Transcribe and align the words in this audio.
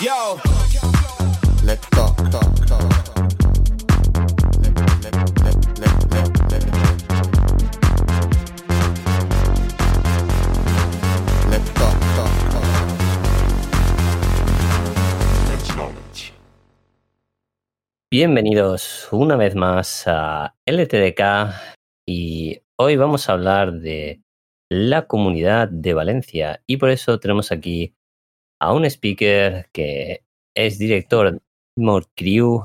Yo. 0.00 0.38
Let's 1.64 1.88
talk, 1.90 2.14
talk, 2.30 2.66
talk. 2.66 3.08
Bienvenidos 18.08 19.08
una 19.10 19.34
vez 19.34 19.56
más 19.56 20.04
a 20.06 20.54
LTDK 20.64 21.52
y 22.06 22.60
hoy 22.76 22.96
vamos 22.96 23.28
a 23.28 23.32
hablar 23.32 23.72
de 23.72 24.22
la 24.70 25.08
comunidad 25.08 25.68
de 25.68 25.92
Valencia 25.94 26.62
y 26.68 26.76
por 26.76 26.90
eso 26.90 27.18
tenemos 27.18 27.50
aquí 27.50 27.97
a 28.60 28.72
un 28.72 28.84
speaker 28.84 29.68
que 29.72 30.24
es 30.54 30.78
director 30.78 31.32
de 31.32 31.40
More 31.76 32.06
Crew 32.16 32.62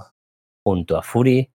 junto 0.66 0.98
a 0.98 1.04
Fury, 1.04 1.52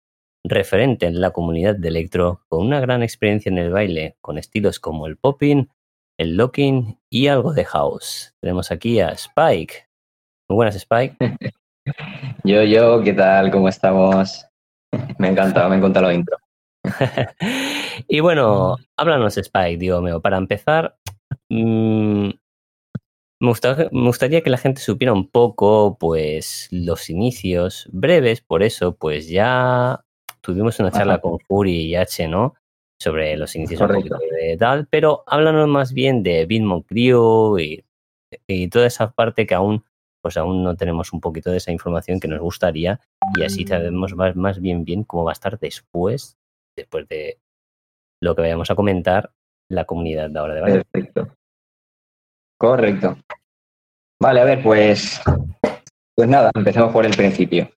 referente 0.45 1.07
en 1.07 1.21
la 1.21 1.31
comunidad 1.31 1.77
de 1.77 1.89
electro, 1.89 2.43
con 2.49 2.67
una 2.67 2.81
gran 2.81 3.03
experiencia 3.03 3.51
en 3.51 3.59
el 3.59 3.71
baile, 3.71 4.17
con 4.21 4.39
estilos 4.39 4.81
como 4.81 5.07
el 5.07 5.17
popping, 5.17 5.69
el 6.19 6.37
locking 6.37 6.99
y 7.11 7.29
algo 7.29 7.53
de 7.53 7.65
house. 7.65 8.35
Tenemos 8.41 8.71
aquí 8.71 9.01
a 9.01 9.11
Spike. 9.11 9.89
Muy 10.49 10.57
buenas, 10.57 10.77
Spike. 10.77 11.17
Yo, 12.45 12.63
yo, 12.63 13.03
¿qué 13.03 13.13
tal? 13.13 13.51
¿Cómo 13.51 13.69
estamos? 13.69 14.47
Me 15.19 15.29
encanta, 15.29 15.69
me 15.69 15.77
encanta 15.77 16.01
la 16.01 16.15
intro. 16.15 16.39
y 18.09 18.21
bueno, 18.21 18.77
háblanos, 18.97 19.37
Spike, 19.37 19.77
digo, 19.77 20.01
mío, 20.01 20.21
para 20.23 20.39
empezar, 20.39 20.97
mm, 21.51 22.31
me, 23.45 23.51
gusta- 23.51 23.89
me 23.93 24.07
gustaría 24.07 24.43
que 24.43 24.51
la 24.51 24.59
gente 24.59 24.81
supiera 24.81 25.13
un 25.13 25.29
poco, 25.29 25.97
pues, 25.99 26.69
los 26.71 27.09
inicios 27.11 27.89
breves, 27.93 28.41
por 28.41 28.63
eso, 28.63 28.97
pues 28.97 29.29
ya 29.29 30.05
tuvimos 30.41 30.79
una 30.81 30.91
charla 30.91 31.15
Ajá. 31.15 31.23
con 31.23 31.39
Fury 31.41 31.73
y 31.87 31.95
H, 31.97 32.27
¿no? 32.29 32.55
Sobre 33.01 33.37
los 33.37 33.55
inicios 33.57 33.81
un 33.81 33.89
poquito 33.89 34.19
de 34.19 34.57
tal, 34.57 34.87
pero 34.89 35.25
háblanos 35.27 35.69
más 35.69 35.93
bien 35.93 36.23
de 36.23 36.47
Bitmon 36.47 36.83
Crew 36.83 37.59
y, 37.59 37.85
y 38.47 38.69
toda 38.69 38.87
esa 38.87 39.11
parte 39.13 39.47
que 39.47 39.55
aún, 39.55 39.85
pues 40.23 40.37
aún 40.37 40.63
no 40.63 40.75
tenemos 40.77 41.13
un 41.13 41.21
poquito 41.21 41.51
de 41.51 41.59
esa 41.59 41.73
información 41.73 42.21
que 42.21 42.29
nos 42.29 42.41
gustaría 42.41 43.01
y 43.37 43.43
así 43.43 43.67
sabemos 43.67 44.15
más, 44.15 44.37
más 44.37 44.61
bien 44.61 44.85
bien 44.85 45.05
cómo 45.05 45.25
va 45.25 45.33
a 45.33 45.35
estar 45.35 45.59
después, 45.59 46.39
después 46.77 47.07
de 47.09 47.39
lo 48.23 48.35
que 48.35 48.43
vayamos 48.43 48.71
a 48.71 48.75
comentar, 48.75 49.33
la 49.71 49.85
comunidad 49.85 50.31
de 50.31 50.39
ahora 50.39 50.55
de 50.55 50.61
Valencia. 50.61 50.89
Perfecto. 50.93 51.35
Correcto. 52.59 53.19
Vale, 54.21 54.41
a 54.41 54.45
ver, 54.45 54.63
pues, 54.63 55.21
pues 56.15 56.29
nada, 56.29 56.51
empecemos 56.55 56.93
por 56.93 57.05
el 57.05 57.17
principio. 57.17 57.71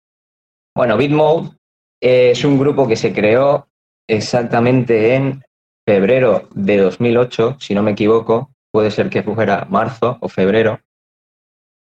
Bueno, 0.75 0.97
Bitmode 0.97 1.57
es 2.01 2.43
un 2.43 2.59
grupo 2.59 2.87
que 2.87 2.95
se 2.95 3.13
creó 3.13 3.67
exactamente 4.07 5.15
en 5.15 5.43
febrero 5.85 6.47
de 6.53 6.77
2008, 6.77 7.57
si 7.59 7.73
no 7.73 7.83
me 7.83 7.91
equivoco. 7.91 8.51
Puede 8.71 8.91
ser 8.91 9.09
que 9.09 9.23
fuera 9.23 9.65
marzo 9.69 10.17
o 10.21 10.29
febrero, 10.29 10.79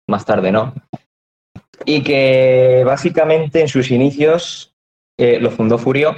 más 0.07 0.25
tarde 0.25 0.51
no. 0.51 0.73
Y 1.85 2.03
que 2.03 2.83
básicamente 2.85 3.61
en 3.61 3.67
sus 3.67 3.91
inicios 3.91 4.73
eh, 5.17 5.39
lo 5.39 5.51
fundó 5.51 5.77
Furio 5.77 6.15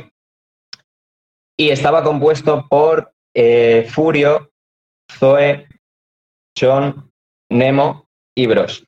y 1.58 1.69
estaba 1.69 2.03
compuesto 2.03 2.66
por 2.69 3.14
eh, 3.33 3.86
Furio, 3.89 4.52
Zoe, 5.11 5.67
Sean, 6.55 7.11
Nemo 7.50 8.08
y 8.36 8.47
Bros, 8.47 8.86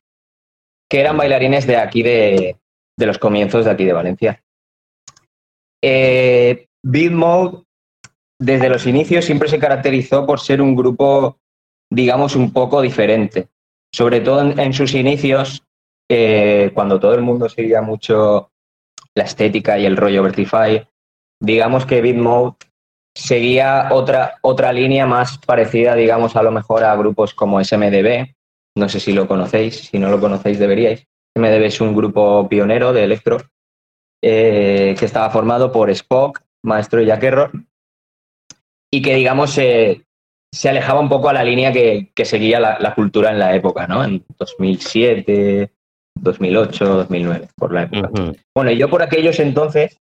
que 0.88 1.00
eran 1.00 1.16
bailarines 1.16 1.66
de 1.66 1.76
aquí 1.76 2.02
de, 2.02 2.56
de 2.96 3.06
los 3.06 3.18
comienzos 3.18 3.64
de 3.64 3.70
aquí 3.70 3.84
de 3.84 3.92
Valencia. 3.92 4.42
Eh, 5.82 6.68
Mode, 6.84 7.64
desde 8.38 8.68
los 8.68 8.86
inicios, 8.86 9.24
siempre 9.24 9.48
se 9.48 9.58
caracterizó 9.58 10.26
por 10.26 10.40
ser 10.40 10.62
un 10.62 10.74
grupo, 10.74 11.38
digamos, 11.90 12.36
un 12.36 12.52
poco 12.52 12.80
diferente. 12.80 13.48
Sobre 13.92 14.20
todo 14.20 14.40
en, 14.40 14.72
sus 14.72 14.94
inicios, 14.94 15.64
eh, 16.08 16.70
cuando 16.74 16.98
todo 16.98 17.14
el 17.14 17.22
mundo 17.22 17.48
seguía 17.48 17.82
mucho 17.82 18.50
la 19.14 19.24
estética 19.24 19.78
y 19.78 19.84
el 19.84 19.96
rollo 19.96 20.22
Vertify, 20.22 20.86
digamos 21.40 21.84
que 21.84 22.00
Beat 22.00 22.16
Mode 22.16 22.56
seguía 23.14 23.88
otra, 23.90 24.38
otra 24.42 24.72
línea 24.72 25.06
más 25.06 25.38
parecida, 25.38 25.94
digamos, 25.94 26.36
a 26.36 26.42
lo 26.42 26.50
mejor 26.50 26.84
a 26.84 26.96
grupos 26.96 27.34
como 27.34 27.62
SMDB. 27.62 28.34
No 28.76 28.88
sé 28.88 29.00
si 29.00 29.12
lo 29.12 29.28
conocéis, 29.28 29.88
si 29.90 29.98
no 29.98 30.08
lo 30.08 30.20
conocéis 30.20 30.58
deberíais. 30.58 31.06
SMDB 31.36 31.64
es 31.64 31.80
un 31.80 31.94
grupo 31.94 32.48
pionero 32.48 32.92
de 32.92 33.04
electro 33.04 33.38
eh, 34.22 34.94
que 34.98 35.04
estaba 35.04 35.30
formado 35.30 35.72
por 35.72 35.90
Spock, 35.90 36.42
Maestro 36.64 37.02
y 37.02 37.06
Jack 37.06 37.22
Error, 37.22 37.52
y 38.90 39.02
que, 39.02 39.14
digamos, 39.14 39.56
eh, 39.58 40.04
se 40.52 40.68
alejaba 40.68 41.00
un 41.00 41.08
poco 41.08 41.28
a 41.28 41.32
la 41.32 41.44
línea 41.44 41.72
que, 41.72 42.12
que 42.14 42.24
seguía 42.24 42.60
la, 42.60 42.78
la 42.78 42.94
cultura 42.94 43.30
en 43.30 43.38
la 43.38 43.54
época, 43.54 43.86
¿no? 43.86 44.04
En 44.04 44.24
2007, 44.38 45.72
2008, 46.14 46.84
2009, 46.84 47.48
por 47.56 47.72
la 47.72 47.82
época. 47.84 48.10
Bueno, 48.54 48.70
y 48.70 48.78
yo 48.78 48.88
por 48.90 49.02
aquellos 49.02 49.38
entonces 49.40 49.98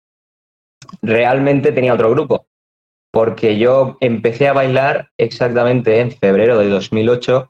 realmente 1.01 1.71
tenía 1.71 1.93
otro 1.93 2.11
grupo, 2.11 2.47
porque 3.15 3.57
yo 3.57 3.95
empecé 4.01 4.49
a 4.49 4.51
bailar 4.53 5.07
exactamente 5.17 6.01
en 6.01 6.11
febrero 6.11 6.57
de 6.59 6.67
2008 6.67 7.49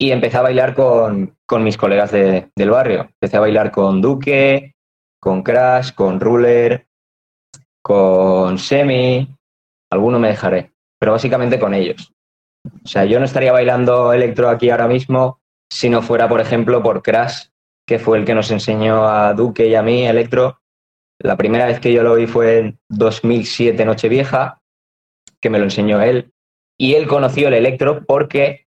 y 0.00 0.12
empecé 0.12 0.36
a 0.36 0.42
bailar 0.42 0.76
con, 0.76 1.36
con 1.46 1.64
mis 1.64 1.76
colegas 1.76 2.12
de- 2.12 2.52
del 2.54 2.70
barrio. 2.70 3.08
Empecé 3.20 3.38
a 3.38 3.40
bailar 3.40 3.72
con 3.72 4.00
Duque, 4.00 4.76
con 5.20 5.42
Crash, 5.42 5.92
con 5.94 6.20
Ruler, 6.20 6.86
con 7.82 8.56
Semi, 8.56 9.26
alguno 9.90 10.20
me 10.20 10.28
dejaré, 10.28 10.70
pero 11.00 11.10
básicamente 11.10 11.58
con 11.58 11.74
ellos. 11.74 12.12
O 12.84 12.86
sea, 12.86 13.04
yo 13.04 13.18
no 13.18 13.24
estaría 13.24 13.50
bailando 13.50 14.12
electro 14.12 14.48
aquí 14.48 14.70
ahora 14.70 14.86
mismo 14.86 15.40
si 15.72 15.90
no 15.90 16.02
fuera, 16.02 16.28
por 16.28 16.40
ejemplo, 16.40 16.84
por 16.84 17.02
Crash, 17.02 17.46
que 17.84 17.98
fue 17.98 18.18
el 18.18 18.24
que 18.24 18.34
nos 18.36 18.52
enseñó 18.52 19.08
a 19.08 19.34
Duque 19.34 19.66
y 19.66 19.74
a 19.74 19.82
mí 19.82 20.06
electro. 20.06 20.60
La 21.20 21.36
primera 21.36 21.66
vez 21.66 21.80
que 21.80 21.92
yo 21.92 22.04
lo 22.04 22.14
vi 22.14 22.28
fue 22.28 22.58
en 22.60 22.78
2007 22.90 23.84
Nochevieja, 23.84 24.57
que 25.40 25.50
me 25.50 25.58
lo 25.58 25.64
enseñó 25.64 26.00
él. 26.02 26.32
Y 26.78 26.94
él 26.94 27.06
conoció 27.06 27.48
el 27.48 27.54
electro 27.54 28.04
porque 28.06 28.66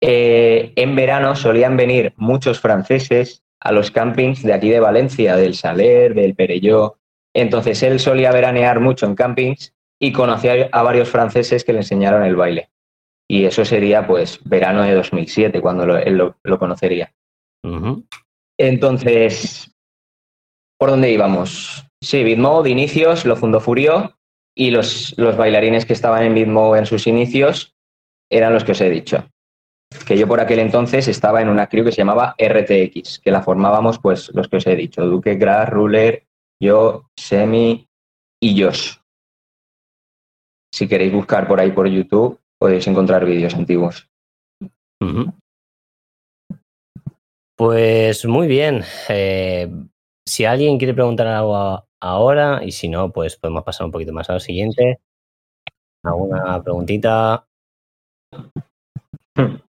eh, 0.00 0.72
en 0.76 0.94
verano 0.94 1.34
solían 1.34 1.76
venir 1.76 2.12
muchos 2.16 2.60
franceses 2.60 3.42
a 3.60 3.72
los 3.72 3.90
campings 3.90 4.42
de 4.42 4.52
aquí 4.52 4.70
de 4.70 4.78
Valencia, 4.80 5.36
del 5.36 5.54
Saler, 5.54 6.14
del 6.14 6.34
Perelló. 6.36 6.98
Entonces 7.34 7.82
él 7.82 7.98
solía 7.98 8.30
veranear 8.32 8.78
mucho 8.80 9.06
en 9.06 9.14
campings 9.16 9.74
y 10.00 10.12
conocía 10.12 10.68
a 10.70 10.82
varios 10.82 11.08
franceses 11.08 11.64
que 11.64 11.72
le 11.72 11.80
enseñaron 11.80 12.22
el 12.22 12.36
baile. 12.36 12.70
Y 13.28 13.44
eso 13.44 13.64
sería 13.64 14.06
pues 14.06 14.38
verano 14.44 14.82
de 14.84 14.94
2007, 14.94 15.60
cuando 15.60 15.84
lo- 15.86 15.98
él 15.98 16.16
lo- 16.16 16.36
lo 16.44 16.58
conocería. 16.58 17.12
Entonces, 18.58 19.74
¿por 20.78 20.90
dónde 20.90 21.10
íbamos? 21.12 21.84
Sí, 22.00 22.22
Bitmode, 22.24 22.70
inicios, 22.70 23.24
lo 23.24 23.36
fundó 23.36 23.60
Furio 23.60 24.17
y 24.58 24.72
los, 24.72 25.14
los 25.16 25.36
bailarines 25.36 25.86
que 25.86 25.92
estaban 25.92 26.24
en 26.24 26.34
Bitmode 26.34 26.80
en 26.80 26.86
sus 26.86 27.06
inicios 27.06 27.76
eran 28.30 28.52
los 28.52 28.64
que 28.64 28.72
os 28.72 28.80
he 28.80 28.90
dicho. 28.90 29.24
Que 30.06 30.18
yo 30.18 30.26
por 30.26 30.40
aquel 30.40 30.58
entonces 30.58 31.06
estaba 31.06 31.40
en 31.40 31.48
una 31.48 31.68
crew 31.68 31.84
que 31.84 31.92
se 31.92 31.98
llamaba 31.98 32.34
RTX, 32.38 33.20
que 33.20 33.30
la 33.30 33.40
formábamos 33.42 34.00
pues 34.00 34.30
los 34.34 34.48
que 34.48 34.56
os 34.56 34.66
he 34.66 34.74
dicho, 34.74 35.06
Duque, 35.06 35.36
Grass, 35.36 35.70
Ruler, 35.70 36.26
yo, 36.60 37.08
Semi 37.16 37.88
y 38.42 38.60
Josh. 38.62 38.96
Si 40.74 40.88
queréis 40.88 41.12
buscar 41.12 41.46
por 41.46 41.60
ahí 41.60 41.70
por 41.70 41.86
YouTube, 41.86 42.40
podéis 42.60 42.86
encontrar 42.88 43.24
vídeos 43.24 43.54
antiguos. 43.54 44.10
Pues 47.56 48.24
muy 48.26 48.46
bien. 48.48 48.82
Eh, 49.08 49.70
si 50.26 50.44
alguien 50.44 50.78
quiere 50.78 50.94
preguntar 50.94 51.26
algo 51.28 51.56
a- 51.56 51.84
ahora 52.00 52.60
y 52.64 52.72
si 52.72 52.88
no, 52.88 53.12
pues 53.12 53.36
podemos 53.36 53.64
pasar 53.64 53.86
un 53.86 53.92
poquito 53.92 54.12
más 54.12 54.28
a 54.30 54.34
lo 54.34 54.40
siguiente. 54.40 55.00
¿Alguna 56.04 56.62
preguntita 56.62 57.44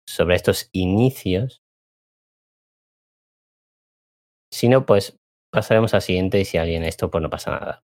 sobre 0.07 0.35
estos 0.35 0.69
inicios? 0.71 1.62
Si 4.53 4.69
no, 4.69 4.85
pues 4.85 5.18
pasaremos 5.53 5.94
al 5.94 6.01
siguiente 6.01 6.39
y 6.39 6.45
si 6.45 6.57
alguien 6.57 6.83
esto, 6.83 7.09
pues 7.09 7.21
no 7.21 7.29
pasa 7.29 7.51
nada. 7.51 7.81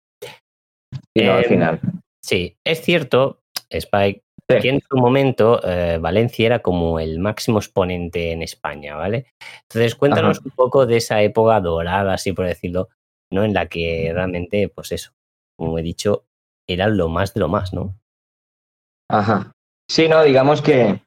Y 1.16 1.24
no, 1.24 1.34
al 1.34 1.44
Em, 1.44 1.50
final. 1.50 1.82
Sí, 2.24 2.56
es 2.66 2.82
cierto, 2.82 3.40
Spike, 3.70 4.22
Sí. 4.50 4.60
que 4.62 4.70
en 4.70 4.82
su 4.82 4.96
momento 4.98 5.60
eh, 5.64 5.98
Valencia 6.00 6.46
era 6.46 6.60
como 6.60 7.00
el 7.00 7.20
máximo 7.20 7.58
exponente 7.60 8.32
en 8.32 8.42
España, 8.42 8.96
¿vale? 8.96 9.26
Entonces, 9.64 9.96
cuéntanos 9.96 10.38
Ajá. 10.40 10.46
un 10.46 10.52
poco 10.52 10.86
de 10.86 10.98
esa 10.98 11.22
época 11.22 11.60
dorada, 11.60 12.14
así 12.14 12.32
por 12.32 12.46
decirlo, 12.46 12.88
¿no? 13.32 13.44
En 13.44 13.54
la 13.54 13.68
que 13.68 14.12
realmente, 14.14 14.70
pues 14.70 14.92
eso, 14.92 15.12
como 15.58 15.78
he 15.78 15.82
dicho, 15.82 16.26
era 16.68 16.88
lo 16.88 17.10
más 17.10 17.34
de 17.34 17.40
lo 17.40 17.48
más, 17.48 17.74
¿no? 17.74 18.00
Ajá. 19.10 19.52
Sí, 19.90 20.08
no, 20.10 20.24
digamos 20.24 20.62
que 20.62 21.02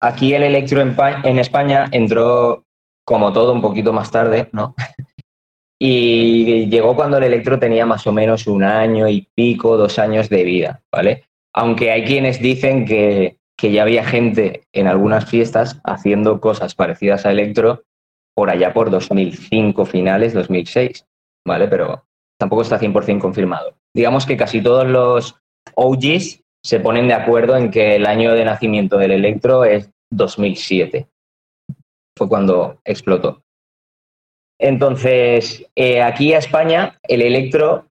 aquí 0.00 0.34
el 0.34 0.44
electro 0.44 0.80
en, 0.80 0.96
en 1.24 1.38
España 1.38 1.86
entró 1.90 2.64
como 3.06 3.32
todo, 3.32 3.52
un 3.52 3.60
poquito 3.60 3.92
más 3.92 4.10
tarde, 4.10 4.48
¿no? 4.52 4.74
Y 5.86 6.66
llegó 6.70 6.94
cuando 6.94 7.18
el 7.18 7.24
electro 7.24 7.58
tenía 7.58 7.84
más 7.84 8.06
o 8.06 8.12
menos 8.12 8.46
un 8.46 8.62
año 8.62 9.08
y 9.08 9.28
pico, 9.34 9.76
dos 9.76 9.98
años 9.98 10.30
de 10.30 10.44
vida, 10.44 10.82
¿vale? 10.90 11.24
Aunque 11.52 11.90
hay 11.90 12.04
quienes 12.04 12.40
dicen 12.40 12.86
que, 12.86 13.38
que 13.58 13.72
ya 13.72 13.82
había 13.82 14.04
gente 14.04 14.62
en 14.72 14.86
algunas 14.86 15.28
fiestas 15.28 15.80
haciendo 15.84 16.40
cosas 16.40 16.74
parecidas 16.74 17.26
a 17.26 17.32
electro 17.32 17.82
por 18.34 18.50
allá 18.50 18.72
por 18.72 18.88
2005, 18.88 19.84
finales 19.84 20.32
2006, 20.32 21.06
¿vale? 21.46 21.68
Pero 21.68 22.04
tampoco 22.38 22.62
está 22.62 22.78
100% 22.78 23.20
confirmado. 23.20 23.76
Digamos 23.94 24.26
que 24.26 24.36
casi 24.36 24.62
todos 24.62 24.86
los 24.86 25.36
OGs 25.74 26.42
se 26.62 26.80
ponen 26.80 27.08
de 27.08 27.14
acuerdo 27.14 27.56
en 27.56 27.70
que 27.70 27.96
el 27.96 28.06
año 28.06 28.32
de 28.32 28.44
nacimiento 28.44 28.98
del 28.98 29.12
electro 29.12 29.64
es 29.64 29.90
2007. 30.10 31.08
Fue 32.16 32.28
cuando 32.28 32.80
explotó. 32.84 33.42
Entonces, 34.58 35.66
eh, 35.74 36.00
aquí 36.00 36.32
a 36.32 36.38
España, 36.38 36.98
el 37.02 37.22
electro, 37.22 37.88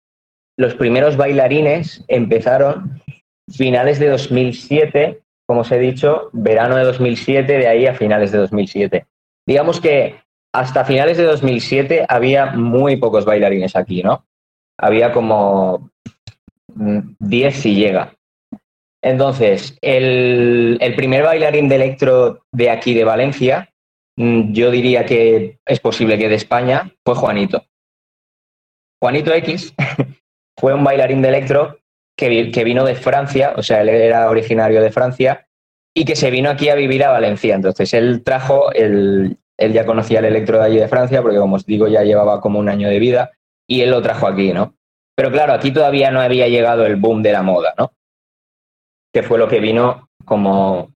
los 0.57 0.75
primeros 0.75 1.17
bailarines 1.17 2.05
empezaron 2.07 3.01
finales 3.51 3.99
de 3.99 4.09
2007, 4.09 5.21
como 5.47 5.61
os 5.61 5.71
he 5.71 5.79
dicho, 5.79 6.29
verano 6.33 6.77
de 6.77 6.83
2007, 6.83 7.57
de 7.57 7.67
ahí 7.67 7.87
a 7.87 7.95
finales 7.95 8.31
de 8.31 8.37
2007. 8.37 9.05
Digamos 9.45 9.81
que 9.81 10.15
hasta 10.53 10.85
finales 10.85 11.17
de 11.17 11.23
2007 11.23 12.05
había 12.07 12.47
muy 12.47 12.97
pocos 12.97 13.25
bailarines 13.25 13.75
aquí, 13.75 14.03
¿no? 14.03 14.25
Había 14.77 15.11
como 15.11 15.91
10 16.75 17.55
si 17.55 17.75
llega. 17.75 18.13
Entonces, 19.03 19.77
el, 19.81 20.77
el, 20.79 20.95
primer 20.95 21.23
bailarín 21.23 21.67
de 21.67 21.75
electro 21.75 22.45
de 22.51 22.69
aquí 22.69 22.93
de 22.93 23.03
Valencia, 23.03 23.73
mm, 24.15 24.53
yo 24.53 24.69
diría 24.69 25.05
que 25.05 25.59
es 25.65 25.79
posible 25.79 26.17
que 26.17 26.29
de 26.29 26.35
España, 26.35 26.93
fue 27.03 27.15
Juanito. 27.15 27.65
Juanito 29.01 29.33
X 29.33 29.73
fue 30.59 30.73
un 30.75 30.83
bailarín 30.83 31.21
de 31.23 31.29
electro 31.29 31.79
que, 32.15 32.51
que, 32.51 32.63
vino 32.63 32.85
de 32.85 32.95
Francia, 32.95 33.53
o 33.55 33.63
sea, 33.63 33.81
él 33.81 33.89
era 33.89 34.29
originario 34.29 34.81
de 34.81 34.91
Francia, 34.91 35.47
y 35.95 36.05
que 36.05 36.15
se 36.15 36.29
vino 36.29 36.49
aquí 36.49 36.69
a 36.69 36.75
vivir 36.75 37.03
a 37.03 37.09
Valencia. 37.09 37.55
Entonces, 37.55 37.93
él 37.95 38.21
trajo, 38.23 38.71
el, 38.71 39.37
él 39.57 39.73
ya 39.73 39.85
conocía 39.85 40.19
el 40.19 40.25
electro 40.25 40.57
de 40.57 40.65
allí 40.65 40.77
de 40.77 40.87
Francia, 40.87 41.21
porque 41.21 41.37
como 41.37 41.55
os 41.55 41.65
digo, 41.65 41.87
ya 41.87 42.03
llevaba 42.03 42.41
como 42.41 42.59
un 42.59 42.69
año 42.69 42.89
de 42.89 42.99
vida, 42.99 43.31
y 43.67 43.81
él 43.81 43.91
lo 43.91 44.01
trajo 44.01 44.27
aquí, 44.27 44.53
¿no? 44.53 44.75
Pero 45.15 45.31
claro, 45.31 45.53
aquí 45.53 45.71
todavía 45.71 46.11
no 46.11 46.21
había 46.21 46.47
llegado 46.47 46.85
el 46.85 46.95
boom 46.95 47.21
de 47.21 47.31
la 47.31 47.43
moda, 47.43 47.73
¿no? 47.77 47.91
que 49.13 49.23
fue 49.23 49.37
lo 49.37 49.47
que 49.47 49.59
vino 49.59 50.09
como 50.25 50.93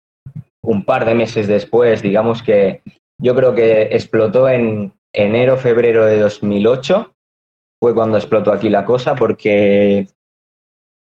un 0.62 0.86
par 0.86 1.06
de 1.06 1.16
meses 1.16 1.48
después, 1.48 2.02
digamos 2.02 2.42
que 2.42 2.82
yo 3.22 3.36
creo 3.36 3.54
que 3.54 3.84
explotó 3.92 4.50
en 4.50 4.94
enero, 5.14 5.58
febrero 5.58 6.06
de 6.06 6.20
2008, 6.20 7.14
fue 7.82 7.94
cuando 7.94 8.18
explotó 8.18 8.52
aquí 8.52 8.70
la 8.70 8.86
cosa, 8.86 9.16
porque 9.16 10.08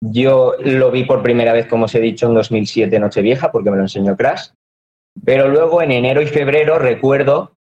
yo 0.01 0.55
lo 0.59 0.91
vi 0.91 1.03
por 1.03 1.23
primera 1.23 1.53
vez, 1.53 1.67
como 1.67 1.85
os 1.85 1.95
he 1.95 1.99
dicho, 1.99 2.27
en 2.27 2.35
2007, 2.35 2.99
Nochevieja, 2.99 3.51
porque 3.51 3.71
me 3.71 3.77
lo 3.77 3.83
enseñó 3.83 4.15
Crash, 4.15 4.49
pero 5.23 5.47
luego 5.47 5.81
en 5.81 5.91
enero 5.91 6.21
y 6.21 6.27
febrero 6.27 6.79
recuerdo 6.79 7.55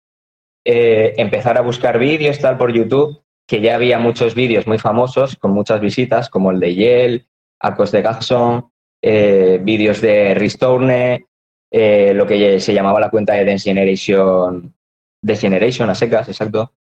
eh, 0.66 1.14
empezar 1.18 1.58
a 1.58 1.62
buscar 1.62 2.00
vídeos 2.00 2.40
tal 2.40 2.58
por 2.58 2.72
YouTube, 2.72 3.22
que 3.48 3.60
ya 3.60 3.76
había 3.76 4.00
muchos 4.00 4.34
vídeos 4.34 4.66
muy 4.66 4.80
famosos, 4.80 5.36
con 5.36 5.52
muchas 5.52 5.82
visitas, 5.82 6.30
como 6.30 6.52
el 6.52 6.60
de 6.60 6.76
Yale, 6.76 7.26
Arcos 7.60 7.92
de 7.92 8.02
Gaxon, 8.02 8.70
eh, 9.02 9.60
vídeos 9.62 10.00
de 10.00 10.34
Restore, 10.34 11.26
eh, 11.70 12.14
lo 12.14 12.26
que 12.26 12.60
se 12.60 12.74
llamaba 12.74 13.00
la 13.00 13.10
cuenta 13.10 13.34
de 13.34 13.46
Dance 13.46 13.70
Generation, 13.70 14.74
Generation 15.26 15.90
a 15.90 15.96
secas, 15.96 16.30
exacto. 16.30 16.74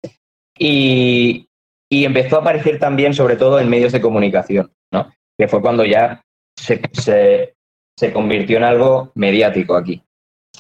Y, 0.58 1.48
empezó 1.90 2.38
a 2.38 2.42
aparecer 2.42 2.80
también, 2.80 3.14
sobre 3.14 3.36
todo, 3.36 3.60
en 3.60 3.70
medios 3.70 3.92
de 3.92 4.02
comunicación, 4.02 4.72
¿no? 4.92 5.12
que 5.38 5.48
fue 5.48 5.62
cuando 5.62 5.84
ya 5.84 6.24
se 6.56 7.56
convirtió 8.14 8.58
en 8.58 8.64
algo 8.64 9.12
mediático 9.16 9.76
aquí. 9.76 10.02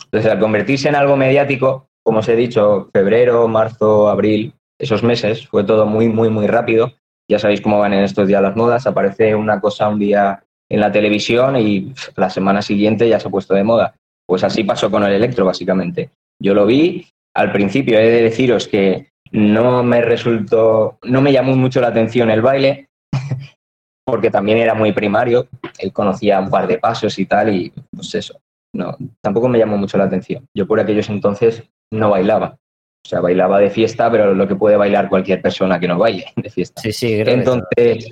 Entonces, 0.05 0.31
al 0.31 0.39
convertirse 0.39 0.89
en 0.89 0.95
algo 0.95 1.15
mediático, 1.15 1.87
como 2.03 2.19
os 2.19 2.29
he 2.29 2.35
dicho, 2.35 2.89
febrero, 2.93 3.47
marzo, 3.47 4.09
abril, 4.09 4.53
esos 4.79 5.03
meses, 5.03 5.47
fue 5.47 5.63
todo 5.63 5.85
muy, 5.85 6.09
muy, 6.09 6.29
muy 6.29 6.47
rápido. 6.47 6.93
Ya 7.29 7.39
sabéis 7.39 7.61
cómo 7.61 7.79
van 7.79 7.93
en 7.93 8.03
estos 8.03 8.27
días 8.27 8.41
las 8.41 8.55
modas. 8.55 8.87
Aparece 8.87 9.35
una 9.35 9.61
cosa 9.61 9.87
un 9.87 9.99
día 9.99 10.43
en 10.69 10.79
la 10.79 10.91
televisión 10.91 11.55
y 11.57 11.93
la 12.15 12.29
semana 12.29 12.61
siguiente 12.61 13.07
ya 13.07 13.19
se 13.19 13.27
ha 13.27 13.31
puesto 13.31 13.53
de 13.53 13.63
moda. 13.63 13.93
Pues 14.25 14.43
así 14.43 14.63
pasó 14.63 14.89
con 14.89 15.03
el 15.03 15.13
electro, 15.13 15.45
básicamente. 15.45 16.09
Yo 16.41 16.53
lo 16.53 16.65
vi, 16.65 17.07
al 17.35 17.51
principio 17.51 17.99
he 17.99 18.09
de 18.09 18.23
deciros 18.23 18.67
que 18.67 19.09
no 19.31 19.83
me 19.83 20.01
resultó, 20.01 20.97
no 21.03 21.21
me 21.21 21.31
llamó 21.31 21.55
mucho 21.55 21.79
la 21.79 21.87
atención 21.87 22.29
el 22.29 22.41
baile, 22.41 22.89
porque 24.05 24.31
también 24.31 24.57
era 24.57 24.73
muy 24.73 24.91
primario, 24.91 25.47
él 25.79 25.93
conocía 25.93 26.39
un 26.39 26.49
par 26.49 26.67
de 26.67 26.79
pasos 26.79 27.17
y 27.19 27.25
tal, 27.25 27.53
y 27.53 27.71
pues 27.95 28.15
eso, 28.15 28.39
no, 28.73 28.97
tampoco 29.21 29.49
me 29.49 29.57
llamó 29.57 29.77
mucho 29.77 29.97
la 29.97 30.05
atención. 30.05 30.47
Yo 30.55 30.67
por 30.67 30.79
aquellos 30.79 31.09
entonces 31.09 31.63
no 31.91 32.09
bailaba. 32.09 32.57
O 33.03 33.09
sea, 33.09 33.19
bailaba 33.19 33.59
de 33.59 33.69
fiesta, 33.69 34.11
pero 34.11 34.33
lo 34.33 34.47
que 34.47 34.55
puede 34.55 34.77
bailar 34.77 35.09
cualquier 35.09 35.41
persona 35.41 35.79
que 35.79 35.87
no 35.87 35.97
baile 35.97 36.25
de 36.35 36.49
fiesta. 36.49 36.81
Sí, 36.81 36.93
sí, 36.93 37.13
Entonces, 37.25 38.09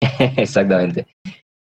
exactamente. 0.36 1.06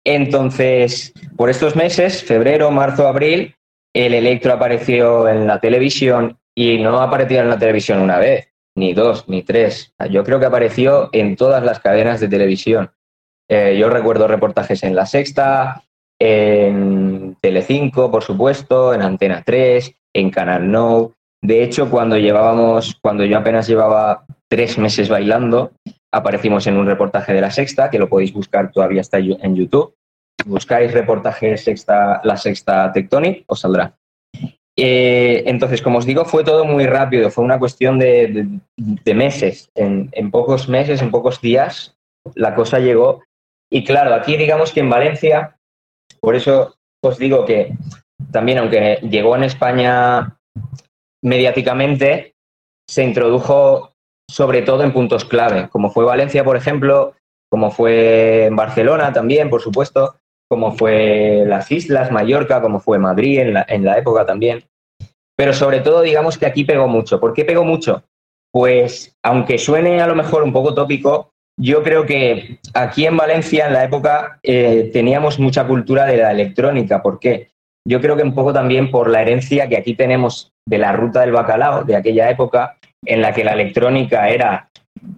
Entonces, 0.06 1.13
por 1.36 1.50
estos 1.50 1.75
meses, 1.75 2.24
febrero, 2.24 2.71
marzo, 2.71 3.07
abril, 3.07 3.56
el 3.94 4.13
electro 4.13 4.54
apareció 4.54 5.27
en 5.27 5.48
la 5.48 5.59
televisión 5.59 6.38
y 6.56 6.77
no 6.77 7.01
apareció 7.01 7.42
en 7.42 7.50
la 7.50 7.57
televisión 7.57 8.00
una 8.00 8.19
vez, 8.19 8.54
ni 8.75 8.94
dos, 8.94 9.27
ni 9.27 9.42
tres. 9.42 9.94
Yo 10.09 10.24
creo 10.24 10.39
que 10.39 10.45
apareció 10.45 11.09
en 11.12 11.36
todas 11.36 11.63
las 11.63 11.80
cadenas 11.80 12.19
de 12.19 12.30
televisión. 12.30 12.92
Eh, 13.50 13.77
yo 13.80 13.89
recuerdo 13.89 14.27
reportajes 14.27 14.83
en 14.83 14.95
La 14.95 15.06
Sexta, 15.06 15.83
en 16.19 17.36
Telecinco, 17.42 18.12
por 18.12 18.24
supuesto, 18.24 18.94
en 18.94 19.02
Antena 19.02 19.44
3, 19.46 19.96
en 20.14 20.30
Canal 20.30 20.72
No. 20.72 21.14
De 21.42 21.64
hecho, 21.64 21.90
cuando 21.90 22.18
llevábamos, 22.18 22.98
cuando 23.02 23.24
yo 23.25 23.38
apenas 23.38 23.68
llevaba 23.68 24.25
tres 24.48 24.78
meses 24.78 25.10
bailando, 25.10 25.72
aparecimos 26.12 26.66
en 26.68 26.78
un 26.78 26.88
reportaje 26.88 27.34
de 27.34 27.42
La 27.42 27.52
Sexta, 27.52 27.90
que 27.90 28.00
lo 28.00 28.10
podéis 28.10 28.34
buscar 28.34 28.72
todavía 28.72 29.02
está 29.02 29.19
en 29.19 29.56
YouTube 29.56 29.94
buscáis 30.46 30.94
reportaje 30.94 31.58
sexta, 31.58 32.22
la 32.24 32.38
sexta 32.38 32.92
Tectonic, 32.92 33.44
os 33.48 33.60
saldrá. 33.60 33.96
Eh, 34.80 35.44
entonces, 35.48 35.81
como 35.81 35.98
os 35.98 36.06
digo, 36.06 36.25
fue 36.25 36.44
todo 36.44 36.66
muy 36.66 36.86
rápido, 36.86 37.31
fue 37.31 37.44
una 37.44 37.60
cuestión 37.60 37.98
de, 37.98 38.48
meses. 39.06 39.69
En, 39.75 40.31
pocos 40.31 40.69
meses, 40.69 41.02
en 41.02 41.12
pocos 41.12 41.42
días, 41.42 41.97
la 42.36 42.54
cosa 42.54 42.80
llegó. 42.80 43.24
Y 43.71 43.83
claro, 43.83 44.14
aquí 44.14 44.38
digamos 44.38 44.71
que 44.71 44.81
en 44.81 44.90
Valencia, 44.90 45.56
por 46.19 46.36
eso 46.36 46.76
os 47.04 47.18
digo 47.18 47.45
que 47.45 47.74
también, 48.31 48.57
aunque 48.57 49.00
llegó 49.09 49.36
en 49.36 49.44
España 49.44 50.38
mediáticamente, 51.24 52.36
se 52.90 53.04
introdujo 53.04 53.94
sobre 54.30 54.62
todo 54.62 54.83
en 54.83 54.94
puntos 54.94 55.26
clave, 55.26 55.69
como 55.69 55.90
fue 55.92 56.06
Valencia, 56.06 56.44
por 56.44 56.57
ejemplo, 56.57 57.14
como 57.50 57.71
fue 57.71 58.45
en 58.45 58.56
Barcelona 58.56 59.14
también, 59.14 59.50
por 59.50 59.62
supuesto, 59.62 60.16
como 60.50 60.74
fue 60.74 61.44
las 61.45 61.71
islas, 61.71 62.12
Mallorca, 62.12 62.62
como 62.62 62.80
fue 62.80 63.00
Madrid 63.00 63.40
en 63.40 63.54
la, 63.54 63.66
en 63.68 63.86
la 63.86 63.97
época 63.97 64.26
también. 64.26 64.66
Pero 65.38 65.54
sobre 65.54 65.81
todo, 65.81 66.02
digamos 66.02 66.38
que 66.38 66.45
aquí 66.45 66.64
pegó 66.64 66.88
mucho. 66.88 67.19
¿Por 67.19 67.33
qué 67.33 67.45
pegó 67.45 67.64
mucho? 67.64 68.04
Pues, 68.52 69.16
aunque 69.24 69.57
suene 69.57 70.02
a 70.02 70.07
lo 70.07 70.16
mejor 70.16 70.44
un 70.44 70.52
poco 70.52 70.74
tópico, 70.74 71.31
yo 71.59 71.81
creo 71.83 72.06
que 72.06 72.59
aquí 72.73 73.06
en 73.06 73.18
Valencia, 73.18 73.68
en 73.68 73.73
la 73.73 73.83
época, 73.83 74.40
eh, 74.44 74.90
teníamos 74.94 75.40
mucha 75.40 75.66
cultura 75.66 76.06
de 76.06 76.18
la 76.18 76.31
electrónica. 76.31 77.02
¿Por 77.02 77.19
qué? 77.19 77.49
Yo 77.87 77.99
creo 77.99 78.16
que 78.16 78.23
un 78.23 78.35
poco 78.35 78.54
también 78.54 78.92
por 78.92 79.09
la 79.09 79.21
herencia 79.21 79.68
que 79.68 79.78
aquí 79.78 79.95
tenemos 79.95 80.52
de 80.68 80.78
la 80.78 80.92
ruta 80.92 81.21
del 81.21 81.31
bacalao 81.31 81.83
de 81.83 81.95
aquella 81.95 82.30
época, 82.30 82.78
en 83.06 83.21
la 83.21 83.33
que 83.33 83.44
la 83.44 83.54
electrónica 83.54 84.30
era 84.30 84.69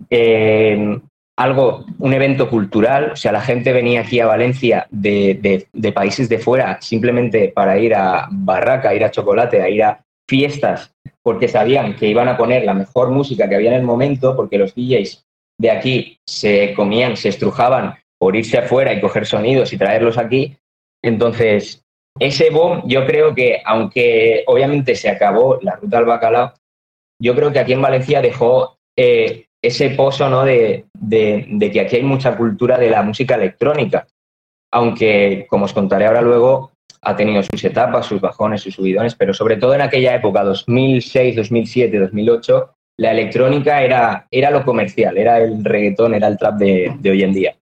eh, 0.09 0.99
algo, 1.37 1.85
un 1.97 2.13
evento 2.13 2.49
cultural, 2.49 3.11
o 3.13 3.15
sea, 3.15 3.31
la 3.31 3.41
gente 3.41 3.73
venía 3.73 4.01
aquí 4.01 4.19
a 4.19 4.27
Valencia 4.27 4.87
de, 4.91 5.65
de, 5.73 5.91
países 5.91 6.29
de 6.29 6.37
fuera 6.37 6.79
simplemente 6.81 7.51
para 7.55 7.79
ir 7.79 7.95
a 7.95 8.27
Barraca, 8.29 8.93
ir 8.93 9.03
a 9.03 9.11
Chocolate, 9.11 9.61
a 9.61 9.69
ir 9.69 9.83
a 9.83 10.01
fiestas, 10.29 10.93
porque 11.23 11.47
sabían 11.47 11.95
que 11.95 12.07
iban 12.07 12.27
a 12.27 12.37
poner 12.37 12.65
la 12.65 12.73
mejor 12.73 13.09
música 13.09 13.49
que 13.49 13.55
había 13.55 13.71
en 13.71 13.77
el 13.77 13.83
momento, 13.83 14.35
porque 14.35 14.57
los 14.57 14.75
DJs 14.75 15.25
de 15.59 15.69
aquí 15.69 16.17
se 16.25 16.73
comían, 16.73 17.17
se 17.17 17.29
estrujaban 17.29 17.95
por 18.17 18.35
irse 18.35 18.57
afuera 18.57 18.93
y 18.93 19.01
coger 19.01 19.25
sonidos 19.25 19.71
y 19.73 19.77
traerlos 19.77 20.17
aquí. 20.17 20.57
Entonces, 21.03 21.83
ese 22.19 22.49
boom, 22.49 22.83
yo 22.87 23.05
creo 23.05 23.35
que, 23.35 23.61
aunque 23.65 24.43
obviamente 24.47 24.95
se 24.95 25.09
acabó 25.09 25.59
la 25.61 25.75
ruta 25.75 25.97
al 25.97 26.05
bacalao, 26.05 26.53
yo 27.21 27.35
creo 27.35 27.51
que 27.51 27.59
aquí 27.59 27.73
en 27.73 27.81
Valencia 27.81 28.21
dejó 28.21 28.77
eh, 28.97 29.45
ese 29.61 29.91
pozo 29.91 30.29
¿no? 30.29 30.45
de, 30.45 30.85
de, 30.93 31.71
que 31.71 31.81
aquí 31.81 31.97
hay 31.97 32.03
mucha 32.03 32.35
cultura 32.37 32.77
de 32.77 32.89
la 32.89 33.03
música 33.03 33.35
electrónica. 33.35 34.07
Aunque, 34.71 35.45
como 35.49 35.65
os 35.65 35.73
contaré 35.73 36.05
ahora 36.05 36.21
luego, 36.21 36.71
ha 37.01 37.15
tenido 37.15 37.43
sus 37.43 37.63
etapas, 37.63 38.05
sus 38.05 38.21
bajones, 38.21 38.61
sus 38.61 38.75
subidones, 38.75 39.15
pero 39.15 39.33
sobre 39.33 39.57
todo 39.57 39.73
en 39.73 39.81
aquella 39.81 40.15
época, 40.15 40.43
2006, 40.43 41.35
2007, 41.35 41.99
2008, 41.99 42.75
la 42.99 43.11
electrónica 43.11 43.81
era, 43.81 44.27
era 44.29 44.51
lo 44.51 44.65
comercial, 44.65 45.17
era 45.17 45.39
el 45.39 45.63
reggaetón, 45.63 46.15
era 46.15 46.27
el 46.27 46.37
trap 46.37 46.55
de, 46.55 46.93
de 46.99 47.11
hoy 47.11 47.23
en 47.23 47.31
día. 47.31 47.55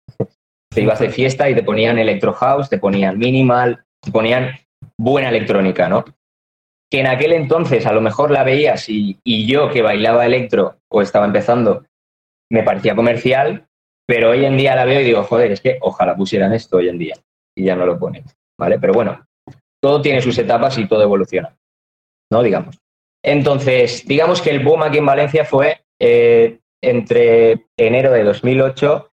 Te 0.68 0.82
ibas 0.82 0.98
de 0.98 1.10
fiesta 1.10 1.48
y 1.48 1.54
te 1.54 1.62
ponían 1.62 1.96
electro 1.96 2.32
house, 2.32 2.68
te 2.68 2.78
ponían 2.78 3.16
minimal, 3.18 3.84
te 4.02 4.10
ponían 4.10 4.50
buena 4.98 5.28
electrónica, 5.28 5.88
¿no? 5.88 6.04
Que 6.90 7.00
en 7.00 7.06
aquel 7.06 7.32
entonces 7.34 7.86
a 7.86 7.92
lo 7.92 8.00
mejor 8.00 8.32
la 8.32 8.42
veías 8.42 8.88
y, 8.88 9.16
y 9.22 9.46
yo 9.46 9.70
que 9.70 9.80
bailaba 9.80 10.26
electro 10.26 10.78
o 10.90 11.02
estaba 11.02 11.26
empezando, 11.26 11.84
me 12.50 12.64
parecía 12.64 12.96
comercial, 12.96 13.68
pero 14.08 14.30
hoy 14.30 14.44
en 14.44 14.56
día 14.56 14.74
la 14.74 14.86
veo 14.86 15.00
y 15.00 15.04
digo, 15.04 15.22
joder, 15.22 15.52
es 15.52 15.60
que 15.60 15.78
ojalá 15.82 16.16
pusieran 16.16 16.52
esto 16.52 16.78
hoy 16.78 16.88
en 16.88 16.98
día 16.98 17.14
y 17.56 17.62
ya 17.62 17.76
no 17.76 17.86
lo 17.86 17.96
ponen, 17.96 18.24
¿vale? 18.58 18.80
Pero 18.80 18.92
bueno, 18.92 19.24
todo 19.80 20.02
tiene 20.02 20.20
sus 20.20 20.36
etapas 20.36 20.76
y 20.78 20.88
todo 20.88 21.02
evoluciona, 21.02 21.56
¿no? 22.32 22.42
Digamos. 22.42 22.76
Entonces, 23.28 24.06
digamos 24.06 24.40
que 24.40 24.48
el 24.48 24.64
boom 24.64 24.82
aquí 24.82 24.96
en 24.96 25.04
Valencia 25.04 25.44
fue 25.44 25.84
eh, 26.00 26.60
entre 26.82 27.66
enero 27.76 28.10
de 28.10 28.24
2008 28.24 29.12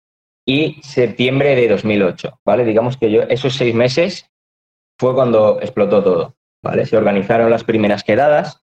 y 0.47 0.81
septiembre 0.83 1.55
de 1.55 1.69
2008, 1.69 2.41
¿vale? 2.43 2.65
Digamos 2.65 2.97
que 2.97 3.11
yo, 3.11 3.25
esos 3.25 3.55
seis 3.55 3.75
meses 3.75 4.31
fue 4.99 5.15
cuando 5.15 5.61
explotó 5.61 6.03
todo, 6.03 6.37
¿vale? 6.65 6.87
Se 6.87 6.97
organizaron 6.97 7.51
las 7.51 7.65
primeras 7.65 8.03
quedadas. 8.03 8.65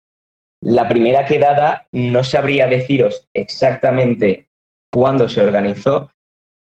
La 0.62 0.88
primera 0.88 1.26
quedada 1.26 1.88
no 1.92 2.24
sabría 2.24 2.66
deciros 2.66 3.28
exactamente 3.34 4.48
cuándo 4.90 5.28
se 5.28 5.42
organizó, 5.42 6.10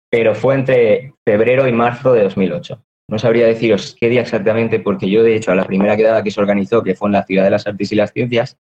pero 0.10 0.36
fue 0.36 0.56
entre 0.56 1.16
febrero 1.26 1.68
y 1.68 1.74
marzo 1.74 2.14
de 2.14 2.24
2008. 2.24 2.82
No 3.10 3.20
sabría 3.20 3.46
deciros 3.46 3.98
qué 4.00 4.08
día 4.08 4.22
exactamente, 4.22 4.80
porque 4.80 5.10
yo, 5.10 5.22
de 5.22 5.36
hecho, 5.36 5.52
a 5.52 5.56
la 5.56 5.66
primera 5.66 5.98
quedada 5.98 6.24
que 6.24 6.32
se 6.32 6.40
organizó, 6.40 6.82
que 6.82 6.96
fue 6.96 7.10
en 7.10 7.14
la 7.14 7.26
Ciudad 7.26 7.44
de 7.44 7.50
las 7.50 7.68
Artes 7.68 7.92
y 7.92 7.96
las 7.96 8.14
Ciencias, 8.14 8.58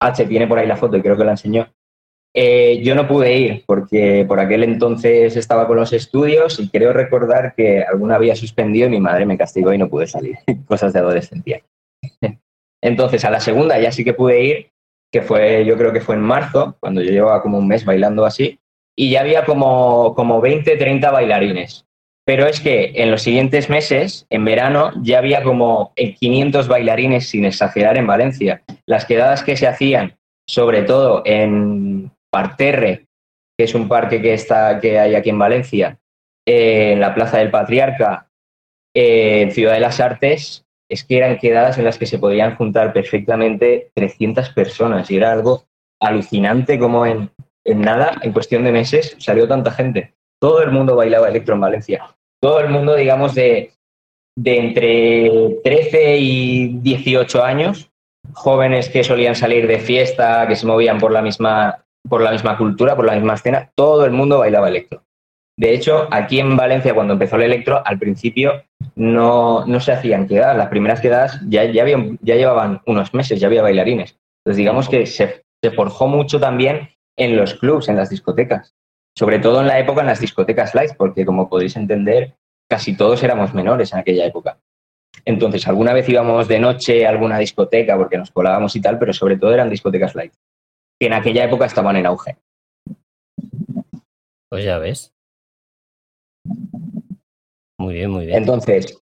H 0.00 0.26
tiene 0.26 0.46
por 0.46 0.58
ahí 0.58 0.66
la 0.66 0.76
foto 0.76 0.96
y 0.96 1.02
creo 1.02 1.16
que 1.16 1.24
la 1.24 1.32
enseñó, 1.32 1.68
eh, 2.34 2.80
yo 2.82 2.94
no 2.94 3.08
pude 3.08 3.36
ir 3.36 3.64
porque 3.66 4.24
por 4.28 4.38
aquel 4.38 4.62
entonces 4.62 5.36
estaba 5.36 5.66
con 5.66 5.76
los 5.76 5.92
estudios 5.92 6.60
y 6.60 6.68
creo 6.68 6.92
recordar 6.92 7.54
que 7.56 7.82
alguna 7.82 8.16
había 8.16 8.36
suspendido 8.36 8.86
y 8.86 8.90
mi 8.90 9.00
madre 9.00 9.26
me 9.26 9.38
castigó 9.38 9.72
y 9.72 9.78
no 9.78 9.88
pude 9.88 10.06
salir. 10.06 10.36
Cosas 10.66 10.92
de 10.92 11.00
adolescencia. 11.00 11.62
Entonces, 12.80 13.24
a 13.24 13.30
la 13.30 13.40
segunda 13.40 13.80
ya 13.80 13.90
sí 13.90 14.04
que 14.04 14.14
pude 14.14 14.44
ir, 14.44 14.70
que 15.10 15.22
fue, 15.22 15.64
yo 15.64 15.76
creo 15.76 15.92
que 15.92 16.00
fue 16.00 16.14
en 16.14 16.20
marzo, 16.20 16.76
cuando 16.78 17.02
yo 17.02 17.10
llevaba 17.10 17.42
como 17.42 17.58
un 17.58 17.66
mes 17.66 17.84
bailando 17.84 18.24
así, 18.24 18.60
y 18.96 19.10
ya 19.10 19.22
había 19.22 19.44
como, 19.44 20.14
como 20.14 20.40
20, 20.40 20.76
30 20.76 21.10
bailarines. 21.10 21.87
Pero 22.28 22.46
es 22.46 22.60
que 22.60 22.92
en 22.96 23.10
los 23.10 23.22
siguientes 23.22 23.70
meses, 23.70 24.26
en 24.28 24.44
verano, 24.44 24.92
ya 25.00 25.16
había 25.16 25.42
como 25.42 25.94
500 25.96 26.68
bailarines, 26.68 27.26
sin 27.26 27.46
exagerar, 27.46 27.96
en 27.96 28.06
Valencia. 28.06 28.62
Las 28.84 29.06
quedadas 29.06 29.42
que 29.42 29.56
se 29.56 29.66
hacían, 29.66 30.18
sobre 30.46 30.82
todo 30.82 31.22
en 31.24 32.10
Parterre, 32.30 33.06
que 33.56 33.64
es 33.64 33.74
un 33.74 33.88
parque 33.88 34.20
que, 34.20 34.34
está, 34.34 34.78
que 34.78 34.98
hay 34.98 35.14
aquí 35.14 35.30
en 35.30 35.38
Valencia, 35.38 35.98
eh, 36.46 36.92
en 36.92 37.00
la 37.00 37.14
Plaza 37.14 37.38
del 37.38 37.50
Patriarca, 37.50 38.28
eh, 38.94 39.40
en 39.40 39.52
Ciudad 39.52 39.72
de 39.72 39.80
las 39.80 39.98
Artes, 39.98 40.66
es 40.90 41.04
que 41.04 41.16
eran 41.16 41.38
quedadas 41.38 41.78
en 41.78 41.86
las 41.86 41.96
que 41.96 42.04
se 42.04 42.18
podían 42.18 42.56
juntar 42.56 42.92
perfectamente 42.92 43.90
300 43.94 44.50
personas 44.50 45.10
y 45.10 45.16
era 45.16 45.32
algo 45.32 45.64
alucinante 45.98 46.78
como 46.78 47.06
en, 47.06 47.30
en 47.64 47.80
nada, 47.80 48.18
en 48.20 48.34
cuestión 48.34 48.64
de 48.64 48.72
meses, 48.72 49.16
salió 49.18 49.48
tanta 49.48 49.70
gente. 49.70 50.12
Todo 50.38 50.62
el 50.62 50.70
mundo 50.70 50.94
bailaba 50.94 51.30
electro 51.30 51.54
en 51.54 51.62
Valencia. 51.62 52.14
Todo 52.40 52.60
el 52.60 52.68
mundo, 52.68 52.94
digamos, 52.94 53.34
de, 53.34 53.72
de 54.36 54.58
entre 54.58 55.60
13 55.64 56.18
y 56.18 56.68
18 56.80 57.42
años, 57.42 57.90
jóvenes 58.32 58.88
que 58.88 59.04
solían 59.04 59.34
salir 59.34 59.66
de 59.66 59.78
fiesta, 59.78 60.46
que 60.46 60.56
se 60.56 60.66
movían 60.66 60.98
por 60.98 61.12
la 61.12 61.22
misma 61.22 61.84
por 62.08 62.22
la 62.22 62.32
misma 62.32 62.56
cultura, 62.56 62.96
por 62.96 63.04
la 63.04 63.14
misma 63.14 63.34
escena, 63.34 63.70
todo 63.74 64.04
el 64.04 64.12
mundo 64.12 64.38
bailaba 64.38 64.68
electro. 64.68 65.02
De 65.58 65.74
hecho, 65.74 66.06
aquí 66.10 66.38
en 66.38 66.56
Valencia, 66.56 66.94
cuando 66.94 67.14
empezó 67.14 67.36
el 67.36 67.42
electro, 67.42 67.82
al 67.84 67.98
principio 67.98 68.62
no, 68.94 69.66
no 69.66 69.80
se 69.80 69.92
hacían 69.92 70.28
quedadas. 70.28 70.56
Las 70.56 70.68
primeras 70.68 71.00
quedadas 71.00 71.40
ya, 71.48 71.64
ya, 71.64 71.84
ya 71.84 72.36
llevaban 72.36 72.80
unos 72.86 73.12
meses, 73.12 73.40
ya 73.40 73.48
había 73.48 73.62
bailarines. 73.62 74.16
Entonces, 74.44 74.56
digamos 74.56 74.88
que 74.88 75.04
se, 75.06 75.42
se 75.62 75.70
forjó 75.72 76.06
mucho 76.06 76.38
también 76.38 76.90
en 77.16 77.36
los 77.36 77.54
clubs, 77.54 77.88
en 77.88 77.96
las 77.96 78.08
discotecas. 78.08 78.76
Sobre 79.18 79.40
todo 79.40 79.60
en 79.60 79.66
la 79.66 79.80
época 79.80 80.02
en 80.02 80.06
las 80.06 80.20
discotecas 80.20 80.76
light, 80.76 80.92
porque 80.96 81.26
como 81.26 81.48
podéis 81.48 81.74
entender, 81.74 82.36
casi 82.70 82.96
todos 82.96 83.20
éramos 83.24 83.52
menores 83.52 83.92
en 83.92 83.98
aquella 83.98 84.24
época. 84.24 84.60
Entonces, 85.24 85.66
alguna 85.66 85.92
vez 85.92 86.08
íbamos 86.08 86.46
de 86.46 86.60
noche 86.60 87.04
a 87.04 87.10
alguna 87.10 87.36
discoteca 87.36 87.96
porque 87.96 88.16
nos 88.16 88.30
colábamos 88.30 88.76
y 88.76 88.80
tal, 88.80 88.96
pero 88.96 89.12
sobre 89.12 89.36
todo 89.36 89.52
eran 89.52 89.70
discotecas 89.70 90.14
light 90.14 90.32
que 91.00 91.08
en 91.08 91.14
aquella 91.14 91.42
época 91.42 91.66
estaban 91.66 91.96
en 91.96 92.06
auge. 92.06 92.36
Pues 94.48 94.64
ya 94.64 94.78
ves. 94.78 95.12
Muy 97.76 97.94
bien, 97.94 98.12
muy 98.12 98.26
bien. 98.26 98.38
Entonces, 98.38 99.02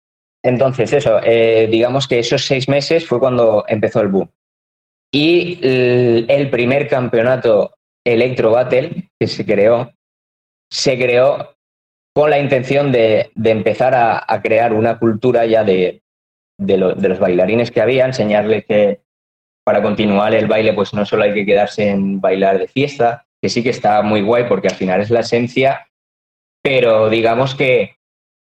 entonces 0.43 0.91
eso, 0.95 1.21
eh, 1.23 1.69
digamos 1.71 2.09
que 2.09 2.21
esos 2.21 2.47
seis 2.47 2.67
meses 2.67 3.07
fue 3.07 3.21
cuando 3.21 3.67
empezó 3.69 4.00
el 4.00 4.09
boom. 4.09 4.31
Y 5.12 5.59
el, 5.62 6.25
el 6.31 6.49
primer 6.49 6.88
campeonato 6.88 7.75
Electro 8.07 8.53
Battle 8.53 9.11
que 9.21 9.27
se 9.27 9.45
creó, 9.45 9.93
se 10.71 10.99
creó 10.99 11.55
con 12.15 12.31
la 12.31 12.39
intención 12.39 12.91
de, 12.91 13.31
empezar 13.45 13.95
a, 13.95 14.43
crear 14.43 14.73
una 14.73 14.99
cultura 14.99 15.47
ya 15.47 15.63
de, 15.65 16.03
los 16.59 17.19
bailarines 17.19 17.71
que 17.71 17.81
había, 17.81 18.07
enseñarles 18.07 18.65
que, 18.67 19.01
para 19.65 19.83
continuar 19.83 20.35
el 20.35 20.47
baile, 20.47 20.73
pues 20.73 20.93
no 20.95 21.07
solo 21.07 21.25
hay 21.25 21.35
que 21.35 21.47
quedarse 21.47 21.89
en 21.89 22.21
bailar 22.21 22.59
de 22.59 22.69
fiesta, 22.69 23.27
que 23.41 23.49
sí 23.49 23.63
que 23.63 23.71
está 23.71 24.03
muy 24.03 24.23
guay 24.23 24.45
porque 24.49 24.69
al 24.69 24.75
final 24.75 25.01
es 25.01 25.11
la 25.11 25.21
esencia, 25.21 25.89
pero 26.63 27.09
digamos 27.09 27.55
que 27.55 27.99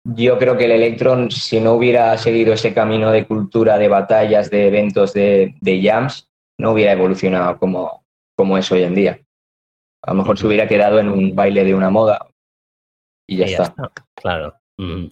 yo 0.06 0.38
creo 0.38 0.56
que 0.56 0.66
el 0.66 0.72
Electron, 0.72 1.30
si 1.30 1.60
no 1.60 1.72
hubiera 1.72 2.16
seguido 2.18 2.52
ese 2.52 2.74
camino 2.74 3.10
de 3.10 3.26
cultura, 3.26 3.78
de 3.78 3.88
batallas, 3.88 4.50
de 4.50 4.68
eventos, 4.68 5.14
de, 5.14 5.54
de 5.60 5.82
jams, 5.82 6.28
no 6.58 6.72
hubiera 6.72 6.92
evolucionado 6.92 7.58
como, 7.58 8.04
como 8.36 8.58
es 8.58 8.70
hoy 8.70 8.82
en 8.82 8.94
día. 8.94 9.18
A 10.06 10.12
lo 10.12 10.18
mejor 10.18 10.38
se 10.38 10.46
hubiera 10.46 10.68
quedado 10.68 10.98
en 10.98 11.08
un 11.08 11.34
baile 11.34 11.64
de 11.64 11.74
una 11.74 11.90
moda 11.90 12.28
y 13.28 13.38
ya, 13.38 13.46
y 13.46 13.50
ya 13.50 13.62
está. 13.62 13.62
está. 13.64 13.92
Claro. 14.14 14.54
Mm. 14.78 15.06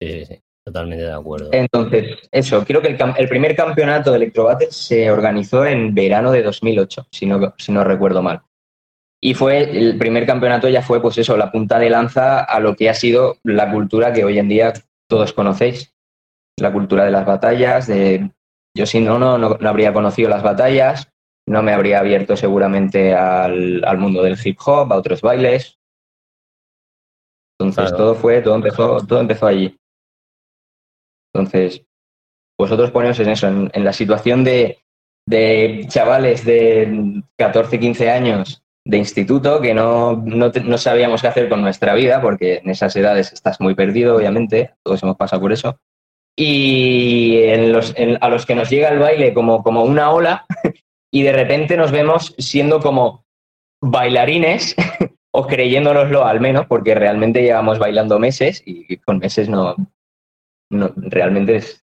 Sí, 0.00 0.08
sí, 0.10 0.24
sí. 0.26 0.40
Totalmente 0.66 1.04
de 1.04 1.12
acuerdo. 1.12 1.50
Entonces, 1.52 2.16
eso, 2.32 2.64
creo 2.64 2.80
que 2.80 2.88
el, 2.88 2.98
el 3.18 3.28
primer 3.28 3.54
campeonato 3.54 4.10
de 4.10 4.16
Electrobattle 4.16 4.70
se 4.70 5.10
organizó 5.10 5.66
en 5.66 5.94
verano 5.94 6.32
de 6.32 6.42
2008, 6.42 7.06
si 7.12 7.26
no, 7.26 7.54
si 7.58 7.70
no 7.70 7.84
recuerdo 7.84 8.22
mal. 8.22 8.40
Y 9.22 9.34
fue, 9.34 9.62
el 9.62 9.98
primer 9.98 10.26
campeonato 10.26 10.68
ya 10.68 10.80
fue, 10.80 11.02
pues 11.02 11.18
eso, 11.18 11.36
la 11.36 11.52
punta 11.52 11.78
de 11.78 11.90
lanza 11.90 12.44
a 12.44 12.60
lo 12.60 12.76
que 12.76 12.88
ha 12.88 12.94
sido 12.94 13.36
la 13.42 13.70
cultura 13.70 14.12
que 14.12 14.24
hoy 14.24 14.38
en 14.38 14.48
día 14.48 14.72
todos 15.08 15.34
conocéis. 15.34 15.94
La 16.58 16.72
cultura 16.72 17.04
de 17.04 17.10
las 17.10 17.26
batallas, 17.26 17.86
de 17.86 18.30
yo 18.76 18.86
si 18.86 19.00
no, 19.00 19.18
no, 19.18 19.38
no, 19.38 19.58
no 19.60 19.68
habría 19.68 19.92
conocido 19.92 20.28
las 20.28 20.42
batallas, 20.42 21.08
no 21.46 21.62
me 21.62 21.72
habría 21.72 22.00
abierto 22.00 22.36
seguramente 22.36 23.14
al, 23.14 23.84
al, 23.84 23.98
mundo 23.98 24.22
del 24.22 24.38
hip 24.42 24.58
hop, 24.64 24.92
a 24.92 24.96
otros 24.96 25.20
bailes. 25.20 25.78
Entonces 27.58 27.90
claro. 27.90 27.96
todo 27.96 28.14
fue, 28.14 28.40
todo 28.42 28.54
empezó, 28.54 29.06
todo 29.06 29.20
empezó 29.20 29.46
allí. 29.46 29.78
Entonces, 31.32 31.84
vosotros 32.58 32.90
poneos 32.90 33.18
en 33.20 33.28
eso, 33.28 33.48
en, 33.48 33.70
en 33.72 33.84
la 33.84 33.92
situación 33.92 34.44
de, 34.44 34.78
de, 35.26 35.84
chavales 35.88 36.44
de 36.44 37.22
14, 37.36 37.78
15 37.78 38.10
años 38.10 38.64
de 38.86 38.98
instituto 38.98 39.60
que 39.60 39.72
no, 39.72 40.22
no, 40.24 40.50
no, 40.50 40.78
sabíamos 40.78 41.22
qué 41.22 41.28
hacer 41.28 41.48
con 41.48 41.62
nuestra 41.62 41.94
vida, 41.94 42.20
porque 42.20 42.56
en 42.56 42.70
esas 42.70 42.94
edades 42.96 43.32
estás 43.32 43.60
muy 43.60 43.74
perdido, 43.74 44.16
obviamente, 44.16 44.74
todos 44.82 45.02
hemos 45.02 45.16
pasado 45.16 45.40
por 45.40 45.52
eso. 45.52 45.78
Y 46.36 47.38
en 47.44 47.72
los, 47.72 47.94
en, 47.96 48.18
a 48.20 48.28
los 48.28 48.44
que 48.44 48.54
nos 48.54 48.68
llega 48.68 48.88
el 48.88 48.98
baile 48.98 49.32
como, 49.32 49.62
como 49.62 49.84
una 49.84 50.10
ola, 50.10 50.44
y 51.14 51.22
de 51.22 51.32
repente 51.32 51.76
nos 51.76 51.92
vemos 51.92 52.34
siendo 52.38 52.80
como 52.80 53.24
bailarines, 53.80 54.74
o 55.32 55.46
creyéndonoslo 55.46 56.24
al 56.24 56.40
menos, 56.40 56.66
porque 56.66 56.96
realmente 56.96 57.40
llevamos 57.40 57.78
bailando 57.78 58.18
meses 58.18 58.64
y 58.66 58.96
con 58.96 59.18
meses 59.18 59.48
no, 59.48 59.76
no, 60.70 60.92
realmente 60.96 61.56
es, 61.56 61.84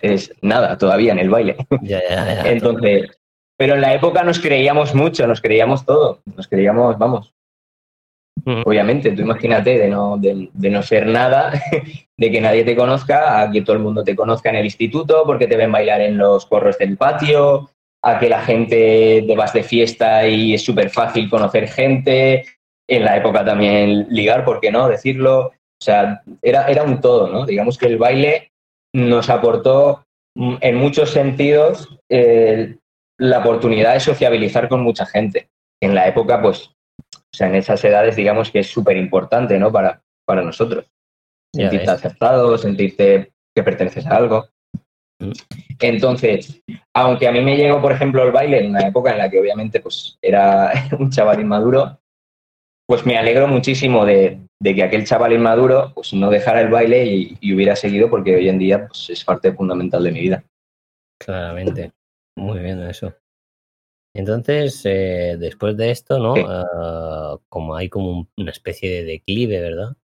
es, 0.00 0.32
nada 0.40 0.78
todavía 0.78 1.12
en 1.12 1.18
el 1.18 1.28
baile. 1.28 1.56
Ya, 1.82 2.00
ya, 2.08 2.42
ya, 2.42 2.42
Entonces, 2.50 3.20
pero 3.58 3.74
en 3.74 3.82
la 3.82 3.92
época 3.92 4.22
nos 4.22 4.40
creíamos 4.40 4.94
mucho, 4.94 5.26
nos 5.26 5.42
creíamos 5.42 5.84
todo, 5.84 6.22
nos 6.34 6.48
creíamos, 6.48 6.96
vamos. 6.96 7.34
Obviamente, 8.64 9.12
tú 9.12 9.20
imagínate 9.20 9.76
de 9.76 9.88
no, 9.88 10.16
de, 10.16 10.48
de, 10.54 10.70
no 10.70 10.82
ser 10.82 11.06
nada, 11.06 11.52
de 12.16 12.30
que 12.30 12.40
nadie 12.40 12.64
te 12.64 12.74
conozca, 12.74 13.42
a 13.42 13.50
que 13.50 13.60
todo 13.60 13.76
el 13.76 13.82
mundo 13.82 14.02
te 14.04 14.16
conozca 14.16 14.48
en 14.48 14.56
el 14.56 14.64
instituto, 14.64 15.24
porque 15.26 15.46
te 15.46 15.58
ven 15.58 15.70
bailar 15.70 16.00
en 16.00 16.16
los 16.16 16.46
corros 16.46 16.78
del 16.78 16.96
patio, 16.96 17.68
a 18.02 18.18
que 18.18 18.28
la 18.28 18.40
gente 18.42 19.24
te 19.26 19.36
vas 19.36 19.52
de 19.52 19.62
fiesta 19.62 20.26
y 20.26 20.54
es 20.54 20.64
súper 20.64 20.90
fácil 20.90 21.28
conocer 21.28 21.68
gente, 21.68 22.44
en 22.88 23.04
la 23.04 23.16
época 23.16 23.44
también 23.44 24.06
ligar, 24.08 24.44
¿por 24.44 24.60
qué 24.60 24.70
no 24.72 24.88
decirlo? 24.88 25.46
O 25.46 25.84
sea, 25.84 26.22
era, 26.42 26.66
era 26.66 26.82
un 26.82 27.00
todo, 27.00 27.28
¿no? 27.28 27.46
Digamos 27.46 27.78
que 27.78 27.86
el 27.86 27.98
baile 27.98 28.50
nos 28.94 29.30
aportó 29.30 30.04
mm, 30.36 30.56
en 30.60 30.76
muchos 30.76 31.10
sentidos 31.10 31.98
eh, 32.10 32.76
la 33.18 33.38
oportunidad 33.38 33.94
de 33.94 34.00
sociabilizar 34.00 34.68
con 34.68 34.82
mucha 34.82 35.06
gente. 35.06 35.48
En 35.82 35.94
la 35.94 36.08
época, 36.08 36.42
pues, 36.42 36.70
o 37.14 37.36
sea, 37.36 37.48
en 37.48 37.54
esas 37.54 37.82
edades, 37.84 38.16
digamos 38.16 38.50
que 38.50 38.60
es 38.60 38.66
súper 38.66 38.96
importante, 38.96 39.58
¿no? 39.58 39.70
Para, 39.70 40.02
para 40.26 40.42
nosotros. 40.42 40.86
Ya 41.54 41.62
Sentirte 41.62 41.86
ves. 41.86 41.94
aceptado, 41.94 42.58
sentirte 42.58 43.32
que 43.54 43.62
perteneces 43.62 44.06
a 44.06 44.16
algo. 44.16 44.48
Entonces, 45.80 46.62
aunque 46.94 47.28
a 47.28 47.32
mí 47.32 47.40
me 47.40 47.56
llegó, 47.56 47.80
por 47.80 47.92
ejemplo, 47.92 48.22
el 48.22 48.32
baile 48.32 48.60
en 48.60 48.70
una 48.70 48.86
época 48.86 49.12
en 49.12 49.18
la 49.18 49.30
que 49.30 49.40
obviamente 49.40 49.80
pues, 49.80 50.18
era 50.22 50.72
un 50.98 51.10
chaval 51.10 51.40
inmaduro, 51.40 51.98
pues 52.86 53.06
me 53.06 53.16
alegro 53.16 53.46
muchísimo 53.46 54.04
de, 54.04 54.40
de 54.60 54.74
que 54.74 54.82
aquel 54.82 55.04
chaval 55.06 55.32
inmaduro 55.32 55.92
pues, 55.94 56.12
no 56.12 56.28
dejara 56.30 56.60
el 56.60 56.68
baile 56.70 57.04
y, 57.06 57.38
y 57.40 57.54
hubiera 57.54 57.76
seguido 57.76 58.10
porque 58.10 58.34
hoy 58.34 58.48
en 58.48 58.58
día 58.58 58.86
pues, 58.88 59.10
es 59.10 59.24
parte 59.24 59.52
fundamental 59.52 60.02
de 60.02 60.12
mi 60.12 60.20
vida. 60.20 60.44
Claramente. 61.20 61.92
Muy 62.36 62.58
bien 62.60 62.80
eso. 62.82 63.14
Entonces, 64.14 64.82
eh, 64.86 65.36
después 65.38 65.76
de 65.76 65.90
esto, 65.92 66.18
¿no? 66.18 66.34
Sí. 66.34 66.42
Ah, 66.46 67.36
como 67.48 67.76
hay 67.76 67.88
como 67.88 68.10
un- 68.10 68.28
una 68.38 68.50
especie 68.50 68.90
de 68.90 69.04
declive, 69.04 69.60
¿verdad? 69.60 69.96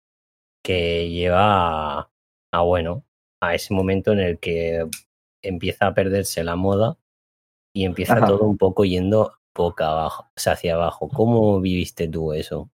Que 0.63 1.09
lleva 1.11 1.99
a, 2.01 2.11
a, 2.53 2.61
bueno, 2.61 3.05
a 3.41 3.55
ese 3.55 3.75
momento 3.75 4.13
en 4.13 4.21
el 4.21 4.39
que 4.39 4.87
empieza 5.43 5.87
a 5.87 5.95
perderse 5.95 6.43
la 6.45 6.57
moda 6.57 6.97
y 7.75 7.85
empieza 7.85 8.15
Ajá. 8.15 8.27
todo 8.27 8.45
un 8.45 8.57
poco 8.57 8.85
yendo 8.85 9.33
boca 9.55 9.91
abajo, 9.91 10.25
o 10.25 10.41
sea, 10.41 10.55
hacia 10.55 10.75
abajo. 10.75 11.09
¿Cómo 11.09 11.61
viviste 11.61 12.09
tú 12.09 12.33
eso? 12.33 12.71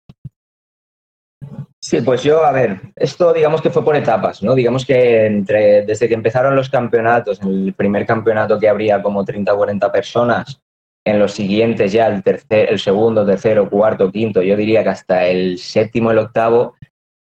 Sí, 1.80 2.00
pues 2.00 2.22
yo, 2.22 2.44
a 2.44 2.52
ver, 2.52 2.80
esto 2.94 3.32
digamos 3.32 3.60
que 3.60 3.70
fue 3.70 3.84
por 3.84 3.96
etapas, 3.96 4.42
¿no? 4.42 4.54
Digamos 4.54 4.86
que 4.86 5.26
entre, 5.26 5.82
desde 5.82 6.06
que 6.06 6.14
empezaron 6.14 6.54
los 6.54 6.70
campeonatos, 6.70 7.40
el 7.42 7.74
primer 7.76 8.06
campeonato 8.06 8.58
que 8.58 8.68
habría 8.68 9.02
como 9.02 9.24
30 9.24 9.52
o 9.52 9.56
40 9.56 9.90
personas, 9.90 10.60
en 11.04 11.18
los 11.18 11.32
siguientes 11.32 11.90
ya 11.92 12.06
el, 12.06 12.22
tercer, 12.22 12.70
el 12.70 12.78
segundo, 12.78 13.26
tercero, 13.26 13.68
cuarto, 13.68 14.12
quinto, 14.12 14.42
yo 14.42 14.56
diría 14.56 14.84
que 14.84 14.90
hasta 14.90 15.26
el 15.26 15.58
séptimo, 15.58 16.12
el 16.12 16.18
octavo, 16.18 16.76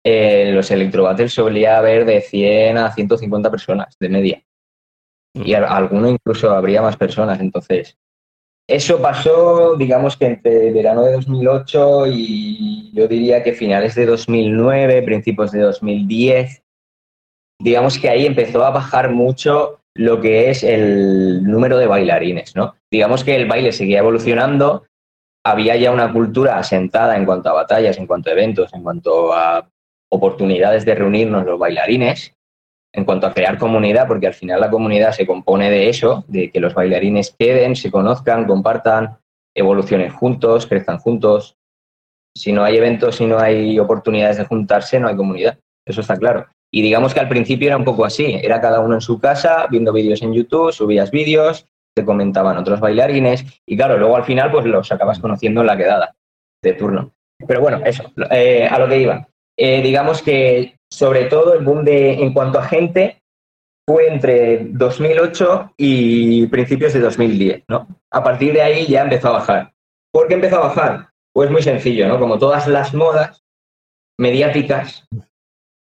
eh, 0.05 0.51
los 0.53 0.69
electrobattles 0.69 1.33
solía 1.33 1.77
haber 1.79 2.05
de 2.05 2.21
100 2.21 2.77
a 2.77 2.91
150 2.93 3.49
personas 3.49 3.95
de 3.99 4.09
media. 4.09 4.43
Y 5.33 5.53
a- 5.55 5.65
alguno 5.67 6.09
incluso 6.09 6.51
habría 6.51 6.81
más 6.81 6.95
personas, 6.95 7.39
entonces. 7.39 7.97
Eso 8.67 9.01
pasó, 9.01 9.75
digamos 9.75 10.15
que 10.17 10.25
entre 10.27 10.71
verano 10.71 11.03
de 11.03 11.13
2008 11.13 12.05
y 12.07 12.91
yo 12.93 13.07
diría 13.07 13.43
que 13.43 13.53
finales 13.53 13.95
de 13.95 14.05
2009, 14.05 15.01
principios 15.03 15.51
de 15.51 15.61
2010. 15.61 16.63
Digamos 17.61 17.97
que 17.99 18.09
ahí 18.09 18.25
empezó 18.25 18.63
a 18.65 18.71
bajar 18.71 19.11
mucho 19.11 19.81
lo 19.95 20.19
que 20.19 20.49
es 20.49 20.63
el 20.63 21.43
número 21.43 21.77
de 21.77 21.87
bailarines, 21.87 22.55
¿no? 22.55 22.75
Digamos 22.91 23.23
que 23.23 23.35
el 23.35 23.47
baile 23.47 23.71
seguía 23.71 23.99
evolucionando, 23.99 24.85
había 25.45 25.75
ya 25.77 25.91
una 25.91 26.11
cultura 26.11 26.57
asentada 26.57 27.15
en 27.15 27.25
cuanto 27.25 27.49
a 27.49 27.53
batallas, 27.53 27.97
en 27.97 28.07
cuanto 28.07 28.29
a 28.29 28.33
eventos, 28.33 28.73
en 28.73 28.83
cuanto 28.83 29.31
a 29.33 29.69
oportunidades 30.11 30.85
de 30.85 30.95
reunirnos 30.95 31.45
los 31.45 31.59
bailarines, 31.59 32.33
en 32.93 33.03
cuanto 33.03 33.27
a 33.27 33.33
crear 33.33 33.57
comunidad, 33.57 34.07
porque 34.07 34.27
al 34.27 34.33
final 34.33 34.61
la 34.61 34.69
comunidad 34.69 35.11
se 35.11 35.27
compone 35.27 35.69
de 35.69 35.89
eso, 35.89 36.23
de 36.27 36.49
que 36.49 36.61
los 36.61 36.73
bailarines 36.73 37.35
queden, 37.37 37.75
se 37.75 37.91
conozcan, 37.91 38.45
compartan, 38.45 39.17
evolucionen 39.53 40.09
juntos, 40.09 40.65
crezcan 40.65 40.99
juntos. 40.99 41.57
Si 42.35 42.53
no 42.53 42.63
hay 42.63 42.77
eventos, 42.77 43.17
si 43.17 43.25
no 43.25 43.39
hay 43.39 43.77
oportunidades 43.79 44.37
de 44.37 44.45
juntarse, 44.45 44.99
no 44.99 45.09
hay 45.09 45.15
comunidad. 45.15 45.59
Eso 45.85 46.01
está 46.01 46.15
claro. 46.15 46.47
Y 46.73 46.81
digamos 46.81 47.13
que 47.13 47.19
al 47.19 47.29
principio 47.29 47.67
era 47.67 47.77
un 47.77 47.85
poco 47.85 48.05
así, 48.05 48.39
era 48.41 48.61
cada 48.61 48.79
uno 48.79 48.95
en 48.95 49.01
su 49.01 49.19
casa, 49.19 49.67
viendo 49.69 49.93
vídeos 49.93 50.21
en 50.21 50.33
YouTube, 50.33 50.71
subías 50.71 51.11
vídeos, 51.11 51.67
te 51.95 52.03
comentaban 52.03 52.57
otros 52.57 52.79
bailarines 52.79 53.45
y 53.65 53.77
claro, 53.77 53.97
luego 53.97 54.17
al 54.17 54.25
final 54.25 54.51
pues 54.51 54.65
los 54.65 54.91
acabas 54.91 55.19
conociendo 55.19 55.61
en 55.61 55.67
la 55.67 55.77
quedada 55.77 56.15
de 56.61 56.73
turno. 56.73 57.11
Pero 57.47 57.61
bueno, 57.61 57.81
eso, 57.85 58.11
eh, 58.31 58.67
a 58.69 58.79
lo 58.79 58.87
que 58.87 58.99
iba. 58.99 59.27
Eh, 59.57 59.81
digamos 59.81 60.21
que 60.21 60.77
sobre 60.89 61.25
todo 61.25 61.53
el 61.53 61.63
boom 61.63 61.83
de, 61.83 62.13
en 62.13 62.33
cuanto 62.33 62.59
a 62.59 62.63
gente 62.63 63.21
fue 63.87 64.07
entre 64.07 64.65
2008 64.71 65.73
y 65.77 66.47
principios 66.47 66.93
de 66.93 67.01
2010, 67.01 67.63
¿no? 67.67 67.87
A 68.11 68.23
partir 68.23 68.53
de 68.53 68.61
ahí 68.61 68.87
ya 68.87 69.03
empezó 69.03 69.29
a 69.29 69.33
bajar. 69.33 69.73
¿Por 70.11 70.27
qué 70.27 70.35
empezó 70.35 70.57
a 70.57 70.67
bajar? 70.67 71.09
Pues 71.33 71.51
muy 71.51 71.61
sencillo, 71.61 72.07
¿no? 72.07 72.19
Como 72.19 72.39
todas 72.39 72.67
las 72.67 72.93
modas 72.93 73.43
mediáticas 74.17 75.07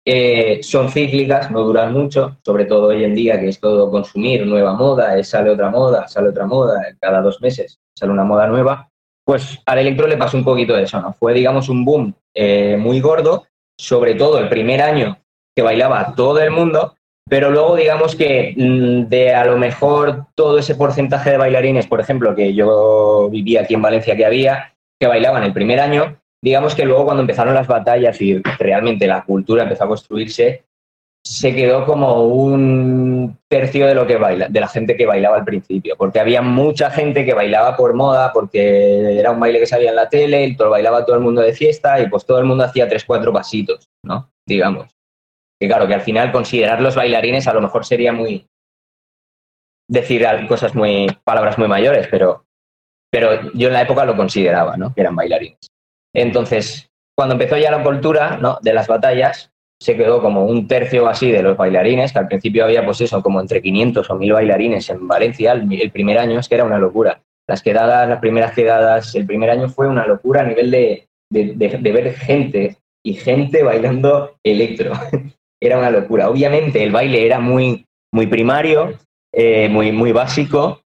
eh, 0.05 0.61
son 0.63 0.89
cíclicas, 0.89 1.51
no 1.51 1.61
duran 1.61 1.91
mucho, 1.91 2.37
sobre 2.45 2.65
todo 2.65 2.87
hoy 2.87 3.03
en 3.03 3.15
día 3.15 3.39
que 3.39 3.49
es 3.49 3.59
todo 3.59 3.91
consumir, 3.91 4.45
nueva 4.45 4.73
moda, 4.73 5.17
eh, 5.17 5.23
sale 5.23 5.49
otra 5.49 5.69
moda, 5.69 6.07
sale 6.07 6.29
otra 6.29 6.45
moda, 6.45 6.81
cada 7.01 7.21
dos 7.21 7.41
meses 7.41 7.79
sale 7.95 8.11
una 8.11 8.23
moda 8.23 8.47
nueva, 8.47 8.89
pues 9.25 9.59
al 9.65 9.79
electro 9.79 10.07
le 10.07 10.17
pasó 10.17 10.37
un 10.37 10.45
poquito 10.45 10.73
de 10.73 10.83
eso, 10.83 11.01
¿no? 11.01 11.13
Fue, 11.13 11.33
digamos, 11.33 11.67
un 11.67 11.83
boom 11.83 12.15
muy 12.77 13.01
gordo, 13.01 13.45
sobre 13.79 14.13
todo 14.15 14.39
el 14.39 14.49
primer 14.49 14.81
año 14.81 15.17
que 15.55 15.61
bailaba 15.61 16.13
todo 16.13 16.41
el 16.41 16.51
mundo, 16.51 16.95
pero 17.29 17.49
luego 17.49 17.77
digamos 17.77 18.13
que 18.13 18.53
mm, 18.57 19.07
de 19.07 19.33
a 19.33 19.45
lo 19.45 19.57
mejor 19.57 20.25
todo 20.35 20.59
ese 20.59 20.75
porcentaje 20.75 21.31
de 21.31 21.37
bailarines, 21.37 21.87
por 21.87 22.01
ejemplo, 22.01 22.35
que 22.35 22.53
yo 22.53 23.29
vivía 23.31 23.61
aquí 23.61 23.75
en 23.75 23.81
Valencia 23.81 24.17
que 24.17 24.25
había, 24.25 24.75
que 24.99 25.07
bailaban 25.07 25.43
el 25.43 25.53
primer 25.53 25.79
año, 25.79 26.19
digamos 26.41 26.75
que 26.75 26.83
luego 26.83 27.05
cuando 27.05 27.21
empezaron 27.21 27.53
las 27.53 27.67
batallas 27.67 28.21
y 28.21 28.41
realmente 28.57 29.07
la 29.07 29.23
cultura 29.23 29.63
empezó 29.63 29.85
a 29.85 29.87
construirse, 29.87 30.65
se 31.25 31.53
quedó 31.53 31.85
como 31.85 32.23
un 32.27 33.37
tercio 33.49 33.85
de 33.87 33.93
lo 33.93 34.07
que 34.07 34.17
baila, 34.17 34.47
de 34.47 34.59
la 34.59 34.67
gente 34.67 34.95
que 34.95 35.05
bailaba 35.05 35.37
al 35.37 35.45
principio, 35.45 35.95
porque 35.97 36.19
había 36.19 36.41
mucha 36.41 36.89
gente 36.89 37.25
que 37.25 37.33
bailaba 37.33 37.75
por 37.75 37.93
moda, 37.93 38.31
porque 38.33 39.19
era 39.19 39.31
un 39.31 39.39
baile 39.39 39.59
que 39.59 39.67
salía 39.67 39.89
en 39.89 39.95
la 39.95 40.09
tele, 40.09 40.45
y 40.45 40.55
todo 40.55 40.69
bailaba 40.69 41.05
todo 41.05 41.15
el 41.15 41.21
mundo 41.21 41.41
de 41.41 41.53
fiesta 41.53 41.99
y 41.99 42.09
pues 42.09 42.25
todo 42.25 42.39
el 42.39 42.45
mundo 42.45 42.63
hacía 42.63 42.87
tres, 42.87 43.05
cuatro 43.05 43.33
pasitos, 43.33 43.89
¿no? 44.03 44.31
Digamos. 44.47 44.89
Que 45.61 45.67
claro, 45.67 45.87
que 45.87 45.93
al 45.93 46.01
final 46.01 46.31
considerar 46.31 46.81
los 46.81 46.95
bailarines 46.95 47.47
a 47.47 47.53
lo 47.53 47.61
mejor 47.61 47.85
sería 47.85 48.13
muy 48.13 48.47
decir 49.89 50.25
cosas 50.47 50.73
muy, 50.73 51.07
palabras 51.23 51.57
muy 51.57 51.67
mayores, 51.67 52.07
pero, 52.09 52.45
pero 53.11 53.51
yo 53.53 53.67
en 53.67 53.73
la 53.73 53.81
época 53.81 54.05
lo 54.05 54.15
consideraba, 54.15 54.77
¿no? 54.77 54.93
Que 54.93 55.01
eran 55.01 55.15
bailarines. 55.15 55.69
Entonces, 56.15 56.89
cuando 57.17 57.33
empezó 57.33 57.57
ya 57.57 57.71
la 57.71 57.83
cultura 57.83 58.37
¿no? 58.37 58.59
de 58.61 58.73
las 58.73 58.87
batallas, 58.87 59.48
se 59.81 59.95
quedó 59.95 60.21
como 60.21 60.45
un 60.45 60.67
tercio 60.67 61.07
así 61.07 61.31
de 61.31 61.41
los 61.41 61.57
bailarines, 61.57 62.11
que 62.11 62.19
al 62.19 62.27
principio 62.27 62.65
había 62.65 62.85
pues 62.85 63.01
eso, 63.01 63.21
como 63.23 63.39
entre 63.39 63.61
500 63.61 64.09
o 64.09 64.15
1000 64.15 64.33
bailarines 64.33 64.89
en 64.89 65.07
Valencia 65.07 65.53
el, 65.53 65.91
primer 65.91 66.17
año, 66.17 66.39
es 66.39 66.49
que 66.49 66.55
era 66.55 66.65
una 66.65 66.79
locura. 66.79 67.21
Las 67.47 67.63
quedadas, 67.63 68.07
las 68.07 68.19
primeras 68.19 68.53
quedadas, 68.53 69.15
el 69.15 69.25
primer 69.25 69.49
año 69.49 69.69
fue 69.69 69.87
una 69.87 70.05
locura 70.05 70.41
a 70.41 70.45
nivel 70.45 70.69
de- 70.71 71.05
de 71.31 71.91
ver 71.91 72.13
gente 72.13 72.77
y 73.05 73.13
gente 73.13 73.63
bailando 73.63 74.35
electro. 74.43 74.91
era 75.61 75.77
una 75.77 75.91
locura. 75.91 76.29
Obviamente 76.29 76.83
el 76.83 76.91
baile 76.91 77.25
era 77.25 77.39
muy, 77.39 77.85
muy 78.13 78.27
primario, 78.27 78.93
eh, 79.33 79.69
muy, 79.69 79.91
muy 79.91 80.11
básico, 80.11 80.81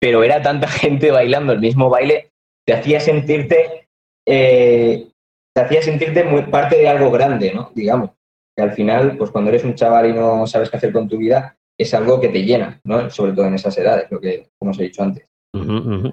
pero 0.00 0.22
era 0.22 0.42
tanta 0.42 0.68
gente 0.68 1.10
bailando 1.10 1.52
el 1.52 1.60
mismo 1.60 1.88
baile, 1.90 2.30
te 2.66 2.74
hacía 2.74 3.00
sentirte, 3.00 3.88
eh, 4.26 5.08
te 5.54 5.60
hacía 5.60 5.82
sentirte 5.82 6.24
muy 6.24 6.42
parte 6.42 6.76
de 6.76 6.88
algo 6.88 7.10
grande, 7.10 7.52
¿no? 7.52 7.70
Digamos. 7.74 8.10
Que 8.56 8.62
al 8.62 8.72
final, 8.72 9.16
pues 9.16 9.30
cuando 9.30 9.50
eres 9.50 9.64
un 9.64 9.74
chaval 9.74 10.10
y 10.10 10.12
no 10.12 10.46
sabes 10.46 10.68
qué 10.70 10.76
hacer 10.76 10.92
con 10.92 11.08
tu 11.08 11.16
vida, 11.16 11.56
es 11.78 11.92
algo 11.94 12.20
que 12.20 12.28
te 12.28 12.42
llena, 12.44 12.80
¿no? 12.84 13.08
Sobre 13.10 13.32
todo 13.32 13.46
en 13.46 13.54
esas 13.54 13.76
edades, 13.78 14.10
lo 14.10 14.20
que 14.20 14.48
como 14.58 14.70
os 14.72 14.78
he 14.78 14.84
dicho 14.84 15.02
antes. 15.02 15.26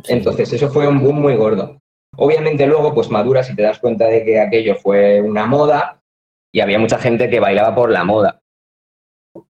Entonces, 0.08 0.52
eso 0.54 0.70
fue 0.70 0.88
un 0.88 1.00
boom 1.02 1.22
muy 1.22 1.36
gordo. 1.36 1.80
Obviamente 2.18 2.66
luego, 2.66 2.94
pues 2.94 3.10
maduras 3.10 3.50
y 3.50 3.56
te 3.56 3.62
das 3.64 3.80
cuenta 3.80 4.06
de 4.06 4.24
que 4.26 4.40
aquello 4.40 4.76
fue 4.76 5.22
una 5.22 5.46
moda 5.46 6.02
y 6.54 6.62
había 6.62 6.80
mucha 6.80 6.98
gente 6.98 7.30
que 7.30 7.40
bailaba 7.40 7.76
por 7.76 7.92
la 7.92 8.04
moda. 8.04 8.40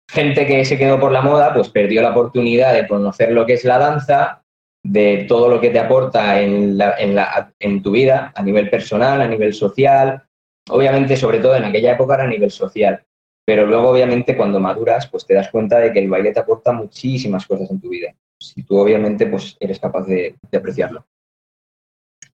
Gente 0.10 0.46
que 0.46 0.64
se 0.64 0.78
quedó 0.78 1.00
por 1.00 1.12
la 1.12 1.22
moda, 1.22 1.54
pues 1.54 1.70
perdió 1.70 2.02
la 2.02 2.12
oportunidad 2.12 2.74
de 2.74 2.88
conocer 2.88 3.32
lo 3.32 3.46
que 3.46 3.54
es 3.54 3.66
la 3.66 3.78
danza, 3.80 4.44
de 4.86 5.26
todo 5.28 5.50
lo 5.50 5.60
que 5.60 5.72
te 5.72 5.80
aporta 5.80 6.40
en, 6.40 6.78
la- 6.78 6.96
en 7.00 7.16
la- 7.16 7.52
en 7.60 7.82
tu 7.82 7.92
vida, 7.92 8.32
a 8.36 8.44
nivel 8.44 8.70
personal, 8.70 9.20
a 9.22 9.28
nivel 9.28 9.54
social. 9.54 10.24
Obviamente, 10.70 11.16
sobre 11.16 11.40
todo 11.40 11.56
en 11.56 11.66
aquella 11.66 11.94
época 11.94 12.16
era 12.16 12.24
a 12.24 12.28
nivel 12.28 12.52
social. 12.52 13.06
Pero 13.46 13.68
luego, 13.68 13.90
obviamente, 13.90 14.36
cuando 14.36 14.60
maduras, 14.60 15.08
pues 15.08 15.26
te 15.26 15.36
das 15.36 15.50
cuenta 15.52 15.80
de 15.80 15.94
que 15.94 16.00
el 16.00 16.10
baile 16.10 16.34
te 16.34 16.40
aporta 16.40 16.72
muchísimas 16.72 17.46
cosas 17.46 17.70
en 17.70 17.80
tu 17.80 17.90
vida. 17.90 18.14
Si 18.40 18.64
tú, 18.64 18.78
obviamente, 18.78 19.28
pues 19.28 19.56
eres 19.60 19.80
capaz 19.80 20.08
de, 20.08 20.36
apreciarlo. 20.52 21.06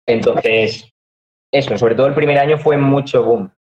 Entonces, 0.07 0.93
eso, 1.53 1.77
sobre 1.77 1.97
todo 1.97 2.07
el 2.07 2.15
primer 2.15 2.39
año 2.39 2.59
fue 2.59 2.77
mucho 2.77 3.25
boom 3.25 3.51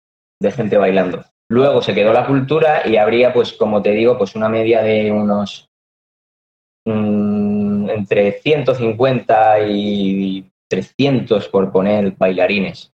de 0.40 0.52
gente 0.52 0.76
bailando. 0.76 1.24
Luego 1.48 1.82
se 1.82 1.92
quedó 1.92 2.12
la 2.12 2.26
cultura 2.26 2.86
y 2.86 2.96
habría, 2.96 3.32
pues, 3.32 3.52
como 3.52 3.82
te 3.82 3.90
digo, 3.90 4.16
pues 4.16 4.36
una 4.36 4.48
media 4.48 4.82
de 4.82 5.10
unos 5.10 5.68
mm, 6.86 7.90
entre 7.90 8.40
150 8.40 9.66
y 9.66 10.48
300 10.68 11.48
por 11.48 11.72
poner 11.72 12.12
bailarines. 12.12 12.92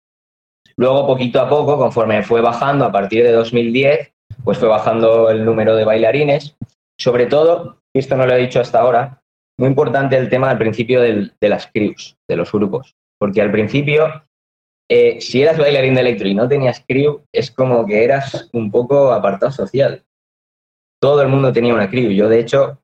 Luego, 0.76 1.06
poquito 1.06 1.40
a 1.40 1.48
poco, 1.48 1.76
conforme 1.78 2.22
fue 2.22 2.40
bajando, 2.40 2.84
a 2.84 2.92
partir 2.92 3.24
de 3.24 3.32
2010, 3.32 4.12
pues 4.44 4.58
fue 4.58 4.68
bajando 4.68 5.30
el 5.30 5.44
número 5.44 5.76
de 5.76 5.84
bailarines, 5.84 6.56
sobre 6.98 7.26
todo, 7.26 7.78
y 7.94 7.98
esto 7.98 8.16
no 8.16 8.26
lo 8.26 8.34
he 8.34 8.38
dicho 8.38 8.60
hasta 8.60 8.80
ahora, 8.80 9.22
muy 9.58 9.68
importante 9.68 10.16
el 10.16 10.28
tema 10.28 10.50
al 10.50 10.58
principio 10.58 11.00
del- 11.00 11.34
de 11.40 11.48
las 11.48 11.66
crews, 11.72 12.16
de 12.28 12.36
los 12.36 12.50
grupos. 12.50 12.96
Porque 13.18 13.42
al 13.42 13.52
principio, 13.52 14.24
eh, 14.90 15.20
si 15.20 15.42
eras 15.42 15.58
bailarín 15.58 15.94
de 15.94 16.00
electro 16.00 16.26
y 16.26 16.34
no 16.34 16.48
tenías 16.48 16.84
crew, 16.88 17.22
es 17.32 17.50
como 17.50 17.86
que 17.86 18.02
eras 18.04 18.48
un 18.52 18.70
poco 18.70 19.12
apartado 19.12 19.52
social. 19.52 20.04
Todo 21.00 21.22
el 21.22 21.28
mundo 21.28 21.52
tenía 21.52 21.74
una 21.74 21.90
crew. 21.90 22.10
Yo, 22.10 22.28
de 22.28 22.40
hecho, 22.40 22.80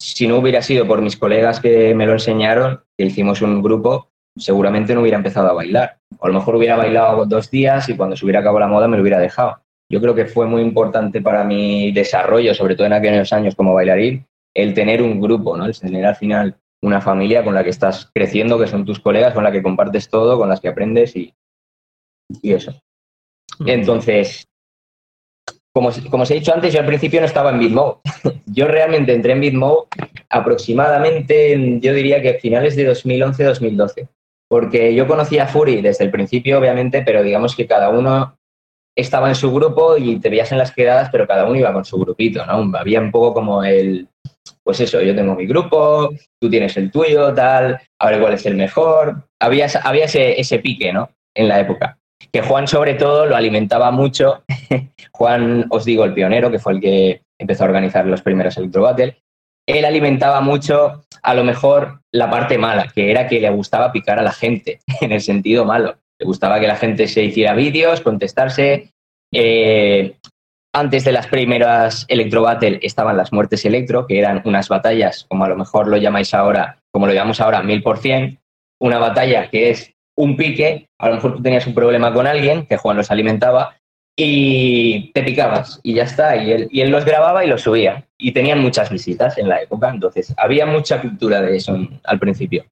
si 0.00 0.26
no 0.26 0.38
hubiera 0.38 0.62
sido 0.62 0.86
por 0.86 1.02
mis 1.02 1.16
colegas 1.16 1.60
que 1.60 1.94
me 1.94 2.06
lo 2.06 2.12
enseñaron, 2.12 2.82
que 2.96 3.06
hicimos 3.06 3.42
un 3.42 3.62
grupo, 3.62 4.10
seguramente 4.36 4.94
no 4.94 5.00
hubiera 5.02 5.16
empezado 5.18 5.48
a 5.48 5.52
bailar. 5.52 5.98
O 6.18 6.26
a 6.26 6.28
lo 6.28 6.34
mejor 6.34 6.56
hubiera 6.56 6.76
bailado 6.76 7.26
dos 7.26 7.50
días 7.50 7.88
y 7.88 7.96
cuando 7.96 8.16
se 8.16 8.24
hubiera 8.24 8.40
acabado 8.40 8.60
la 8.60 8.68
moda 8.68 8.88
me 8.88 8.96
lo 8.96 9.02
hubiera 9.02 9.18
dejado. 9.18 9.58
Yo 9.90 10.00
creo 10.00 10.14
que 10.14 10.26
fue 10.26 10.46
muy 10.46 10.62
importante 10.62 11.20
para 11.20 11.44
mi 11.44 11.92
desarrollo, 11.92 12.54
sobre 12.54 12.74
todo 12.76 12.86
en 12.86 12.94
aquellos 12.94 13.32
años 13.32 13.54
como 13.54 13.74
bailarín, 13.74 14.26
el 14.54 14.72
tener 14.74 15.02
un 15.02 15.20
grupo, 15.20 15.56
¿no? 15.56 15.66
El 15.66 15.78
tener 15.78 16.04
al 16.06 16.16
final 16.16 16.56
una 16.82 17.00
familia 17.00 17.44
con 17.44 17.54
la 17.54 17.62
que 17.62 17.70
estás 17.70 18.10
creciendo, 18.14 18.58
que 18.58 18.66
son 18.66 18.84
tus 18.84 19.00
colegas, 19.00 19.34
con 19.34 19.44
la 19.44 19.52
que 19.52 19.62
compartes 19.62 20.08
todo, 20.08 20.38
con 20.38 20.48
las 20.48 20.60
que 20.60 20.68
aprendes 20.68 21.14
y, 21.14 21.32
y 22.42 22.52
eso. 22.52 22.72
Entonces, 23.66 24.46
como, 25.74 25.90
como 26.10 26.22
os 26.24 26.30
he 26.30 26.34
dicho 26.34 26.52
antes, 26.54 26.72
yo 26.72 26.80
al 26.80 26.86
principio 26.86 27.20
no 27.20 27.26
estaba 27.26 27.50
en 27.50 27.58
Bitmode. 27.60 27.98
yo 28.46 28.66
realmente 28.66 29.12
entré 29.14 29.32
en 29.32 29.40
Bitmode 29.40 29.86
aproximadamente, 30.28 31.52
en- 31.52 31.80
yo 31.80 31.92
diría 31.94 32.20
que 32.22 32.30
a 32.30 32.40
finales 32.40 32.76
de 32.76 32.90
2011-2012. 32.90 34.08
Porque 34.52 34.94
yo 34.94 35.06
conocía 35.06 35.44
a 35.44 35.46
Fury 35.46 35.80
desde 35.80 36.04
el 36.04 36.10
principio, 36.10 36.58
obviamente, 36.58 37.00
pero 37.00 37.22
digamos 37.22 37.56
que 37.56 37.66
cada 37.66 37.88
uno 37.88 38.36
estaba 38.94 39.30
en 39.30 39.34
su 39.34 39.50
grupo 39.50 39.96
y 39.96 40.20
te 40.20 40.28
veías 40.28 40.52
en 40.52 40.58
las 40.58 40.72
quedadas, 40.72 41.08
pero 41.10 41.26
cada 41.26 41.46
uno 41.46 41.56
iba 41.58 41.72
con 41.72 41.86
su 41.86 41.96
grupito, 41.96 42.44
¿no? 42.44 42.70
Había 42.76 43.00
un 43.00 43.10
poco 43.10 43.32
como 43.32 43.64
el, 43.64 44.08
pues 44.62 44.80
eso, 44.80 45.00
yo 45.00 45.16
tengo 45.16 45.34
mi 45.34 45.46
grupo, 45.46 46.10
tú 46.38 46.50
tienes 46.50 46.76
el 46.76 46.90
tuyo, 46.90 47.32
tal, 47.32 47.80
a 47.98 48.10
ver 48.10 48.20
cuál 48.20 48.34
es 48.34 48.44
el 48.44 48.56
mejor. 48.56 49.26
Había, 49.40 49.68
había 49.84 50.04
ese, 50.04 50.38
ese 50.38 50.58
pique, 50.58 50.92
¿no? 50.92 51.08
En 51.34 51.48
la 51.48 51.58
época. 51.58 51.96
Que 52.30 52.42
Juan, 52.42 52.68
sobre 52.68 52.92
todo, 52.92 53.24
lo 53.24 53.36
alimentaba 53.36 53.90
mucho. 53.90 54.44
Juan, 55.12 55.64
os 55.70 55.86
digo, 55.86 56.04
el 56.04 56.12
pionero, 56.12 56.50
que 56.50 56.58
fue 56.58 56.74
el 56.74 56.80
que 56.82 57.22
empezó 57.40 57.64
a 57.64 57.68
organizar 57.68 58.04
los 58.04 58.20
primeros 58.20 58.54
Electro 58.58 58.82
Battle. 58.82 59.16
Él 59.72 59.86
alimentaba 59.86 60.40
mucho, 60.42 61.04
a 61.22 61.34
lo 61.34 61.44
mejor, 61.44 62.02
la 62.12 62.28
parte 62.28 62.58
mala, 62.58 62.88
que 62.94 63.10
era 63.10 63.26
que 63.26 63.40
le 63.40 63.48
gustaba 63.50 63.90
picar 63.90 64.18
a 64.18 64.22
la 64.22 64.32
gente, 64.32 64.80
en 65.00 65.12
el 65.12 65.20
sentido 65.20 65.64
malo. 65.64 65.96
Le 66.18 66.26
gustaba 66.26 66.60
que 66.60 66.66
la 66.66 66.76
gente 66.76 67.08
se 67.08 67.24
hiciera 67.24 67.54
vídeos, 67.54 68.02
contestarse. 68.02 68.92
Eh, 69.32 70.16
antes 70.74 71.04
de 71.04 71.12
las 71.12 71.26
primeras 71.26 72.04
Electro 72.08 72.42
Battle 72.42 72.80
estaban 72.82 73.16
las 73.16 73.32
muertes 73.32 73.64
electro, 73.64 74.06
que 74.06 74.18
eran 74.18 74.42
unas 74.44 74.68
batallas, 74.68 75.24
como 75.28 75.44
a 75.44 75.48
lo 75.48 75.56
mejor 75.56 75.88
lo 75.88 75.96
llamáis 75.96 76.34
ahora, 76.34 76.78
como 76.92 77.06
lo 77.06 77.14
llamamos 77.14 77.40
ahora, 77.40 77.62
mil 77.62 77.82
por 77.82 77.98
cien. 77.98 78.40
Una 78.78 78.98
batalla 78.98 79.48
que 79.48 79.70
es 79.70 79.92
un 80.16 80.36
pique, 80.36 80.86
a 80.98 81.08
lo 81.08 81.14
mejor 81.14 81.36
tú 81.36 81.42
tenías 81.42 81.66
un 81.66 81.74
problema 81.74 82.12
con 82.12 82.26
alguien, 82.26 82.66
que 82.66 82.76
Juan 82.76 82.96
los 82.96 83.10
alimentaba, 83.10 83.76
y 84.16 85.10
te 85.12 85.22
picabas, 85.22 85.80
y 85.82 85.94
ya 85.94 86.04
está. 86.04 86.36
Y 86.36 86.52
él, 86.52 86.68
y 86.70 86.80
él 86.80 86.90
los 86.90 87.04
grababa 87.04 87.44
y 87.44 87.48
los 87.48 87.62
subía. 87.62 88.06
Y 88.18 88.32
tenían 88.32 88.60
muchas 88.60 88.90
visitas 88.90 89.38
en 89.38 89.48
la 89.48 89.62
época, 89.62 89.90
entonces 89.90 90.34
había 90.36 90.66
mucha 90.66 91.00
cultura 91.00 91.40
de 91.40 91.56
eso 91.56 91.74
en- 91.74 92.00
al 92.04 92.18
principio. 92.18 92.64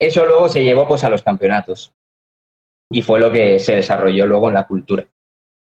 Eso 0.00 0.26
luego 0.26 0.48
se 0.48 0.62
llevó 0.62 0.86
pues, 0.86 1.02
a 1.04 1.10
los 1.10 1.22
campeonatos. 1.22 1.92
Y 2.90 3.02
fue 3.02 3.20
lo 3.20 3.30
que 3.30 3.58
se 3.58 3.76
desarrolló 3.76 4.26
luego 4.26 4.48
en 4.48 4.54
la 4.54 4.66
cultura 4.66 5.06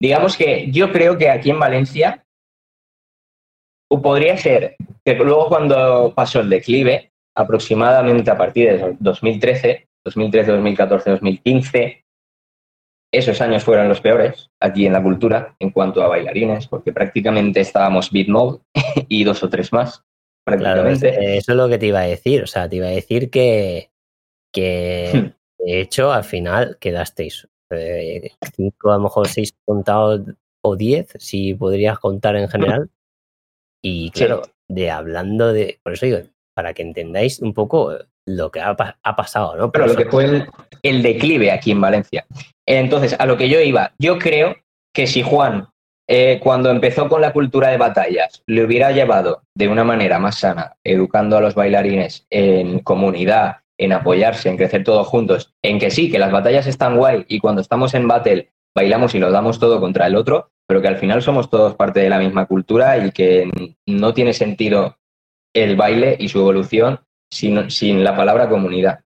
digamos 0.02 0.36
que 0.36 0.68
yo 0.72 0.90
creo 0.90 1.16
que 1.16 1.30
aquí 1.30 1.50
en 1.50 1.60
Valencia 1.60 2.24
podría 4.02 4.36
ser 4.36 4.74
que 5.04 5.14
luego 5.14 5.48
cuando 5.48 6.12
pasó 6.12 6.40
el 6.40 6.50
declive, 6.50 7.12
aproximadamente 7.36 8.28
a 8.28 8.36
partir 8.36 8.68
de 8.68 8.96
2013, 8.98 9.86
2013, 10.04 10.50
2014, 10.50 11.10
2015, 11.10 12.01
esos 13.12 13.40
años 13.40 13.62
fueron 13.62 13.88
los 13.88 14.00
peores 14.00 14.50
aquí 14.60 14.86
en 14.86 14.92
la 14.94 15.02
cultura 15.02 15.54
en 15.60 15.70
cuanto 15.70 16.02
a 16.02 16.08
bailarines, 16.08 16.66
porque 16.66 16.92
prácticamente 16.92 17.60
estábamos 17.60 18.10
beat 18.10 18.28
mode 18.28 18.60
y 19.08 19.24
dos 19.24 19.42
o 19.42 19.48
tres 19.50 19.72
más, 19.72 20.02
Claro, 20.46 20.82
prácticamente. 20.82 21.36
eso 21.36 21.52
es 21.52 21.56
lo 21.56 21.68
que 21.68 21.78
te 21.78 21.86
iba 21.86 22.00
a 22.00 22.04
decir. 22.06 22.42
O 22.42 22.46
sea, 22.46 22.68
te 22.68 22.76
iba 22.76 22.86
a 22.86 22.90
decir 22.90 23.30
que, 23.30 23.90
que 24.52 25.10
Hmm. 25.12 25.32
de 25.64 25.80
hecho 25.80 26.12
al 26.12 26.24
final 26.24 26.78
quedasteis 26.80 27.48
eh, 27.70 28.30
cinco, 28.56 28.90
a 28.90 28.96
lo 28.96 29.04
mejor 29.04 29.28
seis 29.28 29.54
contados 29.64 30.20
o 30.64 30.76
diez, 30.76 31.08
si 31.18 31.54
podrías 31.54 31.98
contar 31.98 32.36
en 32.36 32.48
general. 32.48 32.90
Y 33.84 34.06
Sí. 34.14 34.24
claro, 34.24 34.42
de 34.68 34.90
hablando 34.90 35.52
de. 35.52 35.80
Por 35.82 35.92
eso 35.94 36.06
digo, 36.06 36.18
para 36.54 36.72
que 36.74 36.82
entendáis 36.82 37.40
un 37.40 37.52
poco 37.54 37.96
lo 38.26 38.50
que 38.50 38.60
ha, 38.60 38.76
pa- 38.76 38.98
ha 39.02 39.16
pasado, 39.16 39.56
¿no? 39.56 39.72
Pero 39.72 39.86
lo 39.86 39.96
que 39.96 40.04
fue 40.06 40.24
el, 40.24 40.46
el 40.82 41.02
declive 41.02 41.50
aquí 41.50 41.70
en 41.72 41.80
Valencia. 41.80 42.26
Entonces, 42.66 43.16
a 43.18 43.26
lo 43.26 43.36
que 43.36 43.48
yo 43.48 43.60
iba, 43.60 43.92
yo 43.98 44.18
creo 44.18 44.56
que 44.94 45.06
si 45.06 45.22
Juan, 45.22 45.68
eh, 46.08 46.38
cuando 46.42 46.70
empezó 46.70 47.08
con 47.08 47.20
la 47.20 47.32
cultura 47.32 47.68
de 47.68 47.78
batallas, 47.78 48.42
le 48.46 48.64
hubiera 48.64 48.92
llevado 48.92 49.42
de 49.54 49.68
una 49.68 49.84
manera 49.84 50.18
más 50.18 50.38
sana, 50.38 50.76
educando 50.84 51.36
a 51.36 51.40
los 51.40 51.54
bailarines 51.54 52.26
en 52.30 52.80
comunidad, 52.80 53.58
en 53.78 53.92
apoyarse, 53.92 54.48
en 54.48 54.56
crecer 54.56 54.84
todos 54.84 55.06
juntos, 55.06 55.54
en 55.62 55.78
que 55.78 55.90
sí, 55.90 56.10
que 56.10 56.18
las 56.18 56.32
batallas 56.32 56.66
están 56.66 56.96
guay 56.96 57.24
y 57.28 57.40
cuando 57.40 57.60
estamos 57.60 57.94
en 57.94 58.06
battle 58.06 58.50
bailamos 58.74 59.14
y 59.14 59.18
lo 59.18 59.30
damos 59.30 59.58
todo 59.58 59.80
contra 59.80 60.06
el 60.06 60.16
otro, 60.16 60.50
pero 60.66 60.80
que 60.80 60.88
al 60.88 60.98
final 60.98 61.22
somos 61.22 61.50
todos 61.50 61.74
parte 61.74 62.00
de 62.00 62.08
la 62.08 62.18
misma 62.18 62.46
cultura 62.46 62.98
y 63.04 63.10
que 63.10 63.50
no 63.86 64.14
tiene 64.14 64.32
sentido 64.32 64.96
el 65.54 65.76
baile 65.76 66.16
y 66.18 66.28
su 66.28 66.38
evolución 66.38 67.00
sin, 67.30 67.70
sin 67.70 68.04
la 68.04 68.16
palabra 68.16 68.48
comunidad. 68.48 69.00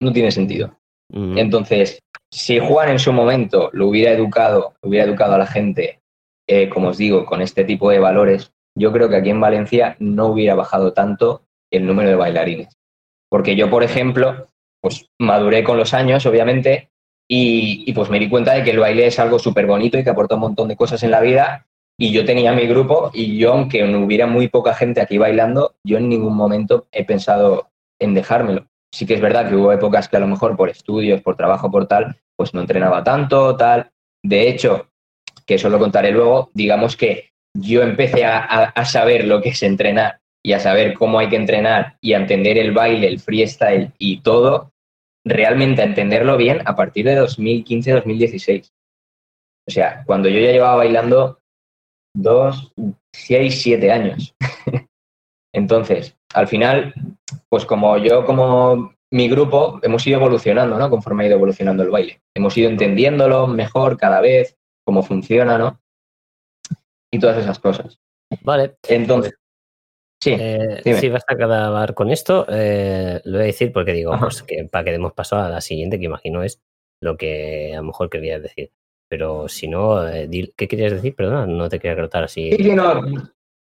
No 0.00 0.12
tiene 0.12 0.30
sentido. 0.30 0.76
Entonces, 1.10 2.00
si 2.30 2.58
Juan 2.58 2.90
en 2.90 2.98
su 2.98 3.12
momento 3.12 3.70
lo 3.72 3.88
hubiera 3.88 4.12
educado, 4.12 4.74
hubiera 4.82 5.06
educado 5.06 5.34
a 5.34 5.38
la 5.38 5.46
gente, 5.46 6.00
eh, 6.46 6.68
como 6.68 6.88
os 6.88 6.98
digo, 6.98 7.24
con 7.24 7.42
este 7.42 7.64
tipo 7.64 7.90
de 7.90 7.98
valores, 7.98 8.52
yo 8.76 8.92
creo 8.92 9.08
que 9.08 9.16
aquí 9.16 9.30
en 9.30 9.40
Valencia 9.40 9.96
no 9.98 10.26
hubiera 10.26 10.54
bajado 10.54 10.92
tanto 10.92 11.42
el 11.70 11.86
número 11.86 12.10
de 12.10 12.16
bailarines. 12.16 12.76
Porque 13.30 13.56
yo, 13.56 13.68
por 13.70 13.82
ejemplo, 13.82 14.46
pues 14.80 15.10
maduré 15.18 15.64
con 15.64 15.76
los 15.76 15.94
años, 15.94 16.24
obviamente, 16.26 16.90
y, 17.30 17.84
y, 17.86 17.92
pues 17.92 18.08
me 18.08 18.18
di 18.18 18.28
cuenta 18.28 18.54
de 18.54 18.64
que 18.64 18.70
el 18.70 18.78
baile 18.78 19.06
es 19.06 19.18
algo 19.18 19.38
súper 19.38 19.66
bonito 19.66 19.98
y 19.98 20.04
que 20.04 20.10
aporta 20.10 20.36
un 20.36 20.42
montón 20.42 20.68
de 20.68 20.76
cosas 20.76 21.02
en 21.02 21.10
la 21.10 21.20
vida. 21.20 21.66
Y 21.98 22.12
yo 22.12 22.24
tenía 22.24 22.52
mi 22.52 22.66
grupo 22.66 23.10
y 23.12 23.36
yo, 23.36 23.52
aunque 23.52 23.84
hubiera 23.84 24.26
muy 24.26 24.48
poca 24.48 24.72
gente 24.72 25.00
aquí 25.00 25.18
bailando, 25.18 25.74
yo 25.84 25.98
en 25.98 26.08
ningún 26.08 26.36
momento 26.36 26.86
he 26.92 27.04
pensado 27.04 27.68
en 27.98 28.14
dejármelo. 28.14 28.66
Sí 28.92 29.06
que 29.06 29.14
es 29.14 29.20
verdad 29.20 29.48
que 29.48 29.56
hubo 29.56 29.72
épocas 29.72 30.08
que 30.08 30.16
a 30.16 30.20
lo 30.20 30.26
mejor 30.26 30.56
por 30.56 30.70
estudios, 30.70 31.20
por 31.20 31.36
trabajo, 31.36 31.70
por 31.70 31.86
tal, 31.86 32.16
pues 32.36 32.54
no 32.54 32.60
entrenaba 32.60 33.04
tanto, 33.04 33.56
tal. 33.56 33.90
De 34.22 34.48
hecho, 34.48 34.88
que 35.46 35.54
eso 35.54 35.68
lo 35.68 35.78
contaré 35.78 36.12
luego, 36.12 36.50
digamos 36.54 36.96
que 36.96 37.30
yo 37.54 37.82
empecé 37.82 38.24
a, 38.24 38.72
saber 38.84 39.24
lo 39.26 39.40
que 39.42 39.50
es 39.50 39.62
entrenar 39.62 40.20
y 40.44 40.52
a 40.52 40.60
saber 40.60 40.94
cómo 40.94 41.18
hay 41.18 41.28
que 41.28 41.36
entrenar 41.36 41.96
y 42.00 42.12
a 42.12 42.18
entender 42.18 42.58
el 42.58 42.72
baile, 42.72 43.08
el 43.08 43.20
freestyle 43.20 43.92
y 43.98 44.20
todo, 44.20 44.72
realmente 45.24 45.82
a 45.82 45.86
entenderlo 45.86 46.36
bien 46.36 46.62
a 46.64 46.76
partir 46.76 47.06
de 47.06 47.20
2015-2016. 47.20 48.70
O 49.66 49.70
sea, 49.70 50.04
cuando 50.06 50.28
yo 50.28 50.38
ya 50.40 50.52
llevaba 50.52 50.76
bailando 50.76 51.40
dos, 52.14 52.72
seis, 53.12 53.60
siete 53.60 53.90
años. 53.90 54.34
Entonces, 55.54 56.16
al 56.34 56.48
final, 56.48 56.94
pues 57.48 57.64
como 57.64 57.96
yo, 57.98 58.24
como 58.24 58.92
mi 59.10 59.28
grupo, 59.28 59.80
hemos 59.82 60.06
ido 60.06 60.18
evolucionando, 60.18 60.78
¿no? 60.78 60.90
Conforme 60.90 61.24
ha 61.24 61.26
ido 61.28 61.36
evolucionando 61.36 61.82
el 61.82 61.90
baile. 61.90 62.20
Hemos 62.34 62.56
ido 62.56 62.68
entendiéndolo 62.68 63.46
mejor 63.46 63.96
cada 63.96 64.20
vez, 64.20 64.56
cómo 64.84 65.02
funciona, 65.02 65.56
¿no? 65.56 65.80
Y 67.10 67.18
todas 67.18 67.38
esas 67.38 67.58
cosas. 67.58 67.98
Vale. 68.42 68.76
Entonces, 68.86 69.34
sí. 70.22 70.36
Eh, 70.38 70.82
si 70.98 71.08
vas 71.08 71.24
a 71.26 71.34
acabar 71.34 71.94
con 71.94 72.10
esto, 72.10 72.46
eh, 72.50 73.20
lo 73.24 73.38
voy 73.38 73.42
a 73.42 73.46
decir 73.46 73.72
porque 73.72 73.92
digo, 73.92 74.12
Ajá. 74.12 74.26
pues 74.26 74.42
que 74.42 74.68
para 74.70 74.84
que 74.84 74.92
demos 74.92 75.14
paso 75.14 75.36
a 75.36 75.48
la 75.48 75.62
siguiente, 75.62 75.98
que 75.98 76.04
imagino 76.04 76.42
es 76.42 76.60
lo 77.02 77.16
que 77.16 77.72
a 77.72 77.78
lo 77.78 77.84
mejor 77.84 78.10
querías 78.10 78.42
decir. 78.42 78.72
Pero 79.10 79.48
si 79.48 79.68
no, 79.68 80.06
eh, 80.06 80.28
¿qué 80.54 80.68
querías 80.68 80.92
decir? 80.92 81.14
Perdona, 81.14 81.46
no 81.46 81.70
te 81.70 81.78
quería 81.78 81.96
cortar 81.96 82.24
así. 82.24 82.50
Sí, 82.52 82.62
sí, 82.62 82.74
no. 82.74 83.00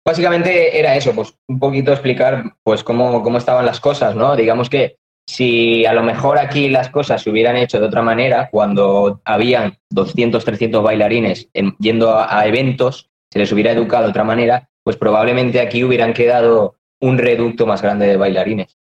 Básicamente 0.05 0.79
era 0.79 0.95
eso, 0.95 1.13
pues 1.13 1.33
un 1.47 1.59
poquito 1.59 1.91
explicar 1.91 2.55
pues 2.63 2.83
cómo, 2.83 3.21
cómo 3.23 3.37
estaban 3.37 3.65
las 3.65 3.79
cosas, 3.79 4.15
¿no? 4.15 4.35
Digamos 4.35 4.69
que 4.69 4.97
si 5.27 5.85
a 5.85 5.93
lo 5.93 6.01
mejor 6.03 6.39
aquí 6.39 6.69
las 6.69 6.89
cosas 6.89 7.21
se 7.21 7.29
hubieran 7.29 7.55
hecho 7.55 7.79
de 7.79 7.85
otra 7.85 8.01
manera, 8.01 8.49
cuando 8.51 9.21
habían 9.25 9.77
200, 9.91 10.43
300 10.43 10.81
bailarines 10.83 11.49
en- 11.53 11.75
yendo 11.77 12.11
a, 12.11 12.39
a 12.39 12.47
eventos, 12.47 13.09
se 13.31 13.39
les 13.39 13.51
hubiera 13.51 13.71
educado 13.71 14.05
de 14.05 14.09
otra 14.09 14.23
manera, 14.23 14.69
pues 14.83 14.97
probablemente 14.97 15.61
aquí 15.61 15.83
hubieran 15.83 16.13
quedado 16.13 16.75
un 16.99 17.17
reducto 17.17 17.65
más 17.67 17.81
grande 17.81 18.07
de 18.07 18.17
bailarines 18.17 18.77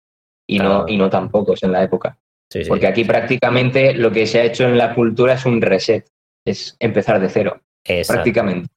y, 0.48 0.58
no, 0.58 0.86
y 0.88 0.96
no 0.96 1.10
tan 1.10 1.28
pocos 1.30 1.62
en 1.62 1.72
la 1.72 1.82
época. 1.82 2.18
Sí, 2.50 2.64
sí. 2.64 2.68
Porque 2.68 2.86
aquí 2.86 3.04
prácticamente 3.04 3.94
lo 3.94 4.10
que 4.10 4.26
se 4.26 4.40
ha 4.40 4.44
hecho 4.44 4.64
en 4.64 4.76
la 4.78 4.94
cultura 4.94 5.34
es 5.34 5.44
un 5.46 5.60
reset, 5.60 6.08
es 6.44 6.76
empezar 6.80 7.20
de 7.20 7.28
cero, 7.28 7.60
Exacto. 7.84 8.14
prácticamente. 8.22 8.68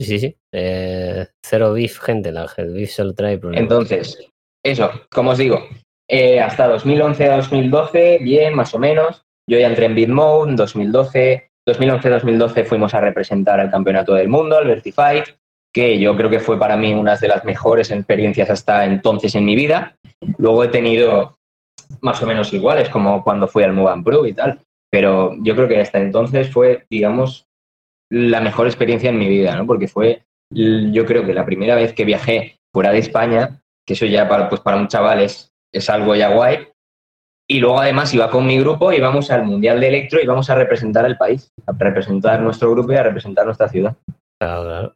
Sí, 0.00 0.18
sí. 0.18 0.36
Eh, 0.52 1.26
cero 1.44 1.72
beef, 1.72 1.98
gente. 1.98 2.30
La 2.32 2.46
beef 2.56 2.90
solo 2.90 3.14
trae 3.14 3.38
problemas. 3.38 3.62
Entonces, 3.62 4.28
eso, 4.64 4.90
como 5.10 5.30
os 5.30 5.38
digo, 5.38 5.66
eh, 6.08 6.40
hasta 6.40 6.68
2011-2012, 6.68 8.22
bien, 8.22 8.54
más 8.54 8.74
o 8.74 8.78
menos. 8.78 9.24
Yo 9.48 9.58
ya 9.58 9.66
entré 9.66 9.86
en 9.86 9.94
Bitmode 9.94 10.50
en 10.50 10.56
2012. 10.56 11.50
2011-2012 11.68 12.64
fuimos 12.64 12.94
a 12.94 13.00
representar 13.00 13.60
al 13.60 13.70
Campeonato 13.70 14.14
del 14.14 14.28
Mundo, 14.28 14.56
al 14.56 14.66
Vertify, 14.66 15.22
que 15.74 15.98
yo 15.98 16.16
creo 16.16 16.30
que 16.30 16.40
fue 16.40 16.58
para 16.58 16.76
mí 16.76 16.94
una 16.94 17.16
de 17.16 17.28
las 17.28 17.44
mejores 17.44 17.90
experiencias 17.90 18.48
hasta 18.48 18.84
entonces 18.84 19.34
en 19.34 19.44
mi 19.44 19.54
vida. 19.54 19.96
Luego 20.38 20.64
he 20.64 20.68
tenido 20.68 21.38
más 22.00 22.22
o 22.22 22.26
menos 22.26 22.52
iguales, 22.52 22.88
como 22.88 23.22
cuando 23.22 23.48
fui 23.48 23.64
al 23.64 23.72
Move 23.72 24.02
Pro 24.02 24.26
y 24.26 24.32
tal. 24.32 24.60
Pero 24.90 25.36
yo 25.40 25.54
creo 25.54 25.68
que 25.68 25.80
hasta 25.80 25.98
entonces 25.98 26.50
fue, 26.50 26.86
digamos, 26.88 27.47
la 28.10 28.40
mejor 28.40 28.66
experiencia 28.66 29.10
en 29.10 29.18
mi 29.18 29.28
vida, 29.28 29.56
¿no? 29.56 29.66
Porque 29.66 29.88
fue, 29.88 30.24
yo 30.50 31.04
creo 31.04 31.24
que 31.24 31.34
la 31.34 31.44
primera 31.44 31.74
vez 31.74 31.92
que 31.92 32.04
viajé 32.04 32.58
fuera 32.72 32.92
de 32.92 32.98
España, 32.98 33.62
que 33.86 33.94
eso 33.94 34.06
ya 34.06 34.28
para, 34.28 34.48
pues 34.48 34.60
para 34.60 34.76
un 34.76 34.88
chaval 34.88 35.20
es, 35.20 35.52
es 35.72 35.88
algo 35.90 36.14
ya 36.14 36.34
guay. 36.34 36.68
Y 37.50 37.60
luego 37.60 37.80
además 37.80 38.12
iba 38.12 38.30
con 38.30 38.46
mi 38.46 38.58
grupo, 38.58 38.92
íbamos 38.92 39.30
al 39.30 39.44
Mundial 39.44 39.80
de 39.80 39.88
Electro 39.88 40.20
y 40.20 40.24
íbamos 40.24 40.50
a 40.50 40.54
representar 40.54 41.06
al 41.06 41.16
país, 41.16 41.50
a 41.66 41.72
representar 41.72 42.40
nuestro 42.40 42.70
grupo 42.70 42.92
y 42.92 42.96
a 42.96 43.02
representar 43.02 43.46
nuestra 43.46 43.68
ciudad. 43.68 43.96
Claro, 44.38 44.64
claro. 44.64 44.94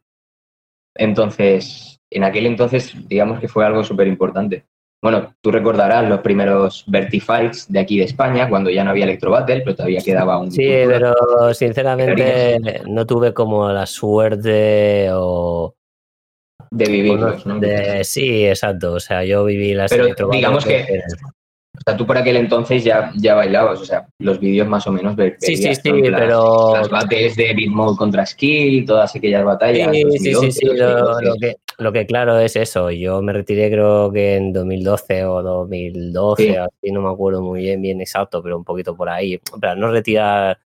Entonces, 0.95 1.99
en 2.11 2.23
aquel 2.23 2.45
entonces, 2.45 2.95
digamos 3.07 3.39
que 3.39 3.47
fue 3.47 3.65
algo 3.65 3.83
súper 3.83 4.07
importante. 4.07 4.65
Bueno, 5.03 5.35
tú 5.41 5.51
recordarás 5.51 6.07
los 6.07 6.21
primeros 6.21 6.85
Vertifights 6.87 7.69
de 7.69 7.77
aquí 7.79 7.97
de 7.97 8.05
España, 8.05 8.47
cuando 8.47 8.69
ya 8.69 8.85
no 8.85 8.91
había 8.91 9.03
Electro 9.03 9.31
Battle, 9.31 9.59
pero 9.59 9.75
todavía 9.75 9.99
quedaba 10.01 10.37
un... 10.39 10.49
Sí, 10.49 10.65
pero 10.65 11.13
sinceramente 11.53 12.81
no 12.87 13.05
tuve 13.05 13.33
como 13.33 13.69
la 13.69 13.85
suerte 13.85 15.09
o... 15.11 15.75
De 16.71 16.85
vivirlos, 16.85 17.45
¿no? 17.45 17.59
De, 17.59 18.05
sí, 18.05 18.45
exacto. 18.45 18.93
O 18.93 18.99
sea, 19.01 19.25
yo 19.25 19.43
viví 19.43 19.73
las 19.73 19.91
Pero 19.91 20.07
digamos 20.31 20.63
Battle, 20.63 20.85
que- 20.85 20.99
O 21.75 21.81
sea, 21.85 21.97
tú 21.97 22.05
por 22.05 22.17
aquel 22.17 22.37
entonces 22.37 22.83
ya, 22.83 23.11
ya 23.15 23.35
bailabas, 23.35 23.81
o 23.81 23.85
sea, 23.85 24.07
los 24.19 24.39
vídeos 24.39 24.67
más 24.67 24.87
o 24.87 24.91
menos 24.93 25.15
ve- 25.17 25.35
Sí, 25.39 25.57
sí, 25.57 25.75
sí, 25.75 26.01
las, 26.03 26.21
pero- 26.21 26.75
las 26.77 26.89
battles 26.89 27.35
de 27.35 27.53
Bitmode 27.53 27.97
contra 27.97 28.25
Skill, 28.25 28.85
todas 28.85 29.13
aquellas 29.15 29.43
batallas. 29.43 29.91
Sí, 29.91 30.03
sí, 30.11 30.19
sí, 30.19 30.31
2011, 30.31 30.51
sí. 30.59 30.65
Lo, 30.77 30.89
2012. 31.07 31.25
lo 31.25 31.35
que, 31.35 31.55
lo 31.77 31.91
que 31.91 32.05
claro 32.05 32.39
es 32.39 32.55
eso. 32.55 32.91
Yo 32.91 33.21
me 33.21 33.33
retiré 33.33 33.69
creo 33.71 34.11
que 34.11 34.35
en 34.35 34.53
2012 34.53 35.25
o 35.25 35.41
2012, 35.41 36.43
Sí. 36.43 36.55
así 36.55 36.91
no 36.91 37.01
me 37.01 37.09
acuerdo 37.11 37.41
muy 37.41 37.61
bien, 37.61 37.81
bien 37.81 38.01
exacto, 38.01 38.41
pero 38.43 38.57
un 38.57 38.63
poquito 38.63 38.95
por 38.95 39.09
ahí. 39.09 39.39
Para 39.59 39.75
no 39.75 39.91
retirar 39.91 40.59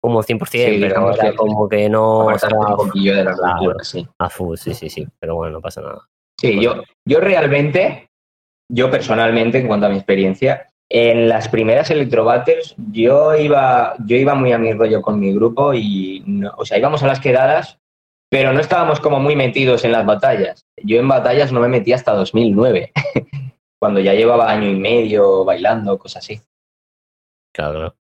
como 0.00 0.22
100%, 0.22 0.74
Sí, 0.74 0.78
pero 0.80 1.12
era 1.14 1.34
como 1.34 1.68
que 1.68 1.88
no 1.88 2.26
un 2.26 2.76
poquillo 2.76 3.16
de 3.16 3.24
la 3.24 3.34
Claro. 3.34 3.56
cultura, 3.58 3.84
sí. 3.84 4.06
a 4.18 4.28
full, 4.28 4.56
sí, 4.56 4.74
sí, 4.74 4.88
sí. 4.90 5.06
Pero 5.20 5.36
bueno, 5.36 5.52
no 5.54 5.60
pasa 5.60 5.80
nada. 5.80 6.00
Sí, 6.40 6.60
yo, 6.60 6.82
yo 7.04 7.20
realmente, 7.20 8.08
yo 8.68 8.90
personalmente, 8.90 9.58
en 9.58 9.68
cuanto 9.68 9.86
a 9.86 9.88
mi 9.90 9.96
experiencia, 9.96 10.66
en 10.88 11.28
las 11.28 11.48
primeras 11.48 11.90
Electro 11.90 12.24
Battles, 12.24 12.74
yo 12.90 13.34
iba, 13.36 13.94
yo 14.04 14.16
iba 14.16 14.34
muy 14.34 14.52
a 14.52 14.58
mi 14.58 14.72
rollo 14.72 15.00
con 15.00 15.20
mi 15.20 15.32
grupo 15.32 15.72
y, 15.72 16.22
no- 16.26 16.52
o 16.56 16.64
sea, 16.64 16.78
íbamos 16.78 17.02
a 17.02 17.06
las 17.06 17.20
quedadas, 17.20 17.78
pero 18.32 18.54
no 18.54 18.60
estábamos 18.60 18.98
como 18.98 19.20
muy 19.20 19.36
metidos 19.36 19.84
en 19.84 19.92
las 19.92 20.06
batallas. 20.06 20.64
Yo 20.82 20.98
en 20.98 21.06
batallas 21.06 21.52
no 21.52 21.60
me 21.60 21.68
metí 21.68 21.92
hasta 21.92 22.14
2009, 22.14 22.90
cuando 23.78 24.00
ya 24.00 24.14
llevaba 24.14 24.50
año 24.50 24.70
y 24.70 24.74
medio 24.74 25.44
bailando, 25.44 25.98
cosas 25.98 26.24
así. 26.24 26.40
Claro. 27.54 27.94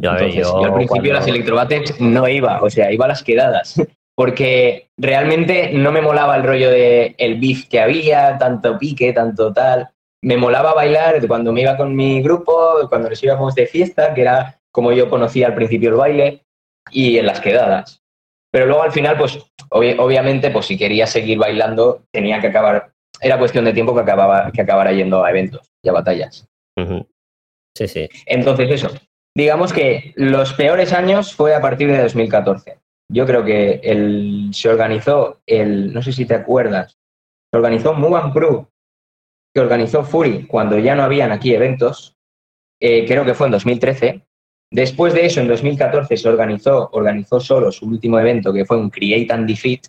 Yo, 0.00 0.10
Entonces, 0.10 0.34
yo 0.34 0.60
yo 0.60 0.64
al 0.64 0.74
principio 0.74 1.02
cuando- 1.02 1.12
las 1.12 1.28
Electro 1.28 1.54
Battles 1.54 2.00
no 2.00 2.28
iba, 2.28 2.60
o 2.60 2.68
sea, 2.68 2.90
iba 2.90 3.04
a 3.04 3.08
las 3.08 3.22
quedadas. 3.22 3.76
Porque 4.16 4.88
realmente 4.98 5.70
no 5.72 5.92
me 5.92 6.02
molaba 6.02 6.34
el 6.36 6.42
rollo 6.42 6.68
de 6.68 7.14
el 7.18 7.38
beef 7.38 7.68
que 7.68 7.78
había, 7.78 8.38
tanto 8.38 8.76
pique, 8.76 9.12
tanto 9.12 9.52
tal. 9.52 9.88
Me 10.20 10.36
molaba 10.36 10.74
bailar 10.74 11.24
cuando 11.28 11.52
me 11.52 11.60
iba 11.60 11.76
con 11.76 11.94
mi 11.94 12.22
grupo, 12.22 12.88
cuando 12.88 13.08
nos 13.08 13.22
íbamos 13.22 13.54
de 13.54 13.68
fiesta, 13.68 14.14
que 14.14 14.22
era 14.22 14.58
como 14.72 14.90
yo 14.90 15.08
conocía 15.08 15.46
al 15.46 15.54
principio 15.54 15.90
el 15.90 15.96
baile, 15.96 16.42
y 16.90 17.18
en 17.18 17.26
las 17.26 17.40
quedadas. 17.40 18.02
Pero 18.52 18.66
luego 18.66 18.82
al 18.82 18.92
final, 18.92 19.16
pues 19.18 19.38
obvi- 19.70 19.96
obviamente, 19.98 20.50
pues 20.50 20.66
si 20.66 20.78
quería 20.78 21.06
seguir 21.06 21.38
bailando, 21.38 22.04
tenía 22.12 22.40
que 22.40 22.46
acabar, 22.48 22.92
era 23.20 23.38
cuestión 23.38 23.64
de 23.64 23.72
tiempo 23.72 23.94
que, 23.94 24.00
acababa, 24.02 24.50
que 24.52 24.62
acabara 24.62 24.92
yendo 24.92 25.24
a 25.24 25.30
eventos 25.30 25.68
y 25.82 25.88
a 25.88 25.92
batallas. 25.92 26.46
Sí, 27.76 27.88
sí. 27.88 28.08
Entonces, 28.26 28.70
eso. 28.70 28.90
Digamos 29.36 29.72
que 29.72 30.12
los 30.16 30.54
peores 30.54 30.92
años 30.94 31.34
fue 31.34 31.54
a 31.54 31.60
partir 31.60 31.88
de 31.90 32.02
2014. 32.02 32.78
Yo 33.12 33.26
creo 33.26 33.44
que 33.44 33.80
el, 33.82 34.48
se 34.52 34.68
organizó 34.70 35.40
el, 35.46 35.92
no 35.92 36.00
sé 36.02 36.12
si 36.12 36.24
te 36.24 36.34
acuerdas, 36.34 36.96
se 37.52 37.56
organizó 37.56 37.92
Mugan 37.94 38.32
Crew, 38.32 38.66
que 39.54 39.60
organizó 39.60 40.04
Fury 40.04 40.46
cuando 40.46 40.78
ya 40.78 40.94
no 40.94 41.02
habían 41.02 41.32
aquí 41.32 41.54
eventos. 41.54 42.14
eh, 42.80 43.06
creo 43.06 43.24
que 43.24 43.34
fue 43.34 43.46
en 43.46 43.52
2013. 43.52 44.22
Después 44.76 45.14
de 45.14 45.24
eso, 45.24 45.40
en 45.40 45.48
2014 45.48 46.18
se 46.18 46.28
organizó, 46.28 46.90
organizó 46.92 47.40
solo 47.40 47.72
su 47.72 47.86
último 47.86 48.20
evento, 48.20 48.52
que 48.52 48.66
fue 48.66 48.76
un 48.76 48.90
Create 48.90 49.32
and 49.32 49.48
Defeat, 49.48 49.86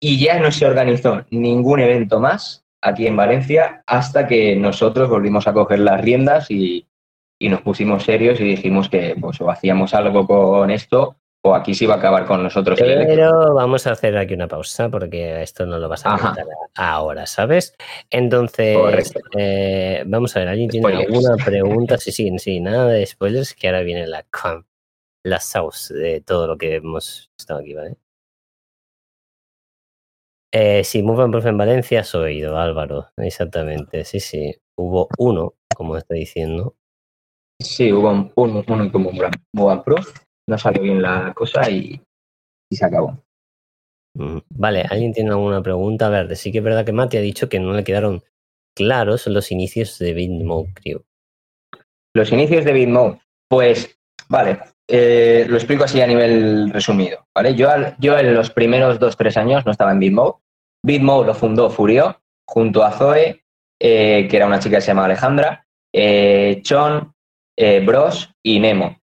y 0.00 0.18
ya 0.18 0.40
no 0.40 0.50
se 0.50 0.66
organizó 0.66 1.24
ningún 1.30 1.78
evento 1.78 2.18
más 2.18 2.64
aquí 2.82 3.06
en 3.06 3.14
Valencia 3.14 3.84
hasta 3.86 4.26
que 4.26 4.56
nosotros 4.56 5.08
volvimos 5.08 5.46
a 5.46 5.52
coger 5.52 5.78
las 5.78 6.00
riendas 6.00 6.50
y, 6.50 6.88
y 7.38 7.48
nos 7.48 7.60
pusimos 7.60 8.02
serios 8.02 8.40
y 8.40 8.44
dijimos 8.44 8.88
que 8.88 9.14
pues, 9.20 9.40
o 9.40 9.48
hacíamos 9.48 9.94
algo 9.94 10.26
con 10.26 10.72
esto 10.72 11.14
o 11.46 11.54
aquí 11.54 11.74
se 11.74 11.84
iba 11.84 11.94
a 11.94 11.98
acabar 11.98 12.24
con 12.24 12.42
nosotros. 12.42 12.78
Pero 12.80 13.54
vamos 13.54 13.86
a 13.86 13.92
hacer 13.92 14.16
aquí 14.16 14.32
una 14.32 14.48
pausa 14.48 14.88
porque 14.88 15.42
esto 15.42 15.66
no 15.66 15.78
lo 15.78 15.90
vas 15.90 16.06
a 16.06 16.16
contar 16.18 16.46
ahora, 16.74 17.26
¿sabes? 17.26 17.76
Entonces, 18.08 19.12
eh, 19.36 20.02
vamos 20.06 20.34
a 20.34 20.38
ver, 20.40 20.48
¿alguien 20.48 20.70
tiene 20.70 20.88
Spoilers. 20.88 21.12
alguna 21.12 21.44
pregunta? 21.44 21.98
Sí, 21.98 22.12
sí, 22.12 22.30
sí, 22.38 22.60
nada 22.60 22.86
de 22.86 23.04
spoilers, 23.04 23.52
que 23.54 23.66
ahora 23.66 23.82
viene 23.82 24.06
la, 24.06 24.24
la 25.22 25.40
sauce 25.40 25.92
de 25.92 26.22
todo 26.22 26.46
lo 26.46 26.56
que 26.56 26.76
hemos 26.76 27.30
estado 27.38 27.60
aquí, 27.60 27.74
¿vale? 27.74 27.96
Eh, 30.50 30.82
sí, 30.82 31.02
Move 31.02 31.24
and 31.24 31.46
en 31.46 31.58
Valencia 31.58 32.00
has 32.00 32.14
oído, 32.14 32.56
Álvaro, 32.58 33.08
exactamente, 33.18 34.06
sí, 34.06 34.18
sí. 34.18 34.54
Hubo 34.76 35.08
uno, 35.18 35.54
como 35.76 35.98
está 35.98 36.14
diciendo. 36.14 36.74
Sí, 37.60 37.92
hubo 37.92 38.10
un, 38.10 38.32
un, 38.34 38.64
uno 38.66 38.90
como 38.90 39.10
Pro, 39.84 39.96
no 40.46 40.58
salió 40.58 40.82
bien 40.82 41.02
la 41.02 41.32
cosa 41.34 41.68
y, 41.70 42.00
y 42.70 42.76
se 42.76 42.84
acabó. 42.84 43.18
Vale, 44.50 44.82
¿alguien 44.88 45.12
tiene 45.12 45.30
alguna 45.30 45.62
pregunta? 45.62 46.06
A 46.06 46.10
ver, 46.10 46.36
sí 46.36 46.52
que 46.52 46.58
es 46.58 46.64
verdad 46.64 46.84
que 46.84 46.92
Mati 46.92 47.16
ha 47.16 47.20
dicho 47.20 47.48
que 47.48 47.58
no 47.58 47.72
le 47.72 47.82
quedaron 47.84 48.22
claros 48.76 49.26
los 49.26 49.50
inicios 49.50 49.98
de 49.98 50.12
Bitmode 50.14 50.72
Crew. 50.74 51.02
Los 52.14 52.30
inicios 52.30 52.64
de 52.64 52.72
Bitmode, 52.72 53.18
pues, 53.48 53.98
vale, 54.28 54.58
eh, 54.88 55.46
lo 55.48 55.56
explico 55.56 55.84
así 55.84 56.00
a 56.00 56.06
nivel 56.06 56.70
resumido, 56.70 57.26
¿vale? 57.34 57.54
Yo, 57.56 57.70
al- 57.70 57.96
yo 57.98 58.16
en 58.16 58.34
los 58.34 58.50
primeros 58.50 59.00
dos, 59.00 59.16
tres 59.16 59.36
años 59.36 59.66
no 59.66 59.72
estaba 59.72 59.90
en 59.90 59.98
Bitmode. 59.98 60.34
Bitmode 60.84 61.26
lo 61.26 61.34
fundó 61.34 61.70
Furio 61.70 62.20
junto 62.46 62.84
a 62.84 62.92
Zoe, 62.92 63.42
eh, 63.80 64.28
que 64.30 64.36
era 64.36 64.46
una 64.46 64.60
chica 64.60 64.76
que 64.76 64.82
se 64.82 64.88
llama 64.88 65.06
Alejandra, 65.06 65.66
eh, 65.92 66.60
Chon, 66.62 67.12
eh, 67.58 67.80
Bros 67.84 68.30
y 68.44 68.60
Nemo. 68.60 68.96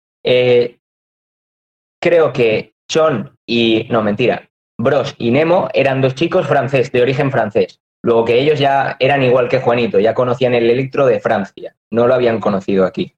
Creo 2.01 2.33
que 2.33 2.73
Chon 2.89 3.37
y, 3.45 3.87
no, 3.89 4.01
mentira, 4.01 4.49
Bros 4.77 5.15
y 5.17 5.31
Nemo 5.31 5.69
eran 5.73 6.01
dos 6.01 6.15
chicos 6.15 6.47
francés, 6.47 6.91
de 6.91 7.01
origen 7.01 7.31
francés. 7.31 7.79
Luego 8.03 8.25
que 8.25 8.39
ellos 8.39 8.59
ya 8.59 8.97
eran 8.99 9.21
igual 9.21 9.47
que 9.47 9.59
Juanito, 9.59 9.99
ya 9.99 10.15
conocían 10.15 10.55
el 10.55 10.69
electro 10.69 11.05
de 11.05 11.19
Francia, 11.19 11.75
no 11.91 12.07
lo 12.07 12.15
habían 12.15 12.39
conocido 12.39 12.85
aquí. 12.85 13.15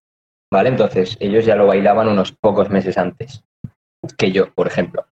¿Vale? 0.51 0.69
Entonces, 0.69 1.17
ellos 1.19 1.45
ya 1.45 1.55
lo 1.55 1.65
bailaban 1.65 2.07
unos 2.07 2.31
pocos 2.31 2.69
meses 2.69 2.97
antes 2.97 3.43
que 4.17 4.31
yo, 4.31 4.53
por 4.53 4.67
ejemplo. 4.67 5.07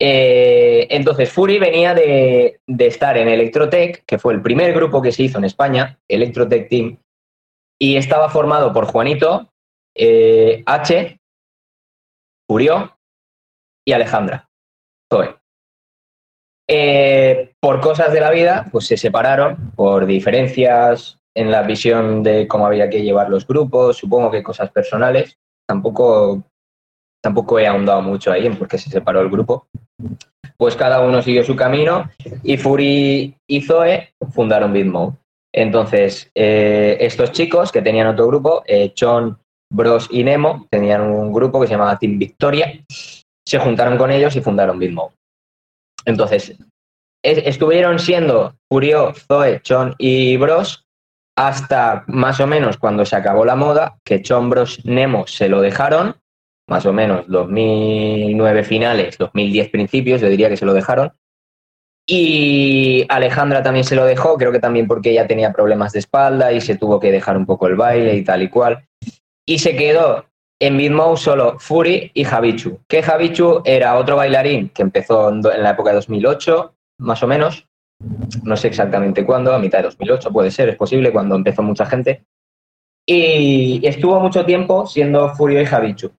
Eh, 0.00 0.88
entonces, 0.90 1.30
Fury 1.30 1.58
venía 1.58 1.94
de, 1.94 2.58
de 2.66 2.86
estar 2.86 3.16
en 3.18 3.28
Electrotech, 3.28 4.04
que 4.04 4.18
fue 4.18 4.32
el 4.32 4.42
primer 4.42 4.72
grupo 4.74 5.00
que 5.00 5.12
se 5.12 5.22
hizo 5.22 5.38
en 5.38 5.44
España, 5.44 6.00
Electrotech 6.08 6.68
Team, 6.68 6.98
y 7.78 7.96
estaba 7.96 8.30
formado 8.30 8.72
por 8.72 8.86
Juanito, 8.86 9.52
eh, 9.94 10.62
H, 10.66 11.20
Y 13.84 13.92
Alejandra. 13.92 14.48
Zoe. 15.12 15.36
Eh, 16.68 17.54
por 17.60 17.80
cosas 17.80 18.12
de 18.12 18.20
la 18.20 18.30
vida, 18.30 18.66
pues 18.70 18.86
se 18.86 18.96
separaron 18.96 19.72
por 19.74 20.06
diferencias 20.06 21.18
en 21.34 21.50
la 21.50 21.62
visión 21.62 22.22
de 22.22 22.46
cómo 22.46 22.66
había 22.66 22.88
que 22.88 23.02
llevar 23.02 23.30
los 23.30 23.46
grupos, 23.46 23.96
supongo 23.96 24.30
que 24.30 24.42
cosas 24.42 24.70
personales. 24.70 25.38
Tampoco, 25.66 26.42
tampoco 27.22 27.58
he 27.58 27.66
ahondado 27.66 28.02
mucho 28.02 28.32
ahí 28.32 28.46
en 28.46 28.56
por 28.56 28.68
qué 28.68 28.78
se 28.78 28.90
separó 28.90 29.20
el 29.20 29.30
grupo. 29.30 29.66
Pues 30.56 30.76
cada 30.76 31.00
uno 31.00 31.22
siguió 31.22 31.44
su 31.44 31.56
camino 31.56 32.10
y 32.42 32.56
Fury 32.56 33.36
y 33.46 33.60
Zoe 33.62 34.14
fundaron 34.32 34.72
Bitmode. 34.72 35.16
Entonces, 35.54 36.30
eh, 36.34 36.96
estos 37.00 37.32
chicos 37.32 37.70
que 37.72 37.82
tenían 37.82 38.06
otro 38.06 38.26
grupo, 38.26 38.62
eh, 38.66 38.92
Chon, 38.94 39.38
Bros 39.72 40.08
y 40.10 40.22
Nemo, 40.22 40.66
tenían 40.70 41.00
un 41.02 41.32
grupo 41.32 41.60
que 41.60 41.66
se 41.66 41.72
llamaba 41.72 41.98
Team 41.98 42.18
Victoria, 42.18 42.72
se 43.46 43.58
juntaron 43.58 43.96
con 43.98 44.10
ellos 44.10 44.36
y 44.36 44.40
fundaron 44.40 44.78
Bitmode. 44.78 45.14
Entonces, 46.04 46.56
es- 47.24 47.46
estuvieron 47.46 47.98
siendo 47.98 48.54
Furio, 48.70 49.12
Zoe, 49.14 49.60
Chon 49.62 49.94
y 49.98 50.36
Bros 50.36 50.84
hasta 51.38 52.04
más 52.08 52.40
o 52.40 52.46
menos 52.46 52.76
cuando 52.76 53.06
se 53.06 53.16
acabó 53.16 53.44
la 53.44 53.56
moda, 53.56 53.96
que 54.04 54.20
Chon, 54.20 54.50
Bros, 54.50 54.84
Nemo 54.84 55.26
se 55.26 55.48
lo 55.48 55.62
dejaron, 55.62 56.16
más 56.68 56.84
o 56.84 56.92
menos 56.92 57.24
2009 57.28 58.64
finales, 58.64 59.16
2010 59.18 59.70
principios, 59.70 60.20
yo 60.20 60.28
diría 60.28 60.48
que 60.48 60.56
se 60.56 60.66
lo 60.66 60.74
dejaron. 60.74 61.12
Y 62.06 63.06
Alejandra 63.08 63.62
también 63.62 63.84
se 63.84 63.94
lo 63.96 64.04
dejó, 64.04 64.36
creo 64.36 64.52
que 64.52 64.58
también 64.58 64.86
porque 64.86 65.10
ella 65.10 65.26
tenía 65.26 65.52
problemas 65.52 65.92
de 65.92 66.00
espalda 66.00 66.52
y 66.52 66.60
se 66.60 66.76
tuvo 66.76 66.98
que 67.00 67.12
dejar 67.12 67.36
un 67.36 67.46
poco 67.46 67.66
el 67.68 67.76
baile 67.76 68.14
y 68.16 68.24
tal 68.24 68.42
y 68.42 68.48
cual. 68.48 68.84
Y 69.46 69.58
se 69.58 69.76
quedó 69.76 70.26
en 70.60 70.76
Bitmou 70.76 71.16
solo 71.16 71.58
Fury 71.58 72.12
y 72.14 72.24
Javichu. 72.24 72.78
Que 72.86 73.02
Javichu 73.02 73.62
era 73.64 73.96
otro 73.96 74.16
bailarín 74.16 74.68
que 74.68 74.82
empezó 74.82 75.30
en 75.30 75.42
la 75.42 75.70
época 75.70 75.90
de 75.90 75.96
2008, 75.96 76.74
más 76.98 77.22
o 77.22 77.26
menos. 77.26 77.66
No 78.44 78.56
sé 78.56 78.68
exactamente 78.68 79.24
cuándo, 79.24 79.52
a 79.52 79.58
mitad 79.58 79.78
de 79.78 79.84
2008 79.84 80.30
puede 80.30 80.50
ser, 80.50 80.68
es 80.68 80.76
posible, 80.76 81.12
cuando 81.12 81.34
empezó 81.34 81.62
mucha 81.62 81.86
gente. 81.86 82.24
Y 83.04 83.84
estuvo 83.84 84.20
mucho 84.20 84.44
tiempo 84.44 84.86
siendo 84.86 85.34
Furio 85.34 85.60
y 85.60 85.66
Javichu. 85.66 86.12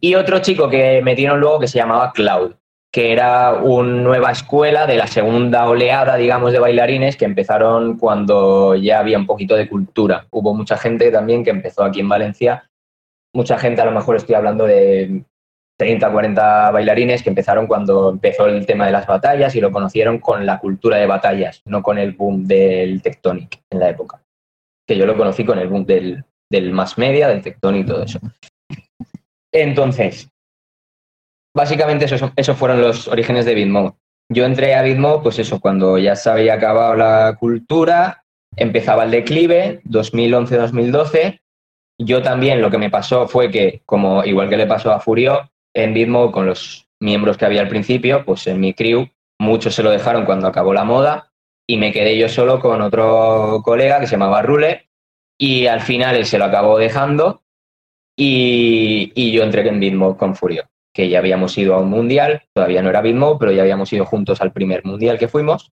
Y 0.00 0.14
otro 0.14 0.40
chico 0.40 0.68
que 0.68 1.00
metieron 1.02 1.40
luego 1.40 1.60
que 1.60 1.68
se 1.68 1.78
llamaba 1.78 2.12
Cloud, 2.12 2.54
que 2.96 3.12
era 3.12 3.52
una 3.52 4.02
nueva 4.02 4.30
escuela 4.30 4.86
de 4.86 4.96
la 4.96 5.06
segunda 5.06 5.68
oleada, 5.68 6.16
digamos, 6.16 6.50
de 6.52 6.58
bailarines 6.58 7.18
que 7.18 7.26
empezaron 7.26 7.98
cuando 7.98 8.74
ya 8.74 9.00
había 9.00 9.18
un 9.18 9.26
poquito 9.26 9.54
de 9.54 9.68
cultura. 9.68 10.26
Hubo 10.30 10.54
mucha 10.54 10.78
gente 10.78 11.10
también 11.10 11.44
que 11.44 11.50
empezó 11.50 11.84
aquí 11.84 12.00
en 12.00 12.08
Valencia 12.08 12.70
mucha 13.36 13.58
gente, 13.58 13.82
a 13.82 13.84
lo 13.84 13.92
mejor 13.92 14.16
estoy 14.16 14.34
hablando 14.34 14.64
de 14.64 15.22
30, 15.78 16.10
40 16.10 16.70
bailarines 16.70 17.22
que 17.22 17.28
empezaron 17.28 17.66
cuando 17.66 18.08
empezó 18.08 18.46
el 18.46 18.64
tema 18.64 18.86
de 18.86 18.92
las 18.92 19.06
batallas 19.06 19.54
y 19.54 19.60
lo 19.60 19.70
conocieron 19.70 20.18
con 20.18 20.46
la 20.46 20.58
cultura 20.58 20.96
de 20.96 21.06
batallas, 21.06 21.60
no 21.66 21.82
con 21.82 21.98
el 21.98 22.12
boom 22.12 22.46
del 22.46 23.02
Tectonic 23.02 23.60
en 23.70 23.80
la 23.80 23.90
época. 23.90 24.22
Que 24.88 24.96
yo 24.96 25.04
lo 25.04 25.18
conocí 25.18 25.44
con 25.44 25.58
el 25.58 25.68
boom 25.68 25.84
del, 25.84 26.24
del 26.50 26.72
mass 26.72 26.96
media, 26.96 27.28
del 27.28 27.42
Tectonic 27.42 27.84
y 27.84 27.86
todo 27.86 28.02
eso. 28.04 28.20
Entonces, 29.52 30.30
básicamente 31.56 32.04
esos, 32.04 32.56
fueron 32.56 32.82
los 32.82 33.08
orígenes 33.08 33.46
de 33.46 33.54
Bitmode. 33.54 33.94
Yo 34.28 34.44
entré 34.44 34.74
a 34.74 34.82
Bitmode, 34.82 35.22
pues 35.22 35.38
eso, 35.38 35.58
cuando 35.58 35.96
ya 35.96 36.14
se 36.14 36.28
había 36.28 36.54
acabado 36.54 36.94
la 36.94 37.34
cultura, 37.40 38.24
empezaba 38.56 39.04
el 39.04 39.10
declive, 39.10 39.80
2011-2012, 39.84 41.40
yo 41.98 42.22
también 42.22 42.60
lo 42.60 42.70
que 42.70 42.76
me 42.76 42.90
pasó 42.90 43.26
fue 43.26 43.50
que, 43.50 43.80
como 43.86 44.22
igual 44.22 44.50
que 44.50 44.58
le 44.58 44.66
pasó 44.66 44.92
a 44.92 45.00
Furio, 45.00 45.50
en 45.74 45.94
Bitmo, 45.94 46.30
con 46.30 46.44
los 46.44 46.88
miembros 47.00 47.38
que 47.38 47.46
había 47.46 47.62
al 47.62 47.68
principio, 47.68 48.22
pues 48.26 48.46
en 48.46 48.60
mi 48.60 48.74
crew, 48.74 49.08
muchos 49.38 49.74
se 49.74 49.82
lo 49.82 49.90
dejaron 49.90 50.26
cuando 50.26 50.48
acabó 50.48 50.74
la 50.74 50.84
moda 50.84 51.32
y 51.66 51.78
me 51.78 51.90
quedé 51.90 52.18
yo 52.18 52.28
solo 52.28 52.60
con 52.60 52.82
otro 52.82 53.62
colega 53.64 53.98
que 53.98 54.06
se 54.06 54.12
llamaba 54.12 54.42
Rule 54.42 54.88
y 55.38 55.66
al 55.66 55.80
final 55.80 56.16
él 56.16 56.26
se 56.26 56.38
lo 56.38 56.44
acabó 56.44 56.78
dejando 56.78 57.42
y, 58.14 59.12
y 59.14 59.32
yo 59.32 59.42
entré 59.42 59.66
en 59.66 59.80
Bitmo 59.80 60.16
con 60.16 60.34
Furio, 60.34 60.64
que 60.96 61.10
ya 61.10 61.18
habíamos 61.18 61.56
ido 61.58 61.74
a 61.74 61.80
un 61.80 61.90
mundial, 61.90 62.42
todavía 62.54 62.80
no 62.80 62.88
era 62.88 63.02
Bitmo, 63.02 63.38
pero 63.38 63.52
ya 63.52 63.60
habíamos 63.60 63.92
ido 63.92 64.06
juntos 64.06 64.40
al 64.40 64.52
primer 64.52 64.82
mundial 64.84 65.18
que 65.18 65.28
fuimos 65.28 65.70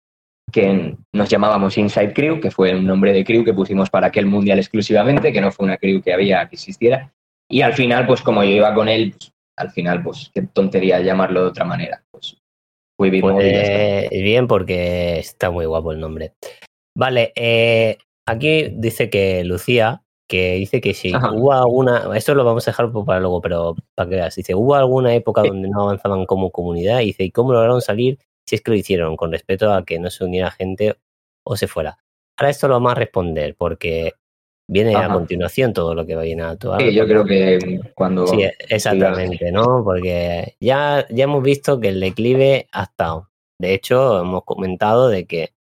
que 0.52 0.96
nos 1.14 1.30
llamábamos 1.30 1.78
Inside 1.78 2.14
Crew, 2.14 2.40
que 2.40 2.52
fue 2.52 2.74
un 2.74 2.86
nombre 2.86 3.12
de 3.12 3.26
crew 3.26 3.44
que 3.44 3.54
pusimos 3.54 3.90
para 3.90 4.08
aquel 4.08 4.26
mundial 4.26 4.60
exclusivamente, 4.60 5.34
que 5.34 5.42
no 5.42 5.52
fue 5.52 5.66
una 5.66 5.78
crew 5.78 6.02
que 6.02 6.14
había, 6.14 6.48
que 6.48 6.56
existiera. 6.56 7.14
Y 7.50 7.62
al 7.62 7.74
final, 7.74 8.06
pues 8.08 8.22
como 8.22 8.44
yo 8.44 8.52
iba 8.52 8.74
con 8.74 8.88
él, 8.88 9.12
pues, 9.12 9.34
al 9.58 9.72
final, 9.72 10.04
pues 10.04 10.32
qué 10.34 10.44
tontería 10.44 11.00
llamarlo 11.02 11.42
de 11.42 11.48
otra 11.48 11.66
manera. 11.66 12.04
Pues 12.12 12.38
fui 12.98 13.10
Big 13.10 13.24
Mode 13.24 13.48
y. 13.48 14.08
Pues, 14.08 14.24
bien, 14.24 14.48
porque 14.48 15.20
está 15.20 15.52
muy 15.52 15.66
guapo 15.66 15.92
el 15.92 16.00
nombre. 16.00 16.34
Vale, 16.96 17.34
eh, 17.36 17.98
aquí 18.26 18.70
dice 18.72 19.10
que 19.10 19.44
Lucía, 19.44 20.04
que 20.28 20.56
dice 20.56 20.82
que 20.82 20.94
si 20.94 21.14
Ajá. 21.14 21.32
hubo 21.32 21.54
alguna, 21.54 22.10
esto 22.16 22.36
lo 22.36 22.44
vamos 22.44 22.68
a 22.68 22.72
dejar 22.72 22.92
para 23.06 23.20
luego, 23.20 23.42
pero 23.42 23.76
para 23.96 24.10
que 24.10 24.16
veas, 24.16 24.36
dice, 24.36 24.56
hubo 24.56 24.76
alguna 24.76 25.14
época 25.16 25.42
Sí. 25.42 25.48
donde 25.50 25.70
no 25.70 25.84
avanzaban 25.84 26.26
como 26.26 26.52
comunidad, 26.52 27.00
y 27.00 27.08
dice, 27.08 27.24
¿y 27.24 27.32
cómo 27.32 27.54
lograron 27.54 27.82
salir 27.82 28.20
si 28.46 28.56
es 28.56 28.62
que 28.62 28.72
lo 28.72 28.78
hicieron 28.78 29.16
con 29.16 29.32
respecto 29.32 29.72
a 29.72 29.86
que 29.86 30.00
no 30.00 30.10
se 30.10 30.26
uniera 30.26 30.52
gente 30.52 30.96
o 31.46 31.56
se 31.56 31.68
fuera? 31.68 31.98
Ahora 32.38 32.50
esto 32.50 32.68
lo 32.68 32.76
vamos 32.76 32.92
a 32.92 32.96
responder, 32.96 33.56
porque 33.58 34.14
viene 34.70 34.96
a 34.96 35.08
continuación 35.08 35.72
todo 35.72 35.96
lo 35.96 36.06
que 36.06 36.16
va 36.16 36.22
a 36.22 36.24
venir 36.26 36.44
a 36.44 36.56
tu 36.58 36.76
Sí, 36.78 36.94
yo 36.94 37.08
creo 37.08 37.24
que 37.24 37.80
cuando... 37.96 38.28
Sí, 38.28 38.44
exactamente, 38.68 39.50
¿no? 39.52 39.82
Porque 39.84 40.56
ya, 40.60 41.08
ya 41.10 41.24
hemos 41.24 41.42
visto 41.42 41.80
que 41.80 41.88
el 41.88 42.02
declive 42.02 42.68
ha 42.74 42.84
estado. 42.84 43.30
De 43.60 43.74
hecho, 43.74 44.20
hemos 44.20 44.44
comentado 44.44 45.08
de 45.08 45.26
que 45.26 45.54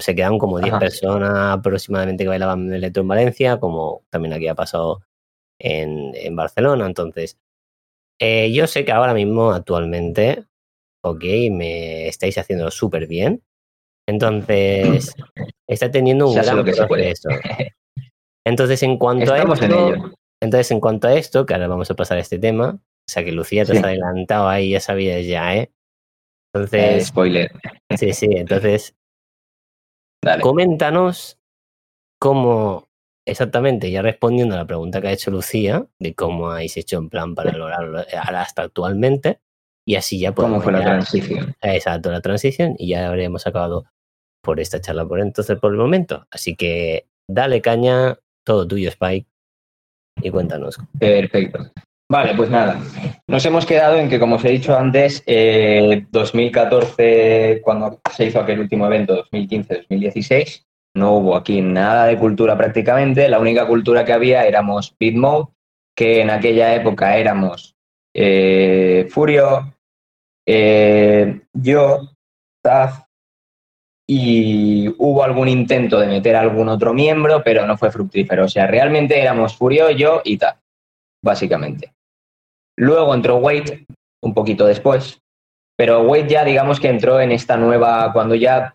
se 0.00 0.14
quedan 0.14 0.38
como 0.38 0.58
10 0.58 0.72
Ajá. 0.72 0.80
personas 0.80 1.58
aproximadamente 1.58 2.24
que 2.24 2.28
bailaban 2.28 2.72
electro 2.72 3.02
en 3.02 3.08
Valencia, 3.08 3.58
como 3.58 4.02
también 4.10 4.32
aquí 4.34 4.48
ha 4.48 4.54
pasado 4.54 5.02
en, 5.58 6.12
en 6.14 6.36
Barcelona. 6.36 6.86
Entonces, 6.86 7.38
eh, 8.20 8.52
yo 8.52 8.66
sé 8.66 8.84
que 8.84 8.92
ahora 8.92 9.14
mismo, 9.14 9.52
actualmente, 9.52 10.44
ok, 11.04 11.24
me 11.50 12.08
estáis 12.08 12.36
haciendo 12.38 12.70
súper 12.70 13.06
bien. 13.06 13.42
Entonces, 14.08 15.14
está 15.68 15.90
teniendo 15.90 16.28
un 16.28 16.34
gran 16.34 16.64
que 16.64 16.72
proceso. 16.72 17.28
Entonces, 18.46 18.82
en 18.82 18.96
cuanto 18.98 19.34
Estamos 19.34 19.60
a 19.60 19.66
esto, 19.66 20.12
entonces, 20.40 20.70
en 20.70 20.80
cuanto 20.80 21.08
a 21.08 21.14
esto, 21.14 21.44
que 21.44 21.54
ahora 21.54 21.68
vamos 21.68 21.90
a 21.90 21.94
pasar 21.94 22.16
a 22.18 22.20
este 22.20 22.38
tema, 22.38 22.78
o 22.80 23.10
sea 23.10 23.24
que 23.24 23.32
Lucía 23.32 23.64
te 23.64 23.72
Sí. 23.72 23.78
has 23.78 23.84
adelantado 23.84 24.48
ahí, 24.48 24.70
ya 24.70 24.80
sabías 24.80 25.26
ya, 25.26 25.54
¿eh? 25.56 25.60
Eh, 25.60 25.70
Entonces, 26.54 27.06
spoiler. 27.08 27.50
sí, 27.96 28.12
sí, 28.12 28.26
entonces, 28.30 28.94
Dale. 30.22 30.42
coméntanos 30.42 31.38
cómo 32.18 32.88
exactamente, 33.24 33.90
ya 33.90 34.02
respondiendo 34.02 34.54
a 34.54 34.58
la 34.58 34.66
pregunta 34.66 35.00
que 35.00 35.08
ha 35.08 35.12
hecho 35.12 35.30
Lucía, 35.30 35.86
de 35.98 36.14
cómo 36.14 36.50
habéis 36.50 36.76
hecho 36.76 36.98
en 36.98 37.08
plan 37.08 37.34
para 37.34 37.52
lograrlo 37.52 38.00
eh, 38.00 38.06
hasta 38.16 38.62
actualmente, 38.62 39.40
y 39.86 39.96
así 39.96 40.18
ya 40.18 40.32
¿Cómo 40.32 40.60
podemos 40.60 40.64
fue 40.64 40.72
la 40.72 40.82
transición? 40.82 41.54
Exacto, 41.60 42.10
la 42.10 42.20
transición, 42.20 42.74
y 42.78 42.88
ya 42.88 43.08
habríamos 43.08 43.46
acabado 43.46 43.84
por 44.42 44.60
esta 44.60 44.80
charla 44.80 45.06
por 45.06 45.20
entonces, 45.20 45.58
por 45.58 45.72
el 45.72 45.78
momento. 45.78 46.26
Así 46.30 46.56
que 46.56 47.06
dale 47.28 47.60
caña, 47.60 48.18
todo 48.44 48.66
tuyo, 48.66 48.88
Spike, 48.88 49.28
y 50.22 50.30
cuéntanos. 50.30 50.78
Perfecto. 50.98 51.70
Vale, 52.10 52.34
pues 52.34 52.48
nada. 52.48 52.80
Nos 53.26 53.44
hemos 53.44 53.66
quedado 53.66 53.96
en 53.96 54.08
que, 54.08 54.18
como 54.18 54.36
os 54.36 54.44
he 54.44 54.48
dicho 54.48 54.76
antes, 54.76 55.22
eh, 55.26 56.06
2014, 56.10 57.60
cuando 57.62 58.00
se 58.10 58.24
hizo 58.24 58.40
aquel 58.40 58.60
último 58.60 58.86
evento, 58.86 59.26
2015-2016, 59.30 60.64
no 60.94 61.12
hubo 61.12 61.36
aquí 61.36 61.60
nada 61.60 62.06
de 62.06 62.16
cultura 62.16 62.56
prácticamente. 62.56 63.28
La 63.28 63.38
única 63.38 63.66
cultura 63.66 64.06
que 64.06 64.14
había 64.14 64.46
éramos 64.46 64.96
Bitmode, 64.98 65.48
que 65.94 66.22
en 66.22 66.30
aquella 66.30 66.74
época 66.74 67.18
éramos 67.18 67.76
eh, 68.14 69.06
Furio, 69.10 69.74
eh, 70.46 71.42
yo, 71.52 72.08
Taz, 72.62 73.04
y 74.08 74.88
hubo 74.96 75.22
algún 75.22 75.48
intento 75.48 76.00
de 76.00 76.06
meter 76.06 76.36
algún 76.36 76.70
otro 76.70 76.94
miembro, 76.94 77.42
pero 77.44 77.66
no 77.66 77.76
fue 77.76 77.90
fructífero. 77.90 78.46
O 78.46 78.48
sea, 78.48 78.66
realmente 78.66 79.20
éramos 79.20 79.54
Furio, 79.54 79.90
yo 79.90 80.22
y 80.24 80.38
Taz, 80.38 80.56
básicamente. 81.22 81.97
Luego 82.78 83.12
entró 83.12 83.38
Wade, 83.38 83.86
un 84.22 84.34
poquito 84.34 84.64
después, 84.64 85.20
pero 85.76 86.02
Wade 86.02 86.28
ya 86.28 86.44
digamos 86.44 86.78
que 86.78 86.88
entró 86.88 87.20
en 87.20 87.32
esta 87.32 87.56
nueva, 87.56 88.12
cuando 88.12 88.36
ya 88.36 88.74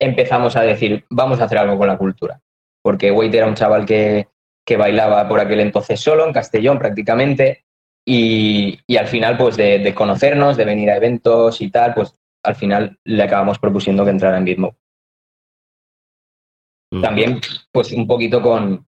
empezamos 0.00 0.54
a 0.54 0.62
decir, 0.62 1.04
vamos 1.10 1.40
a 1.40 1.44
hacer 1.44 1.58
algo 1.58 1.76
con 1.76 1.88
la 1.88 1.98
cultura. 1.98 2.40
Porque 2.80 3.10
Wade 3.10 3.38
era 3.38 3.48
un 3.48 3.56
chaval 3.56 3.86
que, 3.86 4.28
que 4.64 4.76
bailaba 4.76 5.28
por 5.28 5.40
aquel 5.40 5.58
entonces 5.58 5.98
solo, 5.98 6.26
en 6.26 6.32
Castellón 6.32 6.78
prácticamente, 6.78 7.64
y, 8.06 8.78
y 8.86 8.96
al 8.96 9.08
final, 9.08 9.36
pues 9.36 9.56
de, 9.56 9.80
de 9.80 9.94
conocernos, 9.94 10.56
de 10.56 10.64
venir 10.64 10.88
a 10.90 10.96
eventos 10.96 11.60
y 11.60 11.70
tal, 11.70 11.94
pues 11.94 12.14
al 12.44 12.54
final 12.54 12.98
le 13.04 13.22
acabamos 13.24 13.58
propusiendo 13.58 14.04
que 14.04 14.10
entrara 14.10 14.38
en 14.38 14.44
Bitmo. 14.44 14.76
Mm. 16.92 17.02
También, 17.02 17.40
pues 17.72 17.90
un 17.90 18.06
poquito 18.06 18.40
con, 18.40 18.87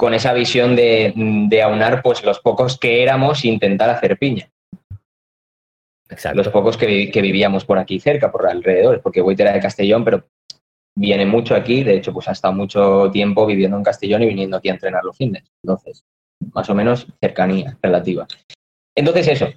con 0.00 0.14
esa 0.14 0.32
visión 0.32 0.74
de, 0.76 1.12
de 1.14 1.60
aunar 1.62 2.00
pues 2.02 2.24
los 2.24 2.40
pocos 2.40 2.78
que 2.78 3.02
éramos 3.02 3.44
e 3.44 3.48
intentar 3.48 3.90
hacer 3.90 4.16
piña. 4.16 4.50
Exacto. 6.08 6.38
Los 6.38 6.48
pocos 6.48 6.78
que, 6.78 6.86
vi- 6.86 7.10
que 7.10 7.20
vivíamos 7.20 7.66
por 7.66 7.78
aquí 7.78 8.00
cerca, 8.00 8.32
por 8.32 8.46
alrededor, 8.48 9.02
porque 9.02 9.20
Wade 9.20 9.42
era 9.42 9.52
de 9.52 9.60
Castellón, 9.60 10.02
pero 10.02 10.24
viene 10.96 11.26
mucho 11.26 11.54
aquí, 11.54 11.84
de 11.84 11.96
hecho, 11.96 12.14
pues 12.14 12.28
ha 12.28 12.32
estado 12.32 12.54
mucho 12.54 13.10
tiempo 13.12 13.44
viviendo 13.44 13.76
en 13.76 13.82
Castellón 13.84 14.22
y 14.22 14.26
viniendo 14.28 14.56
aquí 14.56 14.70
a 14.70 14.72
entrenar 14.72 15.04
los 15.04 15.18
fines. 15.18 15.44
Entonces, 15.62 16.02
más 16.54 16.70
o 16.70 16.74
menos 16.74 17.06
cercanía 17.20 17.76
relativa. 17.82 18.26
Entonces, 18.96 19.28
eso. 19.28 19.48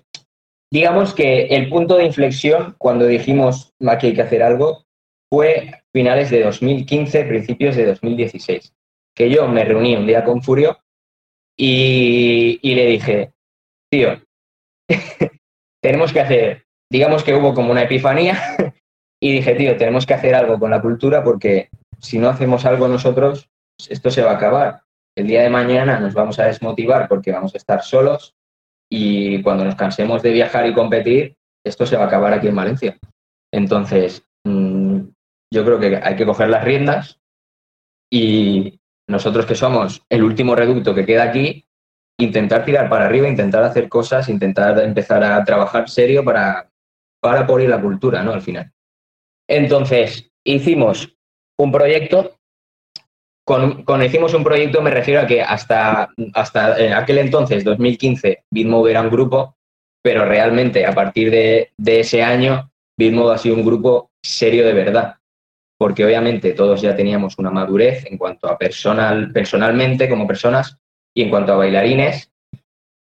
Digamos 0.69 1.13
que 1.13 1.45
el 1.45 1.69
punto 1.69 1.95
de 1.95 2.05
inflexión 2.05 2.75
cuando 2.77 3.05
dijimos 3.05 3.71
aquí 3.87 4.07
hay 4.07 4.13
que 4.13 4.23
hacer 4.23 4.43
algo 4.43 4.83
fue 5.31 5.71
finales 5.93 6.29
de 6.31 6.43
2015, 6.43 7.23
principios 7.23 7.77
de 7.77 7.85
2016. 7.85 8.73
Que 9.15 9.29
yo 9.29 9.47
me 9.47 9.63
reuní 9.63 9.95
un 9.95 10.07
día 10.07 10.23
con 10.23 10.41
Furio 10.41 10.79
y, 11.57 12.59
y 12.61 12.75
le 12.75 12.85
dije, 12.87 13.33
tío, 13.89 14.21
tenemos 15.81 16.11
que 16.11 16.19
hacer 16.19 16.63
digamos 16.93 17.23
que 17.23 17.33
hubo 17.33 17.55
como 17.55 17.71
una 17.71 17.81
epifanía 17.81 18.37
y 19.19 19.33
dije, 19.33 19.55
tío, 19.55 19.75
tenemos 19.77 20.05
que 20.05 20.13
hacer 20.13 20.35
algo 20.35 20.59
con 20.59 20.69
la 20.69 20.79
cultura 20.79 21.23
porque 21.23 21.69
si 21.99 22.19
no 22.19 22.29
hacemos 22.29 22.65
algo 22.65 22.87
nosotros, 22.87 23.49
esto 23.89 24.11
se 24.11 24.21
va 24.21 24.31
a 24.31 24.35
acabar. 24.35 24.81
El 25.17 25.25
día 25.25 25.41
de 25.41 25.49
mañana 25.49 25.99
nos 25.99 26.13
vamos 26.13 26.37
a 26.37 26.45
desmotivar 26.45 27.07
porque 27.07 27.31
vamos 27.31 27.55
a 27.55 27.57
estar 27.57 27.81
solos 27.81 28.35
y 28.91 29.41
cuando 29.41 29.65
nos 29.65 29.75
cansemos 29.75 30.21
de 30.21 30.33
viajar 30.33 30.67
y 30.67 30.73
competir, 30.75 31.35
esto 31.65 31.87
se 31.87 31.97
va 31.97 32.03
a 32.03 32.07
acabar 32.07 32.31
aquí 32.33 32.47
en 32.47 32.55
Valencia. 32.55 32.99
Entonces, 33.51 34.23
mm, 34.45 34.99
yo 35.51 35.65
creo 35.65 35.79
que 35.79 35.95
hay 35.97 36.15
que 36.15 36.25
coger 36.27 36.49
las 36.49 36.63
riendas 36.63 37.19
y 38.11 38.79
nosotros 39.07 39.45
que 39.45 39.55
somos 39.55 40.03
el 40.09 40.23
último 40.23 40.55
reducto 40.55 40.95
que 40.95 41.05
queda 41.05 41.23
aquí, 41.23 41.65
intentar 42.17 42.63
tirar 42.65 42.89
para 42.89 43.05
arriba, 43.05 43.27
intentar 43.27 43.63
hacer 43.63 43.89
cosas, 43.89 44.29
intentar 44.29 44.79
empezar 44.79 45.23
a 45.23 45.43
trabajar 45.43 45.89
serio 45.89 46.23
para, 46.23 46.69
para 47.19 47.45
poner 47.45 47.69
la 47.69 47.81
cultura, 47.81 48.23
¿no? 48.23 48.33
Al 48.33 48.41
final. 48.41 48.71
Entonces, 49.47 50.31
hicimos 50.43 51.15
un 51.57 51.71
proyecto. 51.71 52.37
Con, 53.45 53.83
con, 53.83 54.01
hicimos 54.01 54.33
un 54.33 54.43
proyecto 54.43 54.81
me 54.81 54.89
refiero 54.89 55.19
a 55.19 55.27
que 55.27 55.41
hasta, 55.41 56.09
hasta 56.33 56.79
en 56.79 56.93
aquel 56.93 57.17
entonces, 57.17 57.65
2015, 57.65 58.45
Bitmove 58.49 58.91
era 58.91 59.01
un 59.01 59.09
grupo, 59.09 59.57
pero 60.01 60.23
realmente 60.23 60.85
a 60.85 60.93
partir 60.93 61.29
de, 61.29 61.71
de 61.75 61.99
ese 61.99 62.23
año, 62.23 62.71
Bitmove 62.97 63.33
ha 63.33 63.37
sido 63.37 63.55
un 63.55 63.65
grupo 63.65 64.11
serio 64.23 64.65
de 64.65 64.71
verdad, 64.71 65.17
porque 65.83 66.05
obviamente 66.05 66.53
todos 66.53 66.81
ya 66.81 66.95
teníamos 66.95 67.37
una 67.37 67.51
madurez 67.51 68.05
en 68.05 68.17
cuanto 68.17 68.47
a 68.47 68.57
personal, 68.57 69.33
personalmente 69.33 70.07
como 70.07 70.25
personas 70.25 70.77
y 71.13 71.23
en 71.23 71.29
cuanto 71.29 71.51
a 71.51 71.57
bailarines, 71.57 72.31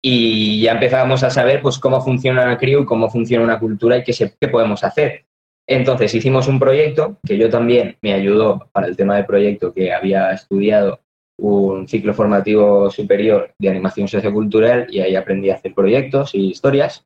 y 0.03 0.59
ya 0.59 0.73
empezábamos 0.73 1.23
a 1.23 1.29
saber 1.29 1.61
pues 1.61 1.79
cómo 1.79 2.01
funciona 2.01 2.43
una 2.43 2.57
crew, 2.57 2.83
cómo 2.85 3.09
funciona 3.09 3.45
una 3.45 3.61
cultura 3.61 3.95
y 3.95 4.03
qué, 4.03 4.11
se, 4.11 4.35
qué 4.37 4.49
podemos 4.49 4.83
hacer. 4.83 5.23
Entonces 5.65 6.13
hicimos 6.13 6.49
un 6.49 6.59
proyecto 6.59 7.17
que 7.25 7.37
yo 7.37 7.49
también 7.49 7.95
me 8.01 8.11
ayudó 8.11 8.67
para 8.73 8.87
el 8.87 8.97
tema 8.97 9.15
del 9.15 9.25
proyecto 9.25 9.73
que 9.73 9.93
había 9.93 10.33
estudiado 10.33 10.99
un 11.37 11.87
ciclo 11.87 12.13
formativo 12.13 12.91
superior 12.91 13.53
de 13.57 13.69
animación 13.69 14.09
sociocultural 14.09 14.87
y 14.89 14.99
ahí 14.99 15.15
aprendí 15.15 15.49
a 15.49 15.55
hacer 15.55 15.73
proyectos 15.73 16.35
y 16.35 16.49
historias. 16.49 17.05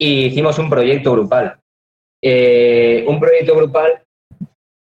Y 0.00 0.28
hicimos 0.28 0.58
un 0.58 0.70
proyecto 0.70 1.12
grupal. 1.12 1.60
Eh, 2.24 3.04
un 3.06 3.20
proyecto 3.20 3.54
grupal 3.54 4.02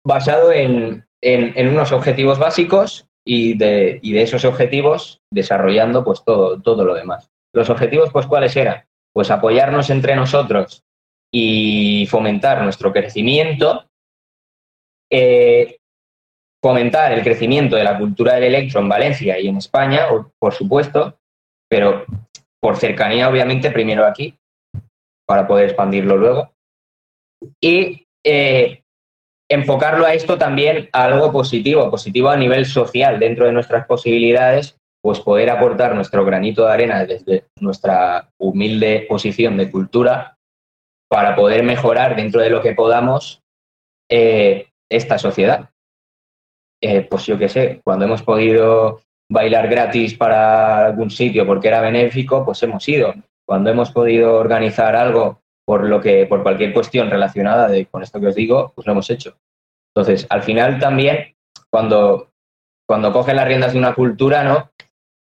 basado 0.08 0.52
en, 0.52 1.04
unos 1.22 1.92
objetivos 1.92 2.38
básicos 2.38 3.06
y 3.26 3.58
de, 3.58 4.00
y 4.02 4.12
de 4.12 4.22
esos 4.22 4.46
objetivos 4.46 5.20
desarrollando 5.30 6.02
pues 6.02 6.24
todo, 6.24 6.60
todo 6.62 6.84
lo 6.84 6.94
demás. 6.94 7.30
Los 7.54 7.68
objetivos, 7.68 8.10
pues, 8.10 8.26
¿cuáles 8.26 8.56
eran? 8.56 8.84
Pues 9.14 9.30
apoyarnos 9.30 9.90
entre 9.90 10.16
nosotros 10.16 10.82
y 11.32 12.06
fomentar 12.06 12.62
nuestro 12.62 12.90
crecimiento, 12.90 13.86
eh, 15.12 15.76
fomentar 16.62 17.12
el 17.12 17.22
crecimiento 17.22 17.76
de 17.76 17.84
la 17.84 17.98
cultura 17.98 18.34
del 18.34 18.44
electro 18.44 18.80
en 18.80 18.88
Valencia 18.88 19.38
y 19.38 19.48
en 19.48 19.58
España, 19.58 20.06
por 20.38 20.54
supuesto, 20.54 21.18
pero 21.68 22.06
por 22.60 22.76
cercanía, 22.76 23.28
obviamente, 23.28 23.70
primero 23.70 24.06
aquí, 24.06 24.34
para 25.26 25.46
poder 25.46 25.66
expandirlo 25.66 26.16
luego. 26.16 26.54
Y 27.60 28.06
eh, 28.24 28.82
enfocarlo 29.50 30.04
a 30.04 30.14
esto 30.14 30.38
también 30.38 30.88
a 30.92 31.04
algo 31.04 31.32
positivo, 31.32 31.90
positivo 31.90 32.28
a 32.28 32.36
nivel 32.36 32.66
social, 32.66 33.18
dentro 33.18 33.46
de 33.46 33.52
nuestras 33.52 33.86
posibilidades, 33.86 34.78
pues 35.02 35.20
poder 35.20 35.50
aportar 35.50 35.94
nuestro 35.94 36.24
granito 36.24 36.66
de 36.66 36.72
arena 36.72 37.04
desde 37.06 37.44
nuestra 37.60 38.30
humilde 38.38 39.06
posición 39.08 39.56
de 39.56 39.70
cultura 39.70 40.36
para 41.08 41.34
poder 41.34 41.62
mejorar 41.62 42.16
dentro 42.16 42.40
de 42.40 42.50
lo 42.50 42.60
que 42.60 42.74
podamos 42.74 43.40
eh, 44.10 44.68
esta 44.90 45.18
sociedad. 45.18 45.70
Eh, 46.82 47.02
pues 47.02 47.26
yo 47.26 47.38
qué 47.38 47.48
sé, 47.48 47.80
cuando 47.84 48.04
hemos 48.04 48.22
podido 48.22 49.00
bailar 49.30 49.68
gratis 49.68 50.14
para 50.14 50.86
algún 50.86 51.10
sitio 51.10 51.46
porque 51.46 51.68
era 51.68 51.80
benéfico, 51.80 52.44
pues 52.44 52.62
hemos 52.62 52.86
ido. 52.88 53.14
Cuando 53.46 53.70
hemos 53.70 53.90
podido 53.90 54.36
organizar 54.36 54.94
algo 54.94 55.40
por 55.68 55.84
lo 55.84 56.00
que, 56.00 56.24
por 56.24 56.42
cualquier 56.42 56.72
cuestión 56.72 57.10
relacionada 57.10 57.68
con 57.90 58.02
esto 58.02 58.18
que 58.18 58.28
os 58.28 58.34
digo, 58.34 58.72
pues 58.74 58.86
lo 58.86 58.92
hemos 58.94 59.10
hecho. 59.10 59.36
Entonces, 59.94 60.26
al 60.30 60.42
final 60.42 60.78
también, 60.78 61.36
cuando, 61.70 62.32
cuando 62.88 63.12
coges 63.12 63.34
las 63.34 63.46
riendas 63.46 63.74
de 63.74 63.78
una 63.78 63.94
cultura, 63.94 64.44
¿no? 64.44 64.70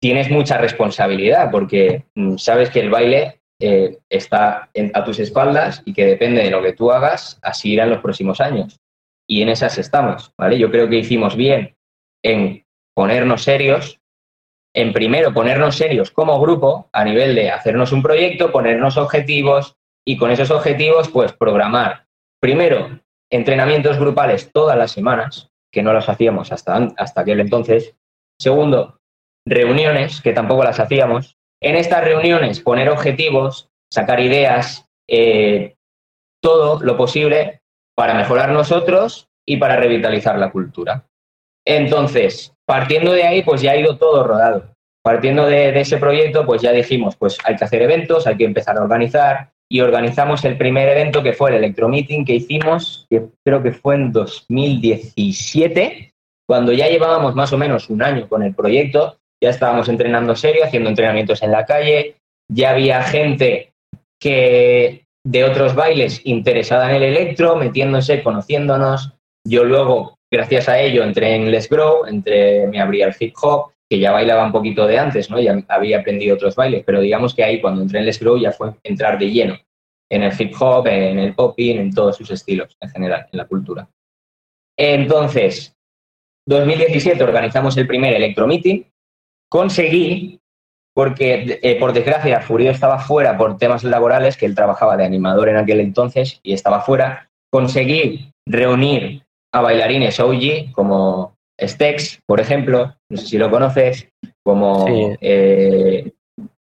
Tienes 0.00 0.30
mucha 0.30 0.56
responsabilidad, 0.56 1.50
porque 1.50 2.06
mm, 2.14 2.38
sabes 2.38 2.70
que 2.70 2.80
el 2.80 2.88
baile 2.88 3.42
eh, 3.60 3.98
está 4.08 4.70
a 4.94 5.04
tus 5.04 5.18
espaldas 5.18 5.82
y 5.84 5.92
que 5.92 6.06
depende 6.06 6.42
de 6.42 6.50
lo 6.50 6.62
que 6.62 6.72
tú 6.72 6.92
hagas, 6.92 7.38
así 7.42 7.72
irán 7.74 7.90
los 7.90 8.00
próximos 8.00 8.40
años. 8.40 8.80
Y 9.28 9.42
en 9.42 9.50
esas 9.50 9.76
estamos, 9.76 10.32
¿vale? 10.38 10.58
Yo 10.58 10.70
creo 10.70 10.88
que 10.88 10.96
hicimos 10.96 11.36
bien 11.36 11.76
en 12.24 12.64
ponernos 12.96 13.42
serios, 13.42 14.00
en 14.74 14.94
primero 14.94 15.34
ponernos 15.34 15.76
serios 15.76 16.10
como 16.10 16.40
grupo 16.40 16.88
a 16.94 17.04
nivel 17.04 17.34
de 17.34 17.50
hacernos 17.50 17.92
un 17.92 18.02
proyecto, 18.02 18.50
ponernos 18.50 18.96
objetivos 18.96 19.77
y 20.08 20.16
con 20.16 20.30
esos 20.30 20.50
objetivos, 20.50 21.10
pues 21.10 21.34
programar 21.34 22.06
primero 22.40 22.98
entrenamientos 23.30 23.98
grupales 23.98 24.50
todas 24.50 24.74
las 24.78 24.90
semanas, 24.90 25.50
que 25.70 25.82
no 25.82 25.92
los 25.92 26.08
hacíamos 26.08 26.50
hasta, 26.50 26.88
hasta 26.96 27.20
aquel 27.20 27.40
entonces. 27.40 27.94
Segundo, 28.40 29.00
reuniones, 29.46 30.22
que 30.22 30.32
tampoco 30.32 30.64
las 30.64 30.80
hacíamos. 30.80 31.36
En 31.60 31.76
estas 31.76 32.04
reuniones 32.04 32.60
poner 32.60 32.88
objetivos, 32.88 33.68
sacar 33.92 34.20
ideas, 34.20 34.88
eh, 35.06 35.76
todo 36.42 36.82
lo 36.82 36.96
posible 36.96 37.60
para 37.94 38.14
mejorar 38.14 38.48
nosotros 38.48 39.28
y 39.46 39.58
para 39.58 39.76
revitalizar 39.76 40.38
la 40.38 40.50
cultura. 40.50 41.04
Entonces, 41.66 42.54
partiendo 42.64 43.12
de 43.12 43.24
ahí, 43.24 43.42
pues 43.42 43.60
ya 43.60 43.72
ha 43.72 43.76
ido 43.76 43.98
todo 43.98 44.24
rodado. 44.24 44.74
Partiendo 45.04 45.44
de, 45.44 45.78
ese 45.78 45.98
proyecto, 45.98 46.46
pues 46.46 46.62
ya 46.62 46.72
dijimos, 46.72 47.14
pues 47.16 47.36
hay 47.44 47.56
que 47.56 47.64
hacer 47.64 47.82
eventos, 47.82 48.26
hay 48.26 48.38
que 48.38 48.46
empezar 48.46 48.78
a 48.78 48.82
organizar 48.82 49.52
y 49.70 49.80
organizamos 49.80 50.44
el 50.44 50.56
primer 50.56 50.88
evento 50.88 51.22
que 51.22 51.32
fue 51.32 51.50
el 51.50 51.56
Electromeeting 51.56 52.24
que 52.24 52.34
hicimos, 52.34 53.06
que 53.10 53.26
creo 53.44 53.62
que 53.62 53.72
fue 53.72 53.96
en 53.96 54.12
2017, 54.12 56.12
cuando 56.48 56.72
ya 56.72 56.88
llevábamos 56.88 57.34
más 57.34 57.52
o 57.52 57.58
menos 57.58 57.90
un 57.90 58.02
año 58.02 58.28
con 58.28 58.42
el 58.42 58.54
proyecto 58.54 59.18
ya 59.40 59.50
estábamos 59.50 59.88
entrenando 59.88 60.34
serio, 60.34 60.64
haciendo 60.64 60.88
entrenamientos 60.88 61.42
en 61.42 61.52
la 61.52 61.64
calle, 61.64 62.16
ya 62.50 62.70
había 62.70 63.02
gente 63.02 63.72
que 64.20 65.04
de 65.24 65.44
otros 65.44 65.74
bailes 65.74 66.20
interesada 66.24 66.90
en 66.90 66.96
el 66.96 67.02
electro, 67.04 67.56
metiéndose, 67.56 68.22
conociéndonos. 68.22 69.12
Yo 69.46 69.64
luego, 69.64 70.16
gracias 70.32 70.68
a 70.68 70.80
ello, 70.80 71.04
entré 71.04 71.34
en 71.34 71.50
Let's 71.50 71.68
Grow, 71.68 72.06
entré, 72.06 72.66
me 72.66 72.80
abrí 72.80 73.02
al 73.02 73.14
hip 73.18 73.34
hop, 73.40 73.72
que 73.88 73.98
ya 73.98 74.12
bailaba 74.12 74.44
un 74.44 74.52
poquito 74.52 74.86
de 74.86 74.98
antes, 74.98 75.30
¿no? 75.30 75.40
Ya 75.40 75.64
había 75.68 76.00
aprendido 76.00 76.34
otros 76.34 76.54
bailes, 76.54 76.84
pero 76.84 77.00
digamos 77.00 77.34
que 77.34 77.42
ahí 77.42 77.60
cuando 77.60 77.82
entré 77.82 78.00
en 78.00 78.06
Let's 78.06 78.20
Grow 78.20 78.36
ya 78.38 78.52
fue 78.52 78.74
entrar 78.82 79.18
de 79.18 79.30
lleno 79.30 79.58
en 80.10 80.22
el 80.22 80.32
hip 80.38 80.54
hop, 80.60 80.86
en 80.86 81.18
el 81.18 81.34
popping, 81.34 81.78
en 81.78 81.92
todos 81.92 82.16
sus 82.16 82.30
estilos 82.30 82.76
en 82.80 82.90
general, 82.90 83.26
en 83.32 83.38
la 83.38 83.46
cultura. 83.46 83.88
Entonces, 84.76 85.76
2017 86.46 87.22
organizamos 87.22 87.76
el 87.76 87.86
primer 87.86 88.14
Electro 88.14 88.46
Meeting, 88.46 88.84
conseguí, 89.50 90.40
porque 90.94 91.58
eh, 91.62 91.78
por 91.78 91.92
desgracia 91.92 92.40
Furio 92.40 92.70
estaba 92.70 92.98
fuera 92.98 93.36
por 93.36 93.58
temas 93.58 93.84
laborales, 93.84 94.36
que 94.36 94.46
él 94.46 94.54
trabajaba 94.54 94.96
de 94.96 95.04
animador 95.04 95.48
en 95.48 95.56
aquel 95.56 95.80
entonces 95.80 96.40
y 96.42 96.52
estaba 96.52 96.80
fuera, 96.80 97.30
conseguí 97.50 98.32
reunir 98.46 99.24
a 99.52 99.60
bailarines 99.60 100.20
OG 100.20 100.72
como 100.72 101.37
Stex, 101.60 102.20
por 102.26 102.40
ejemplo, 102.40 102.94
no 103.08 103.16
sé 103.16 103.26
si 103.26 103.38
lo 103.38 103.50
conoces, 103.50 104.08
como 104.44 104.86
sí. 104.86 105.16
eh, 105.20 106.12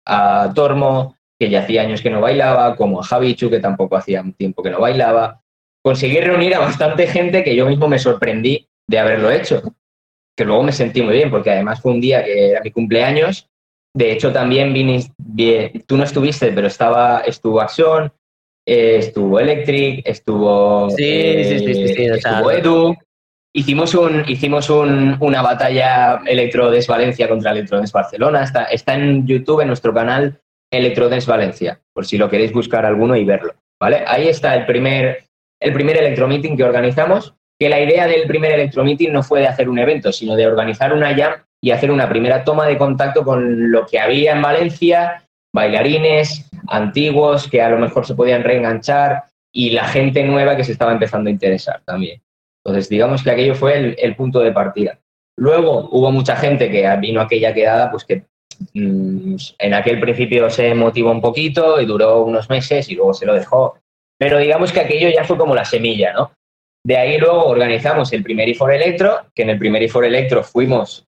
a 0.06 0.52
Tormo, 0.54 1.16
que 1.38 1.50
ya 1.50 1.60
hacía 1.60 1.82
años 1.82 2.00
que 2.00 2.10
no 2.10 2.20
bailaba, 2.20 2.76
como 2.76 3.00
a 3.00 3.04
Javichu, 3.04 3.50
que 3.50 3.60
tampoco 3.60 3.96
hacía 3.96 4.22
un 4.22 4.32
tiempo 4.32 4.62
que 4.62 4.70
no 4.70 4.80
bailaba. 4.80 5.42
Conseguí 5.84 6.20
reunir 6.20 6.54
a 6.54 6.60
bastante 6.60 7.06
gente 7.06 7.44
que 7.44 7.54
yo 7.54 7.66
mismo 7.66 7.88
me 7.88 7.98
sorprendí 7.98 8.66
de 8.88 8.98
haberlo 8.98 9.30
hecho 9.30 9.62
que 10.36 10.44
luego 10.44 10.62
me 10.62 10.72
sentí 10.72 11.02
muy 11.02 11.14
bien, 11.14 11.30
porque 11.30 11.50
además 11.50 11.80
fue 11.80 11.92
un 11.92 12.00
día 12.00 12.22
que 12.22 12.50
era 12.50 12.60
mi 12.60 12.70
cumpleaños. 12.70 13.48
De 13.94 14.12
hecho, 14.12 14.32
también 14.32 14.74
viniste, 14.74 15.82
tú 15.86 15.96
no 15.96 16.04
estuviste, 16.04 16.52
pero 16.52 16.66
estaba, 16.66 17.20
estuvo 17.20 17.62
Action, 17.62 18.12
eh, 18.66 18.96
estuvo 18.98 19.40
Electric, 19.40 20.06
estuvo, 20.06 20.90
sí, 20.90 21.04
eh, 21.04 21.44
sí, 21.44 21.74
sí, 21.74 21.94
sí, 21.94 22.04
estuvo 22.04 22.50
Edu. 22.50 22.94
Hicimos, 23.56 23.94
un, 23.94 24.22
hicimos 24.28 24.68
un, 24.68 25.16
una 25.18 25.40
batalla 25.40 26.20
Electrodes 26.26 26.86
Valencia 26.86 27.26
contra 27.26 27.52
Electrodes 27.52 27.90
Barcelona. 27.90 28.42
Está, 28.42 28.64
está 28.64 28.92
en 28.92 29.26
YouTube, 29.26 29.62
en 29.62 29.68
nuestro 29.68 29.94
canal 29.94 30.38
Electrodes 30.70 31.24
Valencia, 31.24 31.80
por 31.94 32.04
si 32.04 32.18
lo 32.18 32.28
queréis 32.28 32.52
buscar 32.52 32.84
alguno 32.84 33.16
y 33.16 33.24
verlo. 33.24 33.54
¿vale? 33.80 34.04
Ahí 34.06 34.28
está 34.28 34.54
el 34.54 34.66
primer, 34.66 35.24
el 35.58 35.72
primer 35.72 35.96
electromeeting 35.96 36.54
que 36.54 36.64
organizamos 36.64 37.34
que 37.58 37.70
la 37.70 37.80
idea 37.80 38.06
del 38.06 38.26
primer 38.26 38.52
electromeeting 38.52 39.10
no 39.10 39.22
fue 39.22 39.40
de 39.40 39.46
hacer 39.46 39.70
un 39.70 39.78
evento, 39.78 40.12
sino 40.12 40.36
de 40.36 40.46
organizar 40.46 40.92
una 40.92 41.16
jam 41.16 41.42
y 41.62 41.70
hacer 41.70 41.90
una 41.90 42.10
primera 42.10 42.44
toma 42.44 42.66
de 42.66 42.76
contacto 42.76 43.24
con 43.24 43.72
lo 43.72 43.86
que 43.86 43.98
había 43.98 44.32
en 44.32 44.42
Valencia, 44.42 45.26
bailarines 45.54 46.50
antiguos 46.68 47.48
que 47.48 47.62
a 47.62 47.70
lo 47.70 47.78
mejor 47.78 48.04
se 48.04 48.14
podían 48.14 48.44
reenganchar 48.44 49.24
y 49.50 49.70
la 49.70 49.88
gente 49.88 50.22
nueva 50.24 50.56
que 50.58 50.64
se 50.64 50.72
estaba 50.72 50.92
empezando 50.92 51.28
a 51.28 51.32
interesar 51.32 51.80
también. 51.86 52.20
Entonces, 52.66 52.88
digamos 52.88 53.22
que 53.22 53.30
aquello 53.30 53.54
fue 53.54 53.94
el, 53.96 54.16
punto 54.16 54.40
de 54.40 54.50
partida. 54.50 54.98
Luego 55.38 55.88
hubo 55.92 56.10
mucha 56.10 56.34
gente 56.34 56.68
que 56.68 56.84
vino 57.00 57.20
aquella 57.20 57.54
quedada, 57.54 57.92
pues 57.92 58.04
que 58.04 58.24
mm, 58.74 59.36
en 59.58 59.74
aquel 59.74 60.00
principio 60.00 60.50
se 60.50 60.74
motivó 60.74 61.12
un 61.12 61.20
poquito 61.20 61.80
y 61.80 61.86
duró 61.86 62.24
unos 62.24 62.50
meses 62.50 62.88
y 62.88 62.96
luego 62.96 63.14
se 63.14 63.24
lo 63.24 63.34
dejó. 63.34 63.78
Pero 64.18 64.38
digamos 64.38 64.72
que 64.72 64.80
aquello 64.80 65.10
ya 65.10 65.22
fue 65.22 65.38
como 65.38 65.54
la 65.54 65.64
semilla, 65.64 66.12
¿no? 66.12 66.32
De 66.84 66.96
ahí 66.96 67.18
luego 67.18 67.46
organizamos 67.46 68.12
el 68.12 68.24
primer 68.24 68.48
IFOR 68.48 68.72
Electro, 68.72 69.26
que 69.32 69.42
en 69.42 69.50
el 69.50 69.58
primer 69.60 69.84
IFOR 69.84 70.04
Electro 70.04 70.42
fuimos 70.42 71.04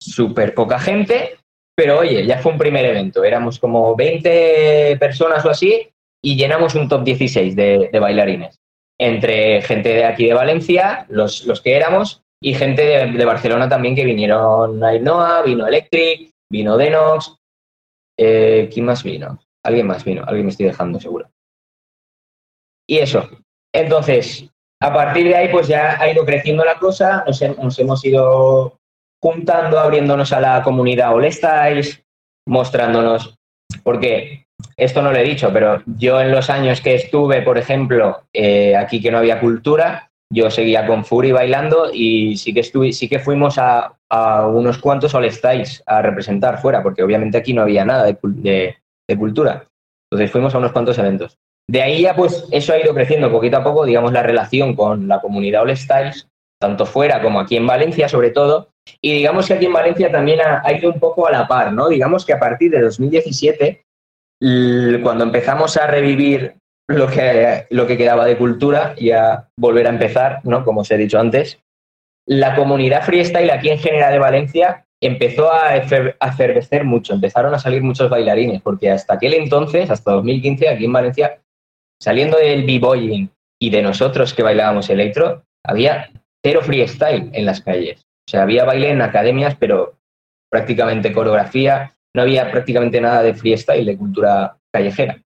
súper 0.00 0.52
poca 0.52 0.80
gente, 0.80 1.36
pero 1.76 2.00
oye, 2.00 2.26
ya 2.26 2.38
fue 2.38 2.50
un 2.50 2.58
primer 2.58 2.84
evento. 2.84 3.22
Éramos 3.22 3.60
como 3.60 3.94
20 3.94 4.96
personas 4.98 5.44
o 5.44 5.50
así 5.50 5.88
y 6.24 6.36
llenamos 6.36 6.74
un 6.74 6.88
top 6.88 7.04
16 7.04 7.54
de, 7.54 7.88
de 7.92 7.98
bailarines. 8.00 8.58
Entre 9.00 9.62
gente 9.62 9.90
de 9.90 10.04
aquí 10.04 10.26
de 10.26 10.34
Valencia, 10.34 11.06
los, 11.08 11.46
los 11.46 11.60
que 11.60 11.76
éramos, 11.76 12.22
y 12.42 12.54
gente 12.54 12.84
de, 12.84 13.12
de 13.12 13.24
Barcelona 13.24 13.68
también 13.68 13.94
que 13.94 14.04
vinieron 14.04 14.82
Ainoa, 14.82 15.42
vino 15.42 15.66
Electric, 15.66 16.30
vino 16.50 16.76
Denox. 16.76 17.36
Eh, 18.18 18.68
¿Quién 18.72 18.86
más 18.86 19.02
vino? 19.02 19.38
Alguien 19.64 19.86
más 19.86 20.04
vino, 20.04 20.24
alguien 20.24 20.46
me 20.46 20.50
estoy 20.50 20.66
dejando 20.66 21.00
seguro. 21.00 21.30
Y 22.88 22.98
eso. 22.98 23.28
Entonces, 23.72 24.48
a 24.80 24.92
partir 24.92 25.28
de 25.28 25.36
ahí, 25.36 25.48
pues 25.50 25.68
ya 25.68 26.00
ha 26.00 26.10
ido 26.10 26.24
creciendo 26.24 26.64
la 26.64 26.78
cosa, 26.78 27.24
nos 27.26 27.78
hemos 27.78 28.04
ido 28.04 28.78
juntando, 29.22 29.78
abriéndonos 29.78 30.32
a 30.32 30.40
la 30.40 30.62
comunidad 30.62 31.12
All 31.12 31.30
Styles, 31.30 32.02
mostrándonos, 32.46 33.36
porque 33.82 34.46
esto 34.76 35.02
no 35.02 35.12
lo 35.12 35.18
he 35.18 35.22
dicho, 35.24 35.50
pero 35.52 35.82
yo 35.86 36.20
en 36.20 36.30
los 36.32 36.50
años 36.50 36.80
que 36.80 36.94
estuve, 36.94 37.42
por 37.42 37.58
ejemplo, 37.58 38.22
eh, 38.32 38.76
aquí 38.76 39.00
que 39.00 39.10
no 39.10 39.18
había 39.18 39.40
cultura, 39.40 40.10
yo 40.32 40.50
seguía 40.50 40.86
con 40.86 41.04
Fury 41.04 41.32
bailando 41.32 41.90
y 41.92 42.36
sí 42.36 42.52
que, 42.52 42.60
estuve, 42.60 42.92
sí 42.92 43.08
que 43.08 43.18
fuimos 43.18 43.56
a, 43.58 43.94
unos 44.48 44.78
cuantos 44.78 45.14
All 45.14 45.30
Styles 45.30 45.82
a 45.86 46.02
representar 46.02 46.60
fuera, 46.60 46.82
porque 46.82 47.02
obviamente 47.02 47.38
aquí 47.38 47.52
no 47.52 47.62
había 47.62 47.84
nada 47.84 48.04
de, 48.04 48.18
cul- 48.18 48.34
de- 48.42 48.76
de 49.08 49.16
cultura. 49.18 49.66
Entonces 50.10 50.30
fuimos 50.30 50.54
a 50.54 50.58
unos 50.58 50.72
cuantos 50.72 50.98
eventos. 50.98 51.36
De 51.70 51.82
ahí 51.82 52.02
ya 52.02 52.14
pues 52.16 52.46
eso 52.50 52.72
ha 52.72 52.78
ido 52.80 52.94
creciendo 52.94 53.30
poquito 53.30 53.58
a 53.58 53.64
poco, 53.64 53.84
digamos, 53.84 54.12
la 54.12 54.22
relación 54.22 54.74
con 54.74 55.06
la 55.08 55.20
comunidad 55.20 55.62
All 55.62 55.76
Styles, 55.76 56.28
tanto 56.60 56.86
fuera 56.86 57.20
como 57.22 57.40
aquí 57.40 57.56
en 57.56 57.66
Valencia 57.66 58.08
sobre 58.08 58.30
todo. 58.30 58.70
Y 59.02 59.12
digamos 59.12 59.46
que 59.46 59.54
aquí 59.54 59.66
en 59.66 59.72
Valencia 59.74 60.10
también 60.10 60.40
ha, 60.40 60.62
ha 60.64 60.72
ido 60.72 60.90
un 60.90 60.98
poco 60.98 61.26
a 61.26 61.30
la 61.30 61.46
par, 61.46 61.72
¿no? 61.74 61.88
Digamos 61.88 62.24
que 62.24 62.32
a 62.32 62.38
partir 62.40 62.70
de 62.70 62.80
2017, 62.80 63.66
l- 63.66 63.87
cuando 64.40 65.24
empezamos 65.24 65.76
a 65.76 65.86
revivir 65.86 66.54
lo 66.88 67.06
que, 67.08 67.66
lo 67.70 67.86
que 67.86 67.96
quedaba 67.98 68.24
de 68.24 68.36
cultura 68.38 68.94
y 68.96 69.10
a 69.10 69.48
volver 69.58 69.86
a 69.86 69.90
empezar, 69.90 70.40
¿no? 70.44 70.64
Como 70.64 70.80
os 70.82 70.90
he 70.90 70.96
dicho 70.96 71.18
antes, 71.18 71.58
la 72.26 72.54
comunidad 72.54 73.02
freestyle 73.02 73.50
aquí 73.50 73.68
en 73.70 73.78
General 73.78 74.12
de 74.12 74.18
Valencia 74.18 74.84
empezó 75.02 75.52
a 75.52 75.76
efer- 75.76 76.16
a 76.18 76.28
efervecer 76.28 76.84
mucho, 76.84 77.14
empezaron 77.14 77.54
a 77.54 77.58
salir 77.58 77.82
muchos 77.82 78.10
bailarines, 78.10 78.62
porque 78.62 78.90
hasta 78.90 79.14
aquel 79.14 79.34
entonces, 79.34 79.90
hasta 79.90 80.12
2015, 80.12 80.68
aquí 80.68 80.84
en 80.86 80.92
Valencia, 80.92 81.40
saliendo 82.00 82.36
del 82.38 82.64
b-boying 82.64 83.30
y 83.60 83.70
de 83.70 83.82
nosotros 83.82 84.34
que 84.34 84.42
bailábamos 84.42 84.88
electro, 84.90 85.44
había 85.64 86.10
cero 86.44 86.60
freestyle 86.62 87.30
en 87.32 87.44
las 87.44 87.60
calles. 87.60 88.00
O 88.28 88.30
sea, 88.30 88.42
había 88.42 88.64
baile 88.64 88.90
en 88.90 89.02
academias, 89.02 89.56
pero 89.56 89.94
prácticamente 90.50 91.12
coreografía, 91.12 91.92
no 92.18 92.22
había 92.22 92.50
prácticamente 92.50 93.00
nada 93.00 93.22
de 93.22 93.32
freestyle, 93.32 93.86
de 93.86 93.96
cultura 93.96 94.56
callejera. 94.72 95.22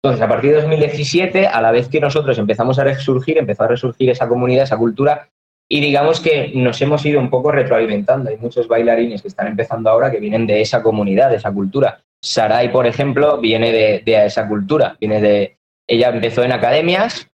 Entonces, 0.00 0.22
a 0.22 0.28
partir 0.28 0.50
de 0.52 0.60
2017, 0.60 1.48
a 1.48 1.60
la 1.60 1.72
vez 1.72 1.88
que 1.88 2.00
nosotros 2.00 2.38
empezamos 2.38 2.78
a 2.78 2.84
resurgir, 2.84 3.38
empezó 3.38 3.64
a 3.64 3.68
resurgir 3.68 4.08
esa 4.10 4.28
comunidad, 4.28 4.62
esa 4.62 4.76
cultura, 4.76 5.28
y 5.68 5.80
digamos 5.80 6.20
que 6.20 6.52
nos 6.54 6.80
hemos 6.80 7.04
ido 7.04 7.18
un 7.18 7.28
poco 7.28 7.50
retroalimentando. 7.50 8.30
Hay 8.30 8.36
muchos 8.36 8.68
bailarines 8.68 9.20
que 9.20 9.26
están 9.26 9.48
empezando 9.48 9.90
ahora 9.90 10.12
que 10.12 10.20
vienen 10.20 10.46
de 10.46 10.60
esa 10.60 10.80
comunidad, 10.80 11.30
de 11.30 11.38
esa 11.38 11.52
cultura. 11.52 12.00
Sarai, 12.22 12.70
por 12.70 12.86
ejemplo, 12.86 13.38
viene 13.38 13.72
de, 13.72 14.02
de 14.06 14.26
esa 14.26 14.46
cultura, 14.46 14.96
viene 15.00 15.20
de, 15.20 15.56
ella 15.88 16.10
empezó 16.10 16.44
en 16.44 16.52
academias, 16.52 17.28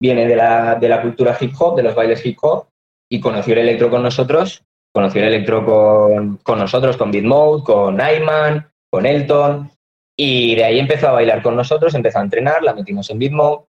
viene 0.00 0.26
de 0.26 0.34
la, 0.34 0.74
de 0.74 0.88
la 0.88 1.02
cultura 1.02 1.36
hip 1.40 1.52
hop, 1.56 1.76
de 1.76 1.84
los 1.84 1.94
bailes 1.94 2.26
hip 2.26 2.38
hop, 2.42 2.66
y 3.08 3.20
conoció 3.20 3.52
el 3.52 3.60
electro 3.60 3.90
con 3.90 4.02
nosotros, 4.02 4.64
conoció 4.92 5.22
el 5.22 5.28
electro 5.28 5.64
con, 5.64 6.36
con 6.38 6.58
nosotros, 6.58 6.96
con 6.96 7.10
Beat 7.10 7.24
Mode, 7.24 7.64
con 7.64 8.00
Ayman, 8.00 8.70
con 8.90 9.06
Elton, 9.06 9.70
y 10.16 10.54
de 10.54 10.64
ahí 10.64 10.78
empezó 10.78 11.08
a 11.08 11.12
bailar 11.12 11.42
con 11.42 11.56
nosotros, 11.56 11.94
empezó 11.94 12.18
a 12.18 12.22
entrenar, 12.22 12.62
la 12.62 12.74
metimos 12.74 13.08
en 13.10 13.18
Beat 13.18 13.32
Mode. 13.32 13.64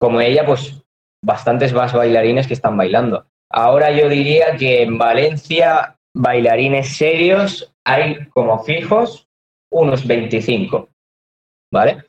Como 0.00 0.20
ella, 0.20 0.44
pues 0.44 0.82
bastantes 1.22 1.72
más 1.72 1.92
bailarines 1.92 2.46
que 2.46 2.54
están 2.54 2.76
bailando. 2.76 3.26
Ahora 3.50 3.90
yo 3.92 4.08
diría 4.08 4.56
que 4.56 4.82
en 4.82 4.98
Valencia, 4.98 5.96
bailarines 6.14 6.96
serios, 6.96 7.72
hay 7.84 8.26
como 8.30 8.62
fijos 8.64 9.28
unos 9.70 10.06
25, 10.06 10.88
¿vale? 11.72 12.04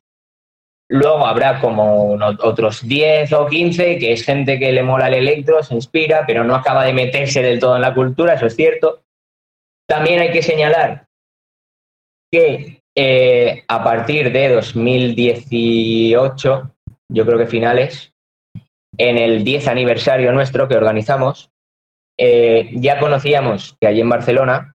Luego 0.87 1.25
habrá 1.25 1.59
como 1.59 2.15
otros 2.43 2.87
10 2.87 3.33
o 3.33 3.47
15, 3.47 3.97
que 3.97 4.13
es 4.13 4.23
gente 4.23 4.59
que 4.59 4.71
le 4.71 4.83
mola 4.83 5.07
el 5.07 5.15
electro, 5.15 5.63
se 5.63 5.73
inspira, 5.73 6.25
pero 6.27 6.43
no 6.43 6.53
acaba 6.53 6.85
de 6.85 6.93
meterse 6.93 7.41
del 7.41 7.59
todo 7.59 7.75
en 7.75 7.81
la 7.81 7.95
cultura, 7.95 8.35
eso 8.35 8.45
es 8.45 8.55
cierto. 8.55 9.01
También 9.87 10.19
hay 10.19 10.31
que 10.31 10.43
señalar 10.43 11.07
que 12.31 12.83
eh, 12.95 13.63
a 13.67 13.83
partir 13.83 14.31
de 14.31 14.49
2018, 14.49 16.71
yo 17.09 17.25
creo 17.25 17.39
que 17.39 17.47
finales, 17.47 18.13
en 18.97 19.17
el 19.17 19.43
10 19.43 19.67
aniversario 19.67 20.31
nuestro 20.31 20.67
que 20.67 20.77
organizamos, 20.77 21.49
eh, 22.17 22.69
ya 22.73 22.99
conocíamos 22.99 23.75
que 23.79 23.87
allí 23.87 24.01
en 24.01 24.09
Barcelona 24.09 24.75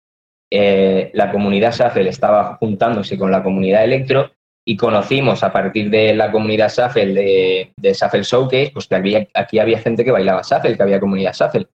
eh, 0.51 1.11
la 1.13 1.31
comunidad 1.31 1.73
SAFEL 1.73 2.07
estaba 2.07 2.55
juntándose 2.55 3.17
con 3.17 3.31
la 3.31 3.43
comunidad 3.43 3.83
Electro 3.83 4.31
y 4.69 4.75
conocimos 4.75 5.43
a 5.43 5.53
partir 5.53 5.89
de 5.89 6.13
la 6.13 6.29
comunidad 6.29 6.67
SAFEL 6.67 7.15
de, 7.15 7.71
de 7.77 7.93
SAFEL 7.93 8.23
Showcase, 8.23 8.71
pues 8.73 8.87
que 8.87 8.95
había- 8.95 9.25
aquí 9.33 9.59
había 9.59 9.79
gente 9.79 10.03
que 10.03 10.11
bailaba 10.11 10.43
SAFEL, 10.43 10.75
que 10.75 10.83
había 10.83 10.99
comunidad 10.99 11.31
SAFEL. 11.31 11.69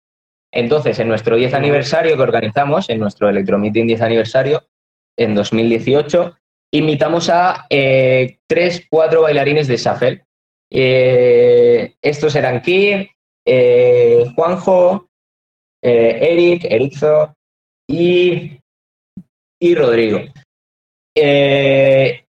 Entonces, 0.52 0.98
en 0.98 1.08
nuestro 1.08 1.36
10 1.36 1.54
aniversario 1.54 2.14
que 2.16 2.22
organizamos, 2.22 2.90
en 2.90 3.00
nuestro 3.00 3.30
Electro 3.30 3.58
Meeting 3.58 3.86
10 3.86 4.02
aniversario, 4.02 4.62
en 5.18 5.34
2018, 5.34 6.36
invitamos 6.74 7.30
a 7.30 7.66
eh, 7.70 8.36
tres, 8.46 8.86
cuatro 8.90 9.22
bailarines 9.22 9.68
de 9.68 9.78
SAFEL. 9.78 10.22
Eh, 10.70 11.94
estos 12.02 12.34
eran 12.36 12.60
Kir, 12.60 13.08
eh, 13.46 14.26
Juanjo, 14.34 15.08
eh, 15.82 16.18
Eric, 16.30 16.64
Erizo 16.64 17.34
y, 17.88 18.58
y 19.58 19.74
Rodrigo. 19.74 20.20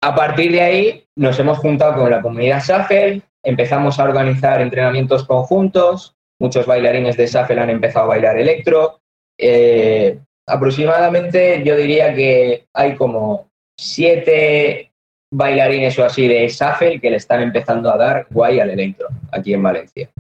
A 0.06 0.14
partir 0.14 0.52
de 0.52 0.62
ahí 0.62 1.04
nos 1.16 1.40
hemos 1.40 1.58
juntado 1.58 1.96
con 1.96 2.12
la 2.12 2.22
comunidad 2.22 2.62
SAFEL, 2.62 3.24
empezamos 3.44 4.00
a 4.00 4.04
organizar 4.04 4.62
entrenamientos 4.62 5.24
conjuntos, 5.24 6.16
muchos 6.40 6.68
bailarines 6.68 7.18
de 7.18 7.28
SAFEL 7.28 7.58
han 7.58 7.72
empezado 7.72 8.06
a 8.06 8.10
bailar 8.10 8.38
electro. 8.38 9.00
Eh, 9.36 10.20
aproximadamente 10.48 11.64
yo 11.66 11.76
diría 11.76 12.14
que 12.14 12.68
hay 12.72 12.96
como 12.96 13.50
siete 13.80 14.92
bailarines 15.34 15.98
o 15.98 16.06
así 16.06 16.28
de 16.28 16.48
SAFEL 16.50 17.02
que 17.02 17.10
le 17.10 17.18
están 17.18 17.42
empezando 17.42 17.92
a 17.92 17.98
dar 17.98 18.28
guay 18.30 18.60
al 18.60 18.70
electro 18.70 19.08
aquí 19.32 19.56
en 19.56 19.64
Valencia. 19.64 20.12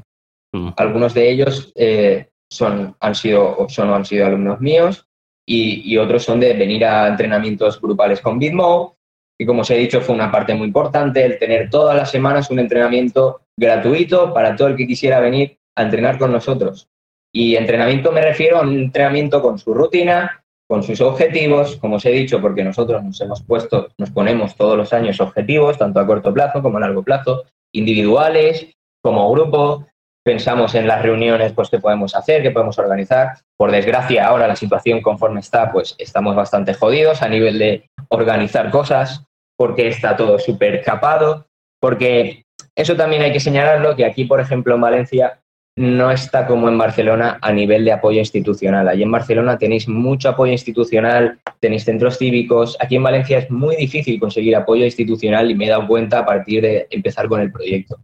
Mm. 0.51 0.69
Algunos 0.77 1.13
de 1.13 1.29
ellos 1.29 1.71
eh, 1.75 2.29
son, 2.51 2.95
han 2.99 3.13
sido, 3.13 3.67
son 3.69 3.91
o 3.91 3.95
han 3.95 4.05
sido 4.05 4.25
alumnos 4.25 4.59
míos 4.59 5.05
y, 5.47 5.93
y 5.93 5.99
otros 5.99 6.23
son 6.23 6.39
de 6.39 6.53
venir 6.53 6.85
a 6.85 7.07
entrenamientos 7.07 7.79
grupales 7.79 8.19
con 8.19 8.39
Bitmo, 8.39 8.94
y 9.37 9.45
como 9.45 9.61
os 9.61 9.69
he 9.71 9.77
dicho 9.77 10.01
fue 10.01 10.15
una 10.15 10.31
parte 10.31 10.53
muy 10.53 10.67
importante 10.67 11.23
el 11.25 11.37
tener 11.37 11.69
todas 11.69 11.95
las 11.95 12.11
semanas 12.11 12.49
un 12.49 12.59
entrenamiento 12.59 13.41
gratuito 13.57 14.33
para 14.33 14.55
todo 14.55 14.69
el 14.69 14.75
que 14.75 14.87
quisiera 14.87 15.19
venir 15.19 15.57
a 15.75 15.83
entrenar 15.83 16.17
con 16.17 16.31
nosotros. 16.31 16.87
Y 17.33 17.55
entrenamiento 17.55 18.11
me 18.11 18.21
refiero 18.21 18.57
a 18.57 18.61
un 18.61 18.77
entrenamiento 18.79 19.41
con 19.41 19.59
su 19.59 19.73
rutina, 19.73 20.43
con 20.67 20.83
sus 20.83 21.01
objetivos, 21.01 21.75
como 21.75 21.97
os 21.97 22.05
he 22.05 22.11
dicho, 22.11 22.41
porque 22.41 22.63
nosotros 22.63 23.03
nos 23.03 23.19
hemos 23.21 23.43
puesto, 23.43 23.89
nos 23.97 24.09
ponemos 24.11 24.55
todos 24.55 24.77
los 24.77 24.93
años 24.93 25.19
objetivos, 25.19 25.77
tanto 25.77 25.99
a 25.99 26.07
corto 26.07 26.33
plazo 26.33 26.61
como 26.61 26.77
a 26.77 26.81
largo 26.81 27.03
plazo, 27.03 27.43
individuales, 27.73 28.73
como 29.03 29.29
grupo, 29.31 29.85
pensamos 30.25 30.73
en 30.73 30.87
las 30.87 31.03
reuniones 31.03 31.53
pues, 31.53 31.69
que 31.69 31.79
podemos 31.79 32.15
hacer, 32.15 32.41
que 32.41 32.51
podemos 32.51 32.79
organizar. 32.79 33.37
Por 33.55 33.71
desgracia, 33.71 34.25
ahora 34.25 34.47
la 34.47 34.55
situación 34.55 35.01
conforme 35.01 35.39
está, 35.39 35.71
pues 35.71 35.95
estamos 35.99 36.35
bastante 36.35 36.73
jodidos 36.73 37.21
a 37.21 37.29
nivel 37.29 37.59
de 37.59 37.89
organizar 38.09 38.71
cosas, 38.71 39.23
porque 39.55 39.87
está 39.87 40.17
todo 40.17 40.39
súper 40.39 40.83
capado, 40.83 41.45
porque 41.79 42.43
eso 42.75 42.95
también 42.95 43.21
hay 43.21 43.31
que 43.31 43.39
señalarlo, 43.39 43.95
que 43.95 44.05
aquí, 44.05 44.25
por 44.25 44.41
ejemplo, 44.41 44.73
en 44.73 44.81
Valencia, 44.81 45.41
no 45.77 46.09
está 46.09 46.47
como 46.47 46.69
en 46.69 46.77
Barcelona 46.77 47.37
a 47.41 47.51
nivel 47.51 47.83
de 47.83 47.91
apoyo 47.91 48.19
institucional. 48.19 48.87
Allí 48.87 49.03
en 49.03 49.11
Barcelona 49.11 49.57
tenéis 49.57 49.89
mucho 49.89 50.29
apoyo 50.29 50.53
institucional, 50.53 51.39
tenéis 51.59 51.83
centros 51.83 52.17
cívicos. 52.17 52.77
Aquí 52.79 52.95
en 52.95 53.03
Valencia 53.03 53.39
es 53.39 53.51
muy 53.51 53.75
difícil 53.75 54.17
conseguir 54.19 54.55
apoyo 54.55 54.85
institucional 54.85 55.51
y 55.51 55.55
me 55.55 55.65
he 55.65 55.69
dado 55.69 55.87
cuenta 55.87 56.19
a 56.19 56.25
partir 56.25 56.61
de 56.61 56.87
empezar 56.89 57.27
con 57.27 57.41
el 57.41 57.51
proyecto. 57.51 57.99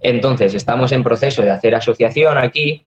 Entonces, 0.00 0.54
estamos 0.54 0.92
en 0.92 1.02
proceso 1.02 1.40
de 1.40 1.50
hacer 1.50 1.74
asociación 1.74 2.36
aquí 2.36 2.84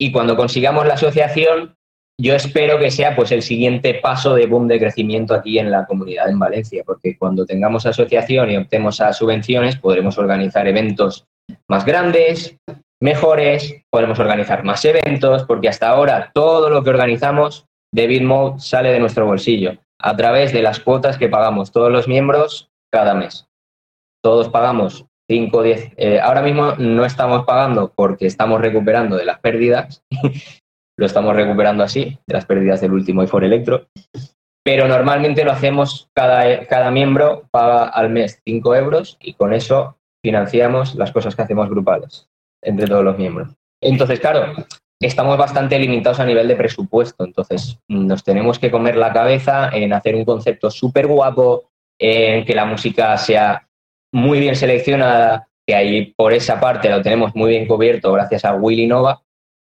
y 0.00 0.10
cuando 0.10 0.36
consigamos 0.36 0.86
la 0.86 0.94
asociación, 0.94 1.76
yo 2.18 2.34
espero 2.34 2.78
que 2.78 2.90
sea 2.90 3.14
pues 3.14 3.30
el 3.32 3.42
siguiente 3.42 3.94
paso 3.94 4.34
de 4.34 4.46
boom 4.46 4.68
de 4.68 4.78
crecimiento 4.78 5.34
aquí 5.34 5.58
en 5.58 5.70
la 5.70 5.84
comunidad 5.84 6.30
en 6.30 6.38
Valencia, 6.38 6.82
porque 6.86 7.18
cuando 7.18 7.44
tengamos 7.44 7.84
asociación 7.84 8.50
y 8.50 8.56
optemos 8.56 9.00
a 9.00 9.12
subvenciones, 9.12 9.76
podremos 9.76 10.16
organizar 10.16 10.66
eventos 10.66 11.26
más 11.68 11.84
grandes, 11.84 12.56
mejores, 13.00 13.82
podemos 13.90 14.18
organizar 14.18 14.64
más 14.64 14.84
eventos, 14.84 15.44
porque 15.44 15.68
hasta 15.68 15.88
ahora 15.88 16.30
todo 16.34 16.70
lo 16.70 16.82
que 16.82 16.90
organizamos 16.90 17.66
de 17.92 18.06
BitMode 18.06 18.60
sale 18.60 18.90
de 18.90 19.00
nuestro 19.00 19.26
bolsillo, 19.26 19.78
a 20.00 20.16
través 20.16 20.52
de 20.52 20.62
las 20.62 20.80
cuotas 20.80 21.18
que 21.18 21.28
pagamos 21.28 21.70
todos 21.70 21.92
los 21.92 22.08
miembros 22.08 22.70
cada 22.92 23.14
mes. 23.14 23.46
Todos 24.22 24.48
pagamos 24.48 25.06
5 25.30 25.56
o 25.56 25.62
10. 25.62 25.92
ahora 26.22 26.42
mismo 26.42 26.72
no 26.78 27.04
estamos 27.04 27.44
pagando 27.44 27.92
porque 27.94 28.26
estamos 28.26 28.60
recuperando 28.60 29.16
de 29.16 29.24
las 29.24 29.38
pérdidas, 29.40 30.02
lo 30.98 31.06
estamos 31.06 31.34
recuperando 31.34 31.84
así, 31.84 32.18
de 32.26 32.34
las 32.34 32.46
pérdidas 32.46 32.80
del 32.80 32.92
último 32.92 33.20
iPhone 33.20 33.44
Electro, 33.44 33.86
pero 34.64 34.88
normalmente 34.88 35.44
lo 35.44 35.52
hacemos, 35.52 36.08
cada, 36.14 36.66
cada 36.66 36.90
miembro 36.90 37.48
paga 37.50 37.84
al 37.84 38.10
mes 38.10 38.40
5 38.46 38.74
euros 38.76 39.18
y 39.20 39.34
con 39.34 39.52
eso 39.52 39.98
financiamos 40.24 40.94
las 40.94 41.12
cosas 41.12 41.36
que 41.36 41.42
hacemos 41.42 41.68
grupales 41.68 42.28
entre 42.64 42.86
todos 42.86 43.04
los 43.04 43.16
miembros. 43.18 43.48
Entonces, 43.80 44.18
claro, 44.20 44.52
estamos 45.00 45.36
bastante 45.36 45.78
limitados 45.78 46.20
a 46.20 46.26
nivel 46.26 46.48
de 46.48 46.56
presupuesto, 46.56 47.24
entonces 47.24 47.78
nos 47.88 48.24
tenemos 48.24 48.58
que 48.58 48.70
comer 48.70 48.96
la 48.96 49.12
cabeza 49.12 49.70
en 49.72 49.92
hacer 49.92 50.14
un 50.14 50.24
concepto 50.24 50.70
súper 50.70 51.06
guapo, 51.06 51.70
en 51.98 52.44
que 52.44 52.54
la 52.54 52.64
música 52.64 53.16
sea 53.16 53.68
muy 54.12 54.40
bien 54.40 54.56
seleccionada, 54.56 55.48
que 55.66 55.74
ahí 55.74 56.12
por 56.16 56.32
esa 56.32 56.60
parte 56.60 56.88
lo 56.88 57.02
tenemos 57.02 57.34
muy 57.34 57.50
bien 57.50 57.66
cubierto 57.66 58.12
gracias 58.12 58.44
a 58.44 58.54
Willy 58.54 58.86
Nova. 58.86 59.22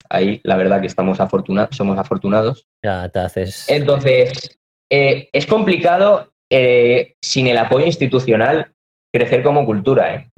Ahí 0.09 0.41
la 0.43 0.57
verdad 0.57 0.81
que 0.81 0.87
estamos 0.87 1.21
afortunados, 1.21 1.77
somos 1.77 1.99
afortunados. 1.99 2.67
Ya 2.83 3.09
te 3.09 3.21
haces. 3.21 3.69
Entonces, 3.69 4.59
eh, 4.91 5.29
es 5.33 5.47
complicado 5.47 6.33
eh, 6.51 7.15
sin 7.23 7.47
el 7.47 7.59
apoyo 7.59 7.87
institucional 7.87 8.73
crecer 9.13 9.43
como 9.43 9.65
cultura. 9.65 10.15
¿eh? 10.15 10.31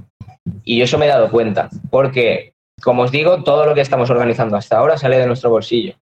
Y 0.63 0.81
eso 0.81 0.97
me 0.97 1.05
he 1.05 1.09
dado 1.09 1.29
cuenta, 1.29 1.69
porque, 1.89 2.53
como 2.81 3.03
os 3.03 3.11
digo, 3.11 3.43
todo 3.43 3.65
lo 3.65 3.73
que 3.73 3.81
estamos 3.81 4.09
organizando 4.09 4.57
hasta 4.57 4.77
ahora 4.77 4.97
sale 4.97 5.17
de 5.17 5.27
nuestro 5.27 5.49
bolsillo. 5.49 5.95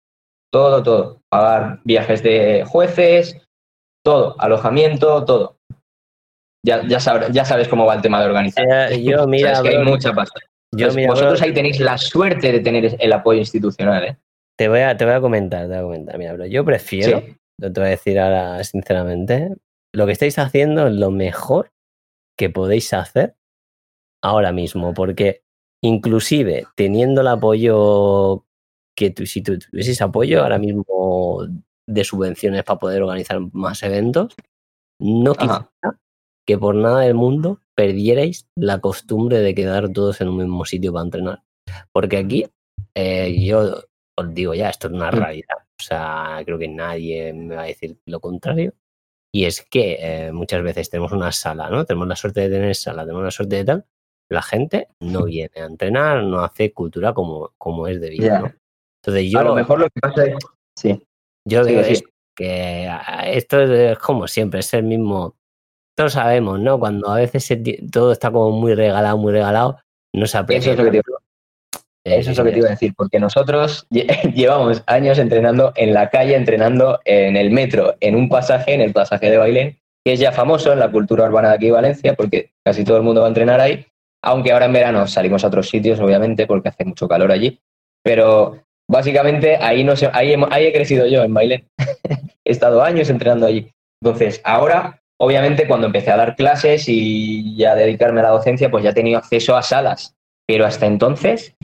Todo, 0.51 0.81
todo. 0.81 1.21
Pagar 1.29 1.79
viajes 1.83 2.23
de 2.23 2.63
jueces, 2.65 3.37
todo, 4.03 4.35
alojamiento, 4.39 5.25
todo. 5.25 5.57
Ya, 6.65 6.85
ya, 6.87 6.99
ya 7.31 7.45
sabes 7.45 7.67
cómo 7.67 7.85
va 7.85 7.95
el 7.95 8.01
tema 8.01 8.19
de 8.19 8.27
organizar. 8.27 8.93
yo, 8.93 9.27
mira, 9.27 9.61
que 9.61 9.69
hay 9.69 9.83
mucha 9.83 10.13
pasta. 10.13 10.39
Yo, 10.75 10.87
vosotros 11.07 11.41
ahí 11.41 11.53
tenéis 11.53 11.79
la 11.79 11.97
suerte 11.97 12.51
de 12.51 12.59
tener 12.59 12.95
el 12.99 13.13
apoyo 13.13 13.39
institucional. 13.39 14.03
¿eh? 14.03 14.17
Te, 14.57 14.67
voy 14.67 14.81
a, 14.81 14.95
te 14.95 15.05
voy 15.05 15.15
a 15.15 15.21
comentar, 15.21 15.61
te 15.63 15.67
voy 15.67 15.77
a 15.77 15.81
comentar. 15.81 16.17
Mira, 16.17 16.33
bro, 16.33 16.45
yo 16.45 16.63
prefiero, 16.63 17.23
te 17.59 17.69
voy 17.69 17.85
a 17.85 17.89
decir 17.89 18.19
ahora 18.19 18.63
sinceramente, 18.63 19.49
lo 19.93 20.05
que 20.05 20.11
estáis 20.11 20.37
haciendo 20.37 20.87
es 20.87 20.93
lo 20.93 21.11
mejor 21.11 21.71
que 22.37 22.49
podéis 22.49 22.93
hacer 22.93 23.35
ahora 24.21 24.51
mismo, 24.51 24.93
porque 24.93 25.43
inclusive 25.81 26.65
teniendo 26.75 27.21
el 27.21 27.27
apoyo 27.27 28.45
que 28.95 29.11
tú, 29.11 29.25
si 29.25 29.41
tú 29.41 29.57
tuvieses 29.59 30.01
apoyo 30.01 30.43
ahora 30.43 30.59
mismo 30.59 31.47
de 31.87 32.03
subvenciones 32.03 32.63
para 32.63 32.79
poder 32.79 33.01
organizar 33.01 33.39
más 33.53 33.81
eventos, 33.83 34.35
no 34.99 35.33
quisiera 35.33 35.69
que 36.45 36.57
por 36.57 36.73
nada 36.73 37.01
del 37.01 37.13
mundo 37.13 37.61
perdierais 37.75 38.49
la 38.55 38.81
costumbre 38.81 39.37
de 39.37 39.53
quedar 39.53 39.89
todos 39.93 40.19
en 40.19 40.29
un 40.29 40.37
mismo 40.37 40.65
sitio 40.65 40.91
para 40.91 41.05
entrenar. 41.05 41.43
Porque 41.91 42.17
aquí, 42.17 42.45
eh, 42.95 43.35
yo 43.39 43.83
os 44.15 44.33
digo 44.33 44.55
ya, 44.55 44.69
esto 44.69 44.87
es 44.87 44.93
una 44.93 45.11
mm. 45.11 45.13
realidad. 45.13 45.57
O 45.79 45.83
sea, 45.83 46.41
creo 46.43 46.57
que 46.57 46.67
nadie 46.67 47.33
me 47.33 47.55
va 47.55 47.61
a 47.61 47.67
decir 47.67 47.99
lo 48.05 48.19
contrario. 48.19 48.73
Y 49.31 49.45
es 49.45 49.61
que 49.61 49.97
eh, 49.99 50.31
muchas 50.31 50.63
veces 50.63 50.89
tenemos 50.89 51.11
una 51.11 51.31
sala, 51.31 51.69
¿no? 51.69 51.85
Tenemos 51.85 52.07
la 52.07 52.15
suerte 52.15 52.41
de 52.41 52.49
tener 52.49 52.75
sala, 52.75 53.03
tenemos 53.03 53.23
la 53.23 53.31
suerte 53.31 53.57
de 53.57 53.65
tal, 53.65 53.85
la 54.29 54.41
gente 54.41 54.87
no 54.99 55.23
viene 55.25 55.51
a 55.57 55.65
entrenar, 55.65 56.23
no 56.23 56.41
hace 56.41 56.73
cultura 56.73 57.13
como, 57.13 57.51
como 57.57 57.87
es 57.87 57.99
debido. 57.99 58.39
¿no? 58.39 58.53
Entonces 59.03 59.31
yo... 59.31 59.39
A 59.39 59.43
lo 59.43 59.55
mejor 59.55 59.79
lo 59.79 59.89
que 59.89 59.99
pasa 59.99 60.25
es... 60.25 60.35
Sí. 60.77 61.01
Yo 61.47 61.63
digo 61.63 61.81
que 62.35 62.87
ah, 62.89 63.27
esto 63.27 63.61
es 63.61 63.97
como 63.97 64.27
siempre, 64.27 64.61
es 64.61 64.73
el 64.73 64.83
mismo... 64.83 65.35
Todos 65.97 66.13
sabemos, 66.13 66.59
¿no? 66.59 66.79
Cuando 66.79 67.09
a 67.09 67.17
veces 67.17 67.51
todo 67.91 68.13
está 68.13 68.31
como 68.31 68.51
muy 68.51 68.73
regalado, 68.73 69.17
muy 69.17 69.33
regalado, 69.33 69.79
no 70.15 70.25
se 70.27 70.37
aprecia. 70.37 70.71
Eso 70.71 70.81
es 70.81 70.85
lo 70.85 70.91
que 70.91 71.01
te, 71.01 71.19
eso 72.05 72.31
es 72.31 72.37
lo 72.37 72.43
que 72.45 72.51
te 72.51 72.57
iba 72.59 72.67
a 72.67 72.71
decir, 72.71 72.93
porque 72.95 73.19
nosotros 73.19 73.85
llevamos 74.33 74.83
años 74.87 75.19
entrenando 75.19 75.73
en 75.75 75.93
la 75.93 76.09
calle, 76.09 76.35
entrenando 76.35 76.99
en 77.05 77.35
el 77.35 77.51
metro, 77.51 77.95
en 77.99 78.15
un 78.15 78.29
pasaje, 78.29 78.73
en 78.73 78.81
el 78.81 78.93
pasaje 78.93 79.29
de 79.29 79.37
Bailén, 79.37 79.79
que 80.05 80.13
es 80.13 80.19
ya 80.19 80.31
famoso 80.31 80.71
en 80.71 80.79
la 80.79 80.91
cultura 80.91 81.25
urbana 81.25 81.49
de 81.49 81.55
aquí 81.55 81.65
de 81.65 81.71
Valencia, 81.73 82.13
porque 82.15 82.51
casi 82.65 82.83
todo 82.83 82.97
el 82.97 83.03
mundo 83.03 83.21
va 83.21 83.27
a 83.27 83.29
entrenar 83.29 83.59
ahí, 83.59 83.85
aunque 84.21 84.51
ahora 84.51 84.65
en 84.65 84.73
verano 84.73 85.07
salimos 85.07 85.43
a 85.43 85.47
otros 85.47 85.69
sitios, 85.69 85.99
obviamente, 85.99 86.45
porque 86.47 86.69
hace 86.69 86.85
mucho 86.85 87.07
calor 87.07 87.31
allí. 87.31 87.59
Pero 88.03 88.63
básicamente 88.89 89.57
ahí, 89.57 89.83
no 89.83 89.95
sé, 89.95 90.09
ahí, 90.13 90.33
he 90.33 90.73
crecido 90.73 91.05
yo, 91.07 91.23
en 91.23 91.33
Bailén. 91.33 91.67
he 92.45 92.51
estado 92.51 92.83
años 92.83 93.09
entrenando 93.09 93.45
allí. 93.45 93.71
Entonces, 94.01 94.41
ahora, 94.43 95.01
obviamente, 95.19 95.67
cuando 95.67 95.87
empecé 95.87 96.11
a 96.11 96.17
dar 96.17 96.35
clases 96.35 96.85
y 96.87 97.55
ya 97.55 97.75
dedicarme 97.75 98.21
a 98.21 98.23
la 98.23 98.29
docencia, 98.29 98.71
pues 98.71 98.83
ya 98.83 98.91
he 98.91 98.93
tenido 98.93 99.17
acceso 99.17 99.55
a 99.55 99.61
salas. 99.61 100.15
Pero 100.47 100.65
hasta 100.65 100.85
entonces, 100.85 101.55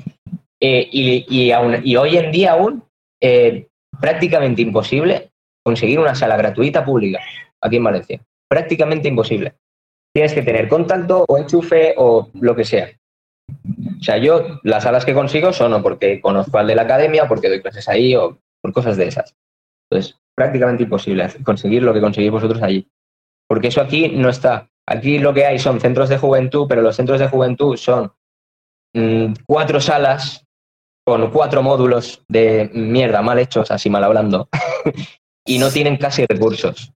eh, 0.61 0.87
y, 0.91 1.25
y, 1.29 1.95
hoy 1.95 2.17
en 2.17 2.31
día 2.31 2.51
aún, 2.51 2.83
eh, 3.21 3.67
prácticamente 3.99 4.61
imposible 4.61 5.31
conseguir 5.63 5.99
una 5.99 6.13
sala 6.13 6.37
gratuita 6.37 6.85
pública 6.85 7.19
aquí 7.61 7.77
en 7.77 7.83
Valencia. 7.83 8.21
Prácticamente 8.47 9.07
imposible 9.07 9.55
tienes 10.15 10.33
que 10.33 10.43
tener 10.43 10.69
contacto 10.69 11.25
o 11.27 11.37
enchufe 11.37 11.93
o 11.97 12.29
lo 12.39 12.55
que 12.55 12.63
sea. 12.63 12.89
O 13.99 14.01
sea, 14.01 14.17
yo 14.17 14.61
las 14.63 14.83
salas 14.83 15.03
que 15.03 15.13
consigo 15.13 15.51
son 15.51 15.73
o 15.73 15.83
porque 15.83 16.21
conozco 16.21 16.57
al 16.57 16.67
de 16.67 16.75
la 16.75 16.83
academia, 16.83 17.27
porque 17.27 17.49
doy 17.49 17.61
clases 17.61 17.89
ahí 17.89 18.15
o 18.15 18.39
por 18.61 18.71
cosas 18.71 18.95
de 18.95 19.07
esas. 19.07 19.35
Entonces, 19.91 20.17
prácticamente 20.33 20.83
imposible 20.83 21.27
conseguir 21.43 21.83
lo 21.83 21.93
que 21.93 21.99
conseguís 21.99 22.31
vosotros 22.31 22.63
allí. 22.63 22.89
Porque 23.45 23.67
eso 23.67 23.81
aquí 23.81 24.07
no 24.07 24.29
está. 24.29 24.69
Aquí 24.87 25.19
lo 25.19 25.33
que 25.33 25.45
hay 25.45 25.59
son 25.59 25.81
centros 25.81 26.07
de 26.07 26.17
juventud, 26.17 26.65
pero 26.69 26.81
los 26.81 26.95
centros 26.95 27.19
de 27.19 27.27
juventud 27.27 27.75
son 27.75 28.13
mm, 28.93 29.33
cuatro 29.45 29.81
salas 29.81 30.45
con 31.05 31.29
cuatro 31.29 31.61
módulos 31.61 32.23
de 32.29 32.71
mierda 32.73 33.21
mal 33.21 33.37
hechos, 33.37 33.69
así 33.69 33.89
mal 33.89 34.05
hablando, 34.05 34.47
y 35.45 35.59
no 35.59 35.69
tienen 35.69 35.97
casi 35.97 36.25
recursos. 36.25 36.93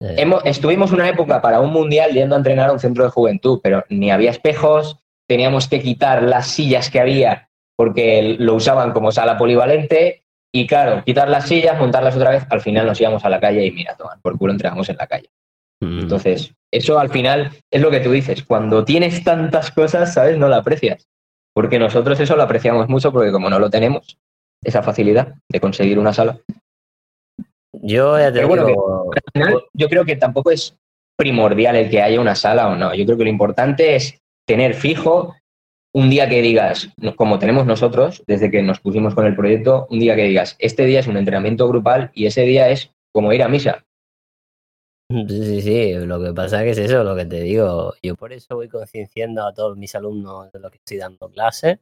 Estuvimos 0.00 0.92
una 0.92 1.08
época 1.08 1.40
para 1.40 1.60
un 1.60 1.72
mundial 1.72 2.12
yendo 2.12 2.34
a 2.34 2.38
entrenar 2.38 2.70
a 2.70 2.72
un 2.72 2.78
centro 2.78 3.04
de 3.04 3.10
juventud, 3.10 3.60
pero 3.62 3.84
ni 3.88 4.10
había 4.10 4.30
espejos, 4.30 4.98
teníamos 5.28 5.68
que 5.68 5.82
quitar 5.82 6.22
las 6.22 6.46
sillas 6.46 6.90
que 6.90 7.00
había 7.00 7.48
porque 7.78 8.36
lo 8.40 8.54
usaban 8.54 8.92
como 8.92 9.12
sala 9.12 9.38
polivalente 9.38 10.24
y 10.52 10.66
claro, 10.66 11.04
quitar 11.04 11.28
las 11.28 11.46
sillas, 11.46 11.78
montarlas 11.78 12.16
otra 12.16 12.30
vez, 12.30 12.44
al 12.50 12.60
final 12.60 12.86
nos 12.86 13.00
íbamos 13.00 13.24
a 13.24 13.28
la 13.28 13.38
calle 13.38 13.64
y 13.64 13.70
mira, 13.70 13.94
tomar 13.96 14.18
por 14.20 14.36
culo 14.36 14.52
entregamos 14.52 14.88
en 14.88 14.96
la 14.96 15.06
calle. 15.06 15.30
Mm. 15.80 16.00
Entonces, 16.00 16.54
eso 16.72 16.98
al 16.98 17.10
final 17.10 17.52
es 17.70 17.80
lo 17.80 17.90
que 17.90 18.00
tú 18.00 18.10
dices, 18.10 18.42
cuando 18.42 18.84
tienes 18.84 19.22
tantas 19.22 19.70
cosas, 19.70 20.12
¿sabes? 20.12 20.36
No 20.38 20.48
la 20.48 20.56
aprecias. 20.56 21.08
Porque 21.54 21.78
nosotros 21.78 22.18
eso 22.18 22.34
lo 22.34 22.42
apreciamos 22.42 22.88
mucho 22.88 23.12
porque 23.12 23.30
como 23.30 23.48
no 23.48 23.60
lo 23.60 23.70
tenemos, 23.70 24.18
esa 24.64 24.82
facilidad 24.82 25.34
de 25.48 25.60
conseguir 25.60 26.00
una 26.00 26.12
sala, 26.12 26.38
yo 27.88 28.18
ya 28.18 28.32
te 28.32 28.40
digo... 28.40 29.10
yo 29.72 29.88
creo 29.88 30.04
que 30.04 30.16
tampoco 30.16 30.50
es 30.50 30.76
primordial 31.16 31.76
el 31.76 31.90
que 31.90 32.02
haya 32.02 32.20
una 32.20 32.34
sala 32.34 32.68
o 32.68 32.76
no. 32.76 32.94
Yo 32.94 33.04
creo 33.04 33.18
que 33.18 33.24
lo 33.24 33.30
importante 33.30 33.96
es 33.96 34.20
tener 34.46 34.74
fijo 34.74 35.34
un 35.94 36.10
día 36.10 36.28
que 36.28 36.42
digas, 36.42 36.90
como 37.16 37.38
tenemos 37.38 37.66
nosotros, 37.66 38.22
desde 38.26 38.50
que 38.50 38.62
nos 38.62 38.80
pusimos 38.80 39.14
con 39.14 39.26
el 39.26 39.34
proyecto, 39.34 39.86
un 39.90 39.98
día 39.98 40.14
que 40.14 40.24
digas, 40.24 40.54
este 40.58 40.84
día 40.84 41.00
es 41.00 41.06
un 41.06 41.16
entrenamiento 41.16 41.66
grupal 41.66 42.10
y 42.14 42.26
ese 42.26 42.42
día 42.42 42.68
es 42.68 42.92
como 43.12 43.32
ir 43.32 43.42
a 43.42 43.48
misa. 43.48 43.84
Sí, 45.10 45.62
sí, 45.62 45.94
lo 45.94 46.22
que 46.22 46.34
pasa 46.34 46.58
es 46.58 46.64
que 46.64 46.82
es 46.82 46.90
eso, 46.90 47.02
lo 47.02 47.16
que 47.16 47.24
te 47.24 47.40
digo. 47.40 47.94
Yo 48.02 48.14
por 48.14 48.32
eso 48.34 48.56
voy 48.56 48.68
concienciando 48.68 49.46
a 49.46 49.54
todos 49.54 49.76
mis 49.78 49.94
alumnos 49.94 50.52
de 50.52 50.60
lo 50.60 50.70
que 50.70 50.76
estoy 50.76 50.98
dando 50.98 51.30
clase 51.30 51.80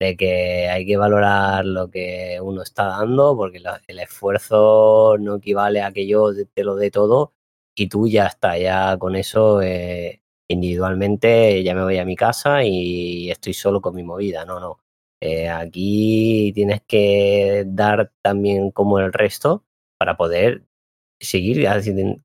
de 0.00 0.16
que 0.16 0.68
hay 0.68 0.86
que 0.86 0.96
valorar 0.96 1.64
lo 1.66 1.90
que 1.90 2.38
uno 2.42 2.62
está 2.62 2.86
dando, 2.86 3.36
porque 3.36 3.62
el 3.86 3.98
esfuerzo 3.98 5.16
no 5.20 5.36
equivale 5.36 5.82
a 5.82 5.92
que 5.92 6.06
yo 6.06 6.30
te 6.54 6.64
lo 6.64 6.76
dé 6.76 6.90
todo 6.90 7.34
y 7.76 7.88
tú 7.88 8.08
ya 8.08 8.26
está, 8.26 8.58
ya 8.58 8.96
con 8.98 9.14
eso 9.14 9.62
eh, 9.62 10.22
individualmente 10.48 11.62
ya 11.62 11.74
me 11.74 11.84
voy 11.84 11.98
a 11.98 12.04
mi 12.04 12.16
casa 12.16 12.64
y 12.64 13.30
estoy 13.30 13.54
solo 13.54 13.80
con 13.82 13.94
mi 13.94 14.02
movida, 14.02 14.44
no, 14.44 14.58
no. 14.58 14.80
Eh, 15.22 15.48
aquí 15.50 16.52
tienes 16.54 16.80
que 16.86 17.64
dar 17.66 18.10
también 18.22 18.70
como 18.70 18.98
el 18.98 19.12
resto 19.12 19.64
para 19.98 20.16
poder 20.16 20.64
seguir 21.20 21.66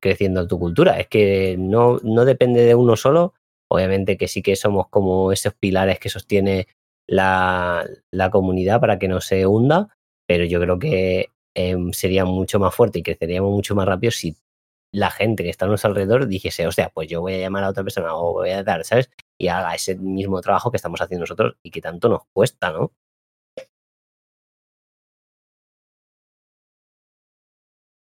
creciendo 0.00 0.46
tu 0.48 0.58
cultura. 0.58 0.98
Es 0.98 1.08
que 1.08 1.56
no, 1.58 1.98
no 2.02 2.24
depende 2.24 2.62
de 2.62 2.74
uno 2.74 2.96
solo. 2.96 3.34
Obviamente 3.68 4.16
que 4.16 4.28
sí 4.28 4.42
que 4.42 4.56
somos 4.56 4.88
como 4.88 5.32
esos 5.32 5.54
pilares 5.54 5.98
que 5.98 6.08
sostiene 6.08 6.68
la, 7.06 7.86
la 8.10 8.30
comunidad 8.30 8.80
para 8.80 8.98
que 8.98 9.08
no 9.08 9.20
se 9.20 9.46
hunda, 9.46 9.88
pero 10.26 10.44
yo 10.44 10.60
creo 10.60 10.78
que 10.78 11.30
em, 11.54 11.92
sería 11.92 12.24
mucho 12.24 12.58
más 12.58 12.74
fuerte 12.74 12.98
y 13.00 13.02
creceríamos 13.02 13.52
mucho 13.52 13.74
más 13.74 13.86
rápido 13.86 14.10
si 14.10 14.36
la 14.92 15.10
gente 15.10 15.42
que 15.44 15.50
está 15.50 15.66
a 15.66 15.68
nuestro 15.68 15.90
alrededor 15.90 16.26
dijese, 16.26 16.66
hostia, 16.66 16.90
pues 16.94 17.08
yo 17.08 17.20
voy 17.20 17.34
a 17.34 17.38
llamar 17.38 17.64
a 17.64 17.70
otra 17.70 17.82
persona 17.84 18.14
o 18.14 18.32
voy 18.32 18.50
a 18.50 18.62
dar, 18.64 18.84
¿sabes? 18.84 19.10
Y 19.38 19.48
haga 19.48 19.74
ese 19.74 19.96
mismo 19.96 20.40
trabajo 20.40 20.70
que 20.70 20.76
estamos 20.78 21.00
haciendo 21.00 21.22
nosotros 21.24 21.56
y 21.62 21.70
que 21.70 21.80
tanto 21.80 22.08
nos 22.08 22.22
cuesta, 22.32 22.72
¿no? 22.72 22.92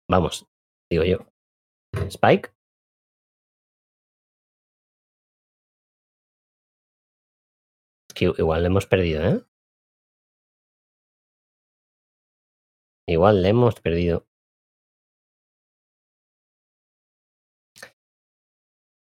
Vamos, 0.10 0.46
digo 0.90 1.04
yo. 1.04 1.18
Spike, 2.10 2.52
que 8.18 8.26
igual 8.26 8.62
le 8.64 8.68
hemos 8.68 8.88
perdido, 8.88 9.24
¿eh? 9.24 9.42
Igual 13.10 13.42
le 13.42 13.50
hemos 13.50 13.76
perdido. 13.82 14.26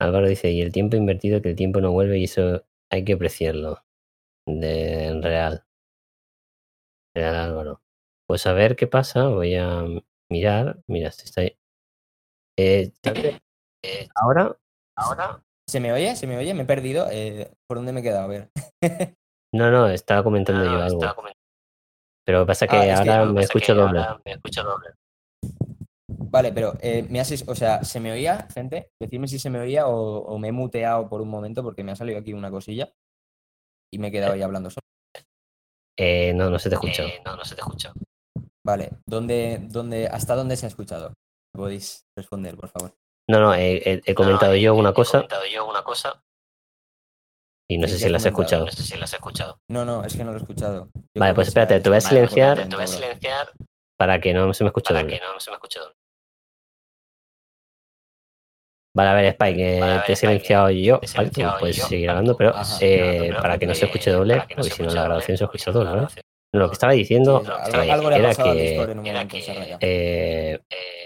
Álvaro 0.01 0.27
dice, 0.27 0.51
y 0.51 0.61
el 0.61 0.71
tiempo 0.73 0.95
invertido, 0.97 1.41
que 1.41 1.49
el 1.49 1.55
tiempo 1.55 1.79
no 1.81 1.91
vuelve 1.91 2.19
y 2.19 2.25
eso 2.25 2.65
hay 2.89 3.03
que 3.05 3.13
apreciarlo. 3.13 3.83
De 4.47 5.07
en 5.07 5.23
real. 5.23 5.65
Real 7.15 7.35
Álvaro. 7.35 7.81
Pues 8.27 8.45
a 8.47 8.53
ver 8.53 8.75
qué 8.75 8.87
pasa, 8.87 9.27
voy 9.27 9.55
a 9.55 9.83
mirar. 10.29 10.79
Mira, 10.87 11.09
este 11.09 11.25
está 11.25 11.41
ahí. 11.41 11.57
Eh, 12.57 12.91
eh, 13.83 14.07
ahora, 14.15 14.57
ahora. 14.95 15.43
¿Se 15.69 15.79
me 15.79 15.93
oye? 15.93 16.15
¿Se 16.15 16.25
me 16.25 16.35
oye? 16.35 16.53
Me 16.55 16.63
he 16.63 16.65
perdido. 16.65 17.07
Eh, 17.11 17.51
¿Por 17.67 17.77
dónde 17.77 17.93
me 17.93 17.99
he 17.99 18.03
quedado? 18.03 18.23
A 18.23 18.27
ver. 18.27 18.49
No, 19.51 19.71
no, 19.71 19.87
estaba 19.89 20.23
comentando 20.23 20.61
Ah, 20.63 20.71
yo 20.71 20.83
algo. 20.83 21.23
Pero 22.23 22.45
pasa 22.45 22.67
que 22.67 22.75
Ah, 22.77 22.81
que- 22.83 22.91
ahora 22.91 23.25
no, 23.25 23.33
me 23.33 23.39
que 23.41 23.45
escucho 23.45 23.73
doble. 23.73 24.05
me 24.23 24.31
escucho 24.33 24.63
doble. 24.63 24.89
Vale, 26.31 26.51
pero 26.53 26.73
eh, 26.81 27.03
me 27.09 27.19
haces, 27.19 27.43
o 27.47 27.55
sea, 27.55 27.83
¿se 27.83 27.99
me 27.99 28.11
oía, 28.11 28.47
gente? 28.53 28.91
Decidme 29.01 29.27
si 29.27 29.39
se 29.39 29.49
me 29.49 29.59
oía 29.59 29.87
o, 29.87 30.19
o 30.19 30.37
me 30.37 30.49
he 30.49 30.51
muteado 30.51 31.09
por 31.09 31.21
un 31.21 31.29
momento 31.29 31.63
porque 31.63 31.83
me 31.83 31.91
ha 31.91 31.95
salido 31.95 32.19
aquí 32.19 32.33
una 32.33 32.51
cosilla 32.51 32.91
y 33.91 33.97
me 33.97 34.09
he 34.09 34.11
quedado 34.11 34.33
ahí 34.33 34.43
hablando 34.43 34.69
solo. 34.69 34.85
Eh, 35.97 36.31
no, 36.35 36.51
no 36.51 36.59
se 36.59 36.69
te 36.69 36.75
escucha. 36.75 37.03
no, 37.25 37.35
no 37.35 37.43
se 37.43 37.55
te 37.55 37.61
escucha. 37.61 37.91
Vale, 38.63 38.91
¿dónde, 39.07 39.57
dónde, 39.63 40.07
¿hasta 40.07 40.35
dónde 40.35 40.57
se 40.57 40.67
ha 40.67 40.69
escuchado? 40.69 41.13
Podéis 41.55 42.05
responder, 42.15 42.55
por 42.55 42.69
favor. 42.69 42.93
No, 43.29 43.39
no, 43.39 43.53
he, 43.53 43.75
he- 43.85 44.01
he 44.05 44.15
comentado 44.15 44.55
yo 44.55 44.73
una 44.73 44.91
cosa 44.91 45.27
yo 45.53 45.67
una 45.67 45.83
cosa. 45.83 46.21
y 47.69 47.77
no 47.77 47.87
Sí, 47.87 47.93
sé 47.93 47.97
¿qué 47.97 47.99
si 47.99 48.05
has 48.07 48.11
las 48.11 48.25
he 48.25 48.31
comentado? 48.31 48.65
escuchado. 48.65 48.83
si 48.87 48.97
las 48.97 49.13
he 49.13 49.15
escuchado. 49.17 49.59
No, 49.67 49.85
no, 49.85 50.03
es 50.03 50.15
que 50.15 50.23
no 50.23 50.31
lo 50.31 50.37
he 50.37 50.41
escuchado. 50.41 50.89
Yo 50.95 51.01
Vale, 51.19 51.35
pues 51.35 51.45
que 51.45 51.49
espérate, 51.49 51.79
te 51.79 51.89
voy 51.89 51.97
a 51.97 52.01
silenciar. 52.01 52.55
cortado, 52.57 52.77
bro. 52.77 52.87
silenciar 52.87 53.51
para 53.97 54.19
que 54.19 54.33
no 54.33 54.51
se 54.53 54.63
me 54.63 54.69
escuche 54.69 54.93
doble. 54.93 55.19
no 55.33 55.39
se 55.39 55.51
me 55.51 55.55
escuche 55.57 55.79
doble. 55.79 55.93
Vale, 58.95 59.09
a 59.09 59.13
ver, 59.13 59.25
Spike, 59.25 59.61
eh, 59.77 59.79
Vale, 59.79 59.91
a 59.91 59.95
ver, 59.97 60.05
te 60.05 60.11
he 60.11 60.15
Spike, 60.15 60.31
silenciado 60.31 60.69
yo, 60.71 60.99
te 60.99 61.05
he 61.05 61.15
¿vale? 61.15 61.29
Tú 61.29 61.41
puedes 61.59 61.75
yo, 61.77 61.85
seguir 61.85 62.09
hablando, 62.09 62.35
pero 62.35 62.49
Ajá, 62.55 62.77
eh, 62.81 63.17
pero, 63.27 63.41
para 63.41 63.57
que 63.59 63.67
no 63.67 63.75
se 63.75 63.85
escuche 63.85 64.09
doble, 64.09 64.33
para 64.37 64.47
que 64.47 64.55
no 64.55 64.61
porque 64.63 64.75
si 64.75 64.81
no 64.83 64.89
la 64.91 65.03
grabación 65.03 65.37
se 65.37 65.43
escucha 65.43 65.71
no 65.71 65.73
doble, 65.79 65.91
grabación- 65.91 66.23
No, 66.51 66.59
lo 66.61 66.67
que 66.69 66.73
estaba 66.73 66.93
diciendo 66.93 67.43
Sí, 67.45 67.51
algo, 67.51 67.93
algo 67.93 68.11
era 68.11 68.33
que, 68.33 68.75
era 69.05 69.27
que, 69.27 69.77
eh, 69.81 70.59
Eh, 70.71 71.05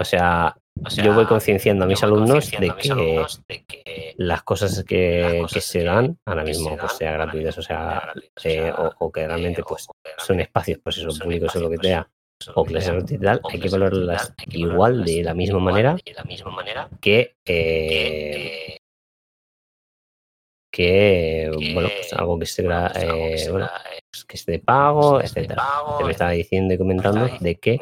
o 0.00 0.04
sea, 0.04 0.56
o 0.84 0.90
sea, 0.90 1.04
yo 1.04 1.14
voy 1.14 1.26
concienciando 1.26 1.84
a 1.84 1.88
mis 1.88 2.02
alumnos 2.02 2.50
de 2.50 2.56
a 2.56 2.60
mis 2.60 2.72
que 2.74 2.90
alumnos 2.92 3.42
de 3.48 3.64
que 3.64 4.14
las 4.18 4.42
cosas 4.42 4.84
que, 4.84 5.20
las 5.20 5.32
que 5.32 5.40
cosas 5.42 5.64
se 5.64 5.84
dan 5.84 6.18
ahora 6.24 6.44
mismo 6.44 6.70
se 6.70 6.76
pues 6.76 6.90
dan 6.92 6.98
sea 6.98 7.10
ahora 7.12 7.24
gratuitas, 7.24 7.58
o 7.58 7.62
sea 7.62 8.12
o 8.14 8.18
eh, 8.18 8.30
sea, 8.36 8.74
o, 8.74 9.06
o 9.06 9.12
que 9.12 9.20
eh, 9.22 9.26
realmente 9.28 9.62
pues 9.62 9.86
que 10.04 10.10
son 10.18 10.40
espacios, 10.40 10.78
pues 10.82 10.98
eso, 10.98 11.08
públicos 11.22 11.54
o 11.56 11.60
lo 11.60 11.70
que 11.70 11.78
sea, 11.78 12.08
pues, 12.38 12.50
o 12.54 12.64
clases 12.64 13.06
tal, 13.18 13.40
hay 13.50 13.60
que 13.60 13.68
valorarlas 13.68 14.34
igual 14.48 15.04
de 15.04 15.22
la 15.22 15.34
misma 15.34 15.58
manera 15.58 15.96
que, 17.00 17.34
eh, 17.44 18.76
que, 20.70 21.50
que, 21.50 21.50
bueno, 21.72 21.88
pues 21.94 22.12
algo 22.12 22.38
que 22.38 22.44
gra- 22.62 22.92
pues, 22.92 23.04
que 23.04 23.34
eh, 23.34 23.38
se 23.38 23.50
bueno, 23.50 23.66
gra- 23.66 23.80
eh, 23.94 23.98
pues, 24.10 24.24
que 24.24 24.36
es 24.36 24.46
de 24.46 24.58
pago, 24.58 25.20
etcétera. 25.20 25.62
Te 25.98 26.04
me 26.04 26.10
estaba 26.12 26.30
diciendo 26.32 26.74
y 26.74 26.78
comentando 26.78 27.26
de 27.40 27.54
que 27.56 27.80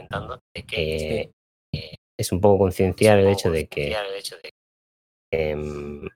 eh, 1.72 1.96
es 2.18 2.32
un 2.32 2.40
poco 2.40 2.58
concienciar 2.58 3.18
el 3.18 3.28
hecho 3.28 3.50
de 3.50 3.66
que, 3.66 3.90
de 3.90 4.52
em, 5.32 6.08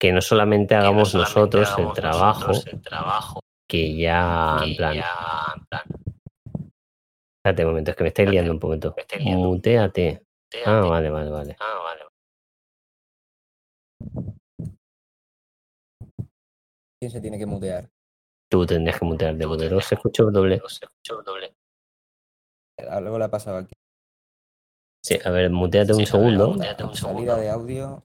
que 0.00 0.12
no 0.12 0.20
solamente 0.20 0.74
que 0.74 0.74
no 0.74 0.80
hagamos 0.80 1.10
solamente 1.10 1.58
nosotros 1.58 1.78
el 1.78 1.92
trabajo 1.92 2.48
nosotros 2.48 2.74
el 2.74 2.82
trabajo 2.82 3.40
que 3.68 3.96
ya, 3.96 4.58
que 4.60 4.70
en 4.70 4.76
plan, 4.76 4.94
ya, 4.94 5.54
en 5.56 5.64
plan, 5.66 5.82
espérate 7.44 7.64
un 7.64 7.70
momento, 7.70 7.90
es 7.90 7.96
que 7.96 8.04
me 8.04 8.08
estáis 8.08 8.30
liando 8.30 8.52
un 8.52 8.60
liando. 8.60 8.94
Muteate. 9.20 10.22
Ah, 10.64 10.80
vale, 10.80 11.10
vale, 11.10 11.30
vale. 11.30 11.56
Ah, 11.58 11.80
vale. 11.82 12.04
¿Quién 17.00 17.10
se 17.10 17.20
tiene 17.20 17.38
que 17.38 17.46
mutear? 17.46 17.90
Tú 18.50 18.64
tendrías 18.64 18.98
que 18.98 19.04
porque 19.46 19.68
no 19.68 19.80
tendrías 19.80 19.82
se 19.82 19.94
escucha 19.94 20.22
doble. 20.24 20.62
Se 20.68 20.84
escucha 20.84 21.22
doble. 21.22 21.54
Algo 22.88 23.18
le 23.18 23.24
ha 23.24 23.30
pasado 23.30 23.58
aquí. 23.58 23.74
Sí, 25.04 25.18
a 25.22 25.30
ver, 25.30 25.50
muteate 25.50 25.92
un 25.92 25.98
Sí, 25.98 26.02
a 26.02 26.18
ver, 26.18 26.24
segundo. 26.30 26.48
muteate 26.52 26.84
un 26.84 26.94
Salida 26.96 27.36
de 27.36 27.50
audio. 27.50 28.02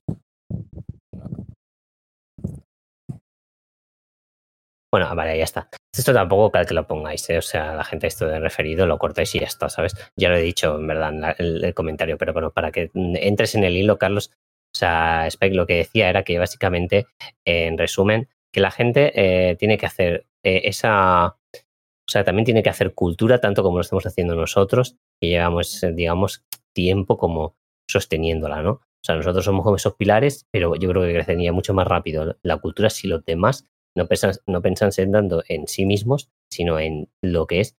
Bueno, 4.92 5.06
ah, 5.08 5.14
vale, 5.14 5.38
ya 5.38 5.44
está. 5.44 5.68
Esto 5.96 6.12
tampoco 6.12 6.50
cal 6.50 6.66
que 6.66 6.74
lo 6.74 6.86
pongáis, 6.86 7.28
¿eh? 7.30 7.38
o 7.38 7.42
sea, 7.42 7.74
la 7.74 7.84
gente 7.84 8.06
esto 8.08 8.26
de 8.26 8.38
referido 8.40 8.86
lo 8.86 8.98
cortáis 8.98 9.34
y 9.34 9.38
ya 9.40 9.46
está, 9.46 9.68
¿sabes? 9.68 9.94
Ya 10.16 10.28
lo 10.28 10.36
he 10.36 10.42
dicho, 10.42 10.76
en 10.76 10.86
verdad, 10.86 11.10
en 11.10 11.20
la- 11.20 11.30
el, 11.38 11.64
el 11.64 11.74
comentario, 11.74 12.18
pero 12.18 12.32
bueno, 12.32 12.50
para 12.50 12.70
que 12.72 12.90
entres 12.94 13.54
en 13.54 13.64
el 13.64 13.76
hilo, 13.76 13.98
Carlos, 13.98 14.32
o 14.74 14.78
sea, 14.78 15.26
Spike 15.28 15.54
lo 15.54 15.66
que 15.66 15.76
decía 15.76 16.10
era 16.10 16.22
que 16.24 16.38
básicamente, 16.38 17.06
eh, 17.46 17.66
en 17.66 17.78
resumen, 17.78 18.28
que 18.52 18.60
la 18.60 18.70
gente 18.72 19.12
eh, 19.14 19.56
tiene 19.56 19.78
que 19.78 19.86
hacer 19.86 20.26
eh, 20.44 20.62
esa, 20.64 21.26
o 21.28 22.10
sea, 22.10 22.24
también 22.24 22.44
tiene 22.44 22.62
que 22.64 22.70
hacer 22.70 22.92
cultura, 22.92 23.40
tanto 23.40 23.62
como 23.62 23.78
lo 23.78 23.82
estamos 23.82 24.06
haciendo 24.06 24.34
nosotros, 24.34 24.96
que 25.20 25.28
llevamos, 25.28 25.82
eh, 25.84 25.92
digamos, 25.92 26.42
tiempo 26.74 27.18
como 27.18 27.56
sosteniéndola, 27.88 28.62
¿no? 28.62 28.70
O 28.72 29.04
sea, 29.04 29.16
nosotros 29.16 29.44
somos 29.44 29.64
como 29.64 29.76
esos 29.76 29.94
pilares, 29.94 30.46
pero 30.50 30.76
yo 30.76 30.90
creo 30.90 31.02
que 31.02 31.14
crecería 31.14 31.52
mucho 31.52 31.74
más 31.74 31.86
rápido 31.86 32.36
la 32.42 32.58
cultura 32.58 32.90
si 32.90 33.08
los 33.08 33.24
demás 33.24 33.66
no 33.96 34.06
pensan, 34.06 34.32
no 34.46 34.62
pensanse 34.62 35.06
tanto 35.06 35.42
en 35.48 35.66
sí 35.66 35.86
mismos, 35.86 36.30
sino 36.50 36.78
en 36.78 37.08
lo 37.22 37.46
que 37.46 37.60
es 37.60 37.76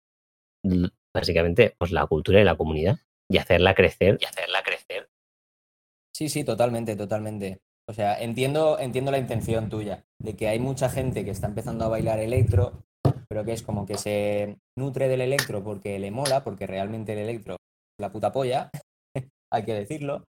básicamente 1.14 1.76
pues, 1.78 1.92
la 1.92 2.06
cultura 2.08 2.40
de 2.40 2.46
la 2.46 2.56
comunidad 2.56 2.98
y 3.30 3.38
hacerla 3.38 3.76
crecer. 3.76 4.18
y 4.20 4.26
hacerla 4.26 4.64
crecer. 4.64 5.10
Sí, 6.14 6.28
sí, 6.30 6.44
totalmente, 6.44 6.96
totalmente. 6.96 7.62
O 7.88 7.94
sea, 7.94 8.20
entiendo, 8.22 8.80
entiendo 8.80 9.12
la 9.12 9.18
intención 9.18 9.70
tuya, 9.70 10.06
de 10.20 10.36
que 10.36 10.48
hay 10.48 10.60
mucha 10.60 10.90
gente 10.90 11.26
que 11.26 11.32
está 11.32 11.48
empezando 11.48 11.86
a 11.86 11.90
bailar 11.90 12.20
electro, 12.20 12.84
pero 13.28 13.44
que 13.44 13.54
es 13.54 13.64
como 13.64 13.86
que 13.86 13.98
se 13.98 14.58
nutre 14.78 15.08
del 15.08 15.22
electro 15.22 15.64
porque 15.64 15.98
le 16.00 16.12
mola, 16.12 16.44
porque 16.44 16.68
realmente 16.68 17.14
el 17.14 17.20
electro 17.20 17.58
la 18.02 18.12
puta 18.12 18.32
polla, 18.32 18.70
hay 19.52 19.64
que 19.64 19.74
decirlo, 19.74 20.26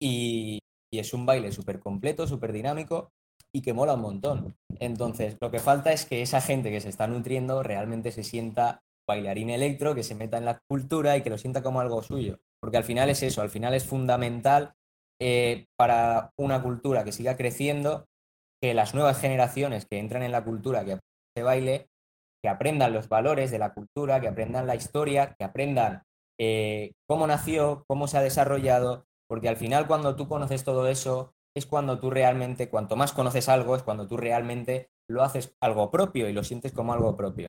y, 0.00 0.60
es 0.90 1.12
un 1.12 1.26
baile 1.26 1.52
súper 1.52 1.80
completo, 1.80 2.26
súper 2.26 2.52
dinámico 2.52 3.10
y 3.52 3.60
que 3.60 3.74
mola 3.74 3.94
un 3.94 4.00
montón. 4.00 4.56
Entonces, 4.80 5.36
lo 5.38 5.50
que 5.50 5.58
falta 5.58 5.92
es 5.92 6.06
que 6.06 6.22
esa 6.22 6.40
gente 6.40 6.70
que 6.70 6.80
se 6.80 6.88
está 6.88 7.06
nutriendo 7.06 7.62
realmente 7.62 8.10
se 8.10 8.24
sienta 8.24 8.80
bailarín 9.06 9.50
electro, 9.50 9.94
que 9.94 10.02
se 10.02 10.14
meta 10.14 10.38
en 10.38 10.46
la 10.46 10.60
cultura 10.66 11.16
y 11.16 11.22
que 11.22 11.30
lo 11.30 11.36
sienta 11.36 11.62
como 11.62 11.80
algo 11.80 12.02
suyo. 12.02 12.38
Porque 12.60 12.78
al 12.78 12.84
final 12.84 13.10
es 13.10 13.22
eso, 13.22 13.42
al 13.42 13.50
final 13.50 13.74
es 13.74 13.84
fundamental 13.84 14.72
eh, 15.20 15.66
para 15.76 16.30
una 16.38 16.62
cultura 16.62 17.04
que 17.04 17.12
siga 17.12 17.36
creciendo, 17.36 18.06
que 18.62 18.74
las 18.74 18.94
nuevas 18.94 19.20
generaciones 19.20 19.86
que 19.86 19.98
entran 19.98 20.22
en 20.22 20.32
la 20.32 20.44
cultura, 20.44 20.84
que 20.84 20.98
se 21.36 21.42
baile, 21.42 21.88
que 22.42 22.48
aprendan 22.48 22.92
los 22.92 23.08
valores 23.08 23.50
de 23.50 23.58
la 23.58 23.74
cultura, 23.74 24.20
que 24.20 24.28
aprendan 24.28 24.66
la 24.66 24.76
historia, 24.76 25.34
que 25.38 25.44
aprendan 25.44 26.02
eh, 26.38 26.92
cómo 27.08 27.26
nació, 27.26 27.84
cómo 27.88 28.08
se 28.08 28.18
ha 28.18 28.22
desarrollado, 28.22 29.04
porque 29.28 29.48
al 29.48 29.56
final 29.56 29.86
cuando 29.86 30.16
tú 30.16 30.28
conoces 30.28 30.64
todo 30.64 30.88
eso, 30.88 31.32
es 31.56 31.66
cuando 31.66 31.98
tú 31.98 32.10
realmente, 32.10 32.70
cuanto 32.70 32.96
más 32.96 33.12
conoces 33.12 33.48
algo, 33.48 33.74
es 33.76 33.82
cuando 33.82 34.06
tú 34.06 34.16
realmente 34.16 34.88
lo 35.10 35.22
haces 35.22 35.54
algo 35.60 35.90
propio 35.90 36.28
y 36.28 36.32
lo 36.32 36.44
sientes 36.44 36.72
como 36.72 36.92
algo 36.92 37.16
propio. 37.16 37.48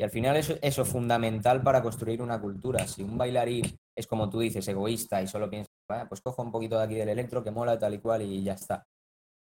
Y 0.00 0.02
al 0.04 0.10
final 0.10 0.36
eso, 0.36 0.54
eso 0.62 0.82
es 0.82 0.88
fundamental 0.88 1.62
para 1.62 1.82
construir 1.82 2.22
una 2.22 2.40
cultura. 2.40 2.86
Si 2.86 3.02
un 3.02 3.18
bailarín 3.18 3.76
es 3.96 4.06
como 4.06 4.30
tú 4.30 4.40
dices, 4.40 4.66
egoísta 4.66 5.20
y 5.20 5.26
solo 5.26 5.50
piensa, 5.50 5.68
"Vaya, 5.90 6.08
pues 6.08 6.22
cojo 6.22 6.42
un 6.42 6.52
poquito 6.52 6.78
de 6.78 6.84
aquí 6.84 6.94
del 6.94 7.10
electro 7.10 7.44
que 7.44 7.50
mola 7.50 7.78
tal 7.78 7.94
y 7.94 7.98
cual 7.98 8.22
y 8.22 8.42
ya 8.42 8.54
está. 8.54 8.84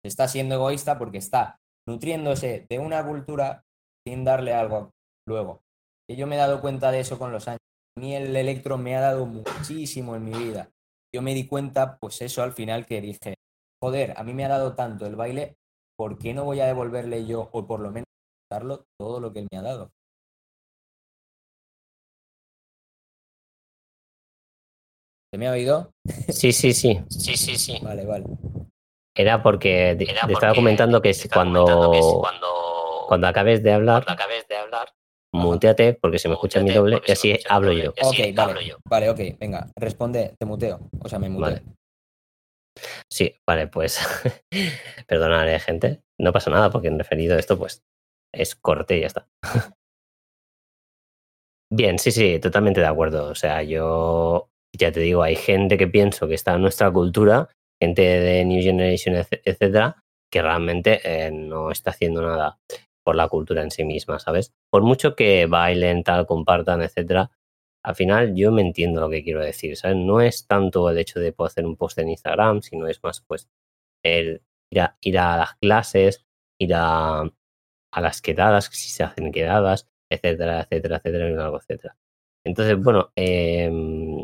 Está 0.04 0.28
siendo 0.28 0.56
egoísta 0.56 0.98
porque 0.98 1.18
está 1.18 1.58
nutriéndose 1.88 2.66
de 2.70 2.80
una 2.80 3.06
cultura 3.06 3.64
sin 4.06 4.26
darle 4.26 4.54
algo 4.54 4.92
luego. 5.26 5.62
Y 6.10 6.18
yo 6.18 6.28
me 6.28 6.36
he 6.36 6.40
dado 6.40 6.60
cuenta 6.60 6.92
de 6.92 7.00
eso 7.00 7.18
con 7.18 7.32
los 7.32 7.48
años. 7.48 7.60
Mí 8.00 8.16
el 8.16 8.34
electro 8.34 8.78
me 8.78 8.96
ha 8.96 9.02
dado 9.02 9.26
muchísimo 9.26 10.16
en 10.16 10.24
mi 10.24 10.32
vida. 10.32 10.72
Yo 11.14 11.22
me 11.22 11.34
di 11.34 11.46
cuenta, 11.46 11.98
pues 11.98 12.22
eso 12.22 12.42
al 12.42 12.54
final 12.54 12.86
que 12.86 13.02
dije, 13.02 13.36
joder, 13.84 14.14
a 14.16 14.24
mí 14.24 14.34
me 14.34 14.46
ha 14.46 14.48
dado 14.48 14.74
tanto 14.74 15.06
el 15.06 15.18
baile, 15.18 15.58
¿por 15.98 16.18
qué 16.18 16.34
no 16.34 16.46
voy 16.46 16.62
a 16.62 16.68
devolverle 16.68 17.26
yo, 17.26 17.50
o 17.52 17.68
por 17.68 17.82
lo 17.82 17.92
menos 17.92 18.06
darlo 18.50 18.86
todo 18.98 19.20
lo 19.20 19.34
que 19.34 19.40
él 19.40 19.48
me 19.52 19.58
ha 19.58 19.64
dado? 19.64 19.92
¿Se 25.34 25.38
me 25.38 25.50
ha 25.50 25.52
oído? 25.52 25.92
Sí, 26.30 26.54
sí, 26.54 26.74
sí. 26.74 27.04
Sí, 27.10 27.36
sí, 27.36 27.58
sí. 27.58 27.80
Vale, 27.82 28.06
vale. 28.06 28.26
Era 29.14 29.44
porque 29.44 29.96
te, 29.98 30.10
Era 30.10 30.26
te 30.26 30.34
estaba 30.34 30.56
comentando 30.56 31.02
que 31.02 31.10
es 31.10 31.28
cuando, 31.28 31.66
comentando 31.66 31.92
que 31.92 32.00
es 32.00 32.16
cuando, 32.22 32.48
cuando 33.10 33.28
acabes 33.28 33.62
de 33.62 33.74
hablar, 33.74 34.06
cuando 34.06 34.24
acabes 34.24 34.48
de 34.48 34.56
hablar, 34.56 34.88
muteate 35.34 35.94
porque 35.94 36.20
se 36.20 36.28
me 36.28 36.34
escucha 36.36 36.62
mi 36.62 36.72
doble 36.72 37.02
y 37.06 37.12
así 37.12 37.40
hablo 37.48 37.70
doble. 37.70 37.84
yo. 37.84 37.92
Ok, 38.02 38.20
hablo 38.38 38.56
vale. 38.56 38.68
yo. 38.68 38.78
Vale, 38.86 39.10
ok, 39.10 39.20
venga, 39.40 39.72
responde, 39.76 40.36
te 40.38 40.46
muteo. 40.46 40.90
O 41.00 41.10
sea, 41.10 41.20
me 41.20 41.30
muteo. 41.30 41.42
Vale. 41.42 41.64
Sí, 43.12 43.36
vale, 43.48 43.68
pues 43.68 44.00
perdonaré, 45.08 45.60
gente. 45.60 46.02
No 46.20 46.32
pasa 46.32 46.50
nada 46.50 46.70
porque 46.70 46.88
en 46.88 46.98
referido 46.98 47.36
a 47.36 47.40
esto, 47.40 47.58
pues 47.58 47.84
es 48.34 48.56
corte 48.56 48.98
y 48.98 49.02
ya 49.02 49.08
está. 49.08 49.28
Bien, 51.72 52.00
sí, 52.00 52.12
sí, 52.12 52.40
totalmente 52.40 52.80
de 52.80 52.88
acuerdo. 52.88 53.30
O 53.30 53.36
sea, 53.36 53.62
yo 53.62 54.50
ya 54.76 54.92
te 54.92 55.00
digo, 55.00 55.22
hay 55.22 55.36
gente 55.36 55.78
que 55.78 55.88
pienso 55.88 56.28
que 56.28 56.34
está 56.34 56.56
en 56.56 56.62
nuestra 56.62 56.92
cultura, 56.92 57.50
gente 57.82 58.02
de 58.02 58.46
New 58.46 58.62
Generation, 58.62 59.16
etcétera, 59.16 60.04
que 60.32 60.42
realmente 60.42 61.00
eh, 61.04 61.32
no 61.32 61.72
está 61.72 61.92
haciendo 61.92 62.22
nada 62.22 62.60
por 63.10 63.16
la 63.16 63.28
cultura 63.28 63.64
en 63.64 63.72
sí 63.72 63.84
misma, 63.84 64.20
¿sabes? 64.20 64.54
Por 64.70 64.84
mucho 64.84 65.16
que 65.16 65.48
bailen, 65.48 66.04
tal, 66.04 66.28
compartan, 66.28 66.84
etcétera, 66.84 67.32
al 67.84 67.96
final 67.96 68.36
yo 68.36 68.52
me 68.52 68.62
entiendo 68.62 69.02
lo 69.02 69.10
que 69.10 69.24
quiero 69.24 69.42
decir, 69.42 69.76
¿sabes? 69.78 69.98
No 69.98 70.22
es 70.22 70.46
tanto 70.46 70.88
el 70.92 71.00
hecho 71.00 71.20
de 71.20 71.34
poder 71.34 71.50
hacer 71.50 71.66
un 71.66 71.76
post 71.76 71.98
en 71.98 72.10
Instagram, 72.10 72.62
sino 72.62 72.86
es 72.86 73.02
más, 73.02 73.22
pues, 73.22 73.50
el 74.06 74.44
ir 74.72 74.82
a, 74.82 74.96
ir 75.02 75.18
a 75.18 75.38
las 75.38 75.56
clases, 75.56 76.24
ir 76.60 76.76
a, 76.76 77.22
a 77.22 78.02
las 78.02 78.22
quedadas, 78.22 78.66
si 78.66 78.92
se 78.92 79.02
hacen 79.02 79.32
quedadas, 79.32 79.90
etcétera, 80.12 80.62
etcétera, 80.62 80.98
etcétera, 80.98 81.52
etcétera. 81.58 81.98
Entonces, 82.46 82.78
bueno, 82.78 83.12
em, 83.16 84.24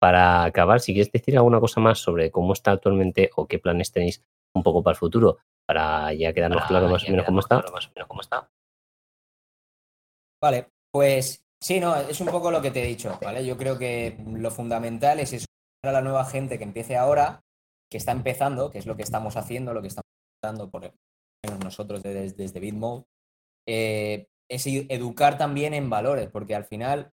para 0.00 0.44
acabar, 0.44 0.80
si 0.80 0.94
quieres 0.94 1.12
decir 1.12 1.36
alguna 1.36 1.60
cosa 1.60 1.78
más 1.82 1.98
sobre 1.98 2.30
cómo 2.30 2.54
está 2.54 2.70
actualmente 2.70 3.28
o 3.36 3.46
qué 3.46 3.58
planes 3.58 3.92
tenéis 3.92 4.24
un 4.54 4.62
poco 4.62 4.82
para 4.82 4.92
el 4.94 4.98
futuro, 4.98 5.40
para 5.66 6.12
ya 6.12 6.32
quedarnos 6.32 6.58
Para 6.58 6.68
claro 6.68 6.88
más 6.88 7.04
o 7.04 7.10
menos 7.10 7.26
cómo 7.26 7.40
está. 7.40 7.60
claro 7.60 7.72
más 7.72 7.86
o 7.86 7.90
menos 7.94 8.08
cómo 8.08 8.20
está. 8.20 8.50
Vale, 10.42 10.68
pues 10.90 11.44
sí, 11.60 11.80
no, 11.80 11.96
es 11.96 12.20
un 12.20 12.28
poco 12.28 12.50
lo 12.50 12.60
que 12.60 12.70
te 12.70 12.82
he 12.82 12.86
dicho, 12.86 13.18
¿vale? 13.22 13.44
Yo 13.46 13.56
creo 13.56 13.78
que 13.78 14.16
lo 14.26 14.50
fundamental 14.50 15.20
es 15.20 15.32
eso, 15.32 15.46
a 15.82 15.92
la 15.92 16.02
nueva 16.02 16.24
gente 16.26 16.58
que 16.58 16.64
empiece 16.64 16.96
ahora, 16.96 17.42
que 17.90 17.98
está 17.98 18.12
empezando, 18.12 18.70
que 18.70 18.78
es 18.78 18.86
lo 18.86 18.96
que 18.96 19.02
estamos 19.02 19.36
haciendo, 19.36 19.72
lo 19.72 19.80
que 19.80 19.88
estamos 19.88 20.04
dando 20.42 20.70
por 20.70 20.92
nosotros 21.62 22.02
desde, 22.02 22.32
desde 22.32 22.60
BitMode, 22.60 23.04
eh, 23.66 24.26
es 24.50 24.66
educar 24.66 25.38
también 25.38 25.74
en 25.74 25.88
valores, 25.88 26.28
porque 26.28 26.54
al 26.54 26.64
final, 26.64 27.10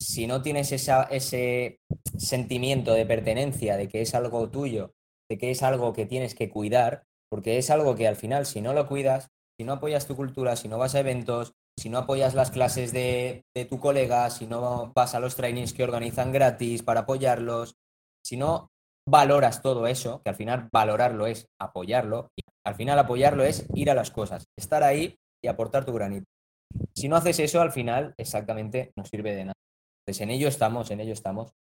si 0.00 0.26
no 0.26 0.42
tienes 0.42 0.72
esa, 0.72 1.04
ese 1.04 1.80
sentimiento 2.16 2.92
de 2.92 3.06
pertenencia, 3.06 3.76
de 3.76 3.88
que 3.88 4.02
es 4.02 4.14
algo 4.14 4.50
tuyo, 4.50 4.94
de 5.30 5.38
que 5.38 5.50
es 5.50 5.62
algo 5.62 5.92
que 5.92 6.06
tienes 6.06 6.34
que 6.34 6.50
cuidar, 6.50 7.04
porque 7.32 7.56
es 7.56 7.70
algo 7.70 7.94
que 7.94 8.06
al 8.06 8.16
final, 8.16 8.44
si 8.44 8.60
no 8.60 8.74
lo 8.74 8.86
cuidas, 8.86 9.30
si 9.56 9.64
no 9.64 9.72
apoyas 9.72 10.06
tu 10.06 10.14
cultura, 10.14 10.54
si 10.54 10.68
no 10.68 10.76
vas 10.76 10.94
a 10.94 11.00
eventos, 11.00 11.54
si 11.78 11.88
no 11.88 11.96
apoyas 11.96 12.34
las 12.34 12.50
clases 12.50 12.92
de, 12.92 13.46
de 13.56 13.64
tu 13.64 13.80
colega, 13.80 14.28
si 14.28 14.46
no 14.46 14.92
vas 14.94 15.14
a 15.14 15.18
los 15.18 15.34
trainings 15.34 15.72
que 15.72 15.82
organizan 15.82 16.30
gratis 16.30 16.82
para 16.82 17.00
apoyarlos, 17.00 17.76
si 18.22 18.36
no 18.36 18.68
valoras 19.08 19.62
todo 19.62 19.86
eso, 19.86 20.20
que 20.22 20.28
al 20.28 20.36
final 20.36 20.68
valorarlo 20.70 21.26
es 21.26 21.46
apoyarlo, 21.58 22.28
y 22.36 22.42
al 22.66 22.74
final 22.74 22.98
apoyarlo 22.98 23.44
es 23.44 23.66
ir 23.72 23.90
a 23.90 23.94
las 23.94 24.10
cosas, 24.10 24.44
estar 24.58 24.82
ahí 24.82 25.16
y 25.42 25.48
aportar 25.48 25.86
tu 25.86 25.94
granito. 25.94 26.26
Si 26.94 27.08
no 27.08 27.16
haces 27.16 27.38
eso, 27.38 27.62
al 27.62 27.72
final 27.72 28.12
exactamente 28.18 28.92
no 28.94 29.06
sirve 29.06 29.34
de 29.34 29.44
nada. 29.46 29.54
Pues 30.04 30.20
en 30.20 30.28
ello 30.28 30.48
estamos, 30.48 30.90
en 30.90 31.00
ello 31.00 31.14
estamos. 31.14 31.54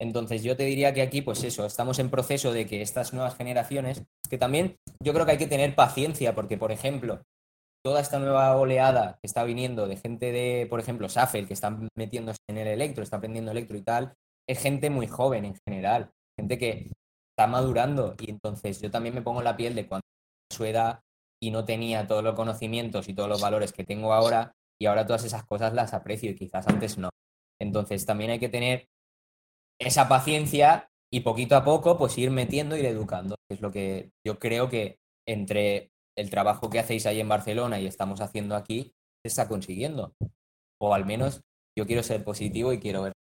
Entonces 0.00 0.42
yo 0.42 0.56
te 0.56 0.64
diría 0.64 0.94
que 0.94 1.02
aquí, 1.02 1.22
pues 1.22 1.42
eso, 1.42 1.66
estamos 1.66 1.98
en 1.98 2.10
proceso 2.10 2.52
de 2.52 2.66
que 2.66 2.82
estas 2.82 3.12
nuevas 3.12 3.36
generaciones, 3.36 4.04
que 4.30 4.38
también 4.38 4.76
yo 5.02 5.12
creo 5.12 5.26
que 5.26 5.32
hay 5.32 5.38
que 5.38 5.46
tener 5.46 5.74
paciencia, 5.74 6.34
porque 6.34 6.56
por 6.56 6.70
ejemplo, 6.70 7.22
toda 7.84 8.00
esta 8.00 8.18
nueva 8.18 8.56
oleada 8.56 9.18
que 9.20 9.26
está 9.26 9.44
viniendo 9.44 9.88
de 9.88 9.96
gente 9.96 10.30
de, 10.30 10.66
por 10.68 10.80
ejemplo, 10.80 11.08
Safel, 11.08 11.46
que 11.46 11.54
está 11.54 11.76
metiéndose 11.96 12.38
en 12.48 12.58
el 12.58 12.68
electro, 12.68 13.02
está 13.02 13.16
aprendiendo 13.16 13.50
electro 13.50 13.76
y 13.76 13.82
tal, 13.82 14.14
es 14.48 14.60
gente 14.60 14.90
muy 14.90 15.06
joven 15.06 15.44
en 15.44 15.56
general, 15.66 16.10
gente 16.38 16.58
que 16.58 16.90
está 17.30 17.46
madurando 17.46 18.14
y 18.20 18.30
entonces 18.30 18.80
yo 18.80 18.90
también 18.90 19.14
me 19.14 19.22
pongo 19.22 19.42
la 19.42 19.56
piel 19.56 19.74
de 19.74 19.86
cuando 19.86 20.06
su 20.52 20.64
edad 20.64 21.00
y 21.40 21.50
no 21.50 21.64
tenía 21.64 22.06
todos 22.06 22.24
los 22.24 22.34
conocimientos 22.34 23.08
y 23.08 23.14
todos 23.14 23.28
los 23.28 23.40
valores 23.40 23.72
que 23.72 23.84
tengo 23.84 24.12
ahora 24.12 24.52
y 24.80 24.86
ahora 24.86 25.06
todas 25.06 25.24
esas 25.24 25.44
cosas 25.44 25.74
las 25.74 25.94
aprecio 25.94 26.30
y 26.30 26.34
quizás 26.34 26.66
antes 26.68 26.98
no. 26.98 27.10
Entonces 27.60 28.04
también 28.06 28.30
hay 28.30 28.38
que 28.38 28.48
tener 28.48 28.88
esa 29.78 30.08
paciencia 30.08 30.90
y 31.10 31.20
poquito 31.20 31.56
a 31.56 31.64
poco 31.64 31.96
pues 31.96 32.18
ir 32.18 32.30
metiendo, 32.30 32.76
ir 32.76 32.86
educando, 32.86 33.36
es 33.50 33.60
lo 33.60 33.70
que 33.70 34.10
yo 34.26 34.38
creo 34.38 34.68
que 34.68 34.98
entre 35.26 35.90
el 36.16 36.30
trabajo 36.30 36.68
que 36.68 36.78
hacéis 36.78 37.06
ahí 37.06 37.20
en 37.20 37.28
Barcelona 37.28 37.80
y 37.80 37.86
estamos 37.86 38.20
haciendo 38.20 38.56
aquí 38.56 38.92
se 39.22 39.28
está 39.28 39.48
consiguiendo. 39.48 40.14
O 40.80 40.94
al 40.94 41.06
menos 41.06 41.42
yo 41.76 41.86
quiero 41.86 42.02
ser 42.02 42.24
positivo 42.24 42.72
y 42.72 42.78
quiero 42.78 43.02
ver. 43.02 43.12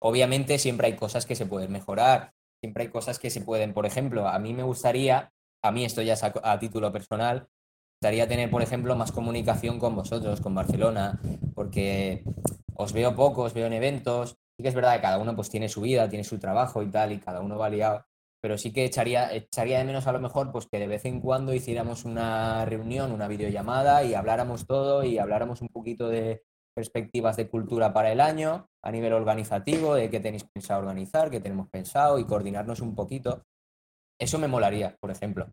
Obviamente 0.00 0.58
siempre 0.58 0.86
hay 0.86 0.96
cosas 0.96 1.26
que 1.26 1.34
se 1.34 1.46
pueden 1.46 1.72
mejorar, 1.72 2.32
siempre 2.62 2.84
hay 2.84 2.90
cosas 2.90 3.18
que 3.18 3.30
se 3.30 3.40
pueden, 3.40 3.74
por 3.74 3.86
ejemplo, 3.86 4.28
a 4.28 4.38
mí 4.38 4.54
me 4.54 4.62
gustaría, 4.62 5.32
a 5.62 5.72
mí 5.72 5.84
esto 5.84 6.00
ya 6.00 6.14
es 6.14 6.22
a, 6.22 6.58
título 6.58 6.92
personal, 6.92 7.48
gustaría 8.00 8.26
tener, 8.26 8.50
por 8.50 8.62
ejemplo, 8.62 8.96
más 8.96 9.12
comunicación 9.12 9.78
con 9.78 9.94
vosotros, 9.94 10.40
con 10.40 10.54
Barcelona, 10.54 11.20
porque 11.54 12.24
os 12.74 12.92
veo 12.94 13.14
poco, 13.14 13.42
os 13.42 13.52
veo 13.52 13.66
en 13.66 13.74
eventos, 13.74 14.36
sí 14.60 14.62
que 14.62 14.68
es 14.68 14.74
verdad 14.74 14.96
que 14.96 15.00
cada 15.00 15.18
uno 15.18 15.34
pues 15.34 15.48
tiene 15.48 15.70
su 15.70 15.80
vida, 15.80 16.08
tiene 16.08 16.22
su 16.22 16.38
trabajo 16.38 16.82
y 16.82 16.90
tal, 16.90 17.12
y 17.12 17.18
cada 17.18 17.40
uno 17.40 17.56
va 17.56 17.70
liado, 17.70 18.04
pero 18.42 18.58
sí 18.58 18.72
que 18.72 18.84
echaría, 18.84 19.32
echaría 19.32 19.78
de 19.78 19.84
menos 19.84 20.06
a 20.06 20.12
lo 20.12 20.20
mejor 20.20 20.52
pues 20.52 20.66
que 20.66 20.78
de 20.78 20.86
vez 20.86 21.06
en 21.06 21.20
cuando 21.20 21.54
hiciéramos 21.54 22.04
una 22.04 22.64
reunión, 22.66 23.10
una 23.12 23.26
videollamada 23.26 24.04
y 24.04 24.14
habláramos 24.14 24.66
todo 24.66 25.02
y 25.02 25.18
habláramos 25.18 25.62
un 25.62 25.68
poquito 25.68 26.08
de 26.08 26.42
perspectivas 26.74 27.36
de 27.36 27.48
cultura 27.48 27.92
para 27.94 28.12
el 28.12 28.20
año 28.20 28.68
a 28.82 28.92
nivel 28.92 29.14
organizativo, 29.14 29.94
de 29.94 30.10
qué 30.10 30.20
tenéis 30.20 30.44
pensado 30.44 30.80
organizar, 30.80 31.30
qué 31.30 31.40
tenemos 31.40 31.68
pensado 31.68 32.18
y 32.18 32.26
coordinarnos 32.26 32.80
un 32.80 32.94
poquito. 32.94 33.44
Eso 34.18 34.38
me 34.38 34.48
molaría, 34.48 34.96
por 35.00 35.10
ejemplo. 35.10 35.50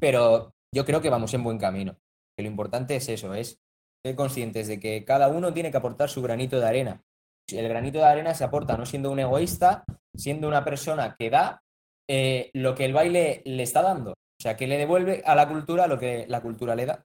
Pero 0.00 0.54
yo 0.72 0.84
creo 0.84 1.00
que 1.02 1.10
vamos 1.10 1.34
en 1.34 1.44
buen 1.44 1.58
camino. 1.58 1.96
Que 2.36 2.42
lo 2.42 2.48
importante 2.48 2.96
es 2.96 3.08
eso, 3.08 3.34
es 3.34 3.60
ser 4.02 4.16
conscientes 4.16 4.66
de 4.66 4.80
que 4.80 5.04
cada 5.04 5.28
uno 5.28 5.52
tiene 5.52 5.70
que 5.70 5.76
aportar 5.76 6.08
su 6.08 6.20
granito 6.20 6.58
de 6.58 6.66
arena. 6.66 7.04
El 7.48 7.68
granito 7.68 7.98
de 7.98 8.04
arena 8.04 8.34
se 8.34 8.44
aporta 8.44 8.76
no 8.76 8.86
siendo 8.86 9.10
un 9.10 9.18
egoísta, 9.18 9.84
siendo 10.14 10.48
una 10.48 10.64
persona 10.64 11.14
que 11.18 11.30
da 11.30 11.60
eh, 12.08 12.50
lo 12.54 12.74
que 12.74 12.84
el 12.84 12.92
baile 12.92 13.42
le 13.44 13.62
está 13.62 13.82
dando. 13.82 14.12
O 14.12 14.42
sea, 14.42 14.56
que 14.56 14.66
le 14.66 14.78
devuelve 14.78 15.22
a 15.24 15.34
la 15.34 15.48
cultura 15.48 15.86
lo 15.86 15.98
que 15.98 16.26
la 16.28 16.42
cultura 16.42 16.74
le 16.74 16.86
da. 16.86 17.04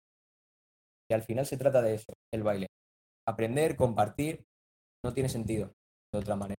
Y 1.09 1.13
al 1.13 1.23
final 1.23 1.45
se 1.45 1.57
trata 1.57 1.81
de 1.81 1.95
eso, 1.95 2.13
el 2.33 2.43
baile. 2.43 2.67
Aprender, 3.27 3.75
compartir, 3.75 4.43
no 5.03 5.13
tiene 5.13 5.29
sentido 5.29 5.73
de 6.13 6.19
otra 6.19 6.35
manera. 6.35 6.55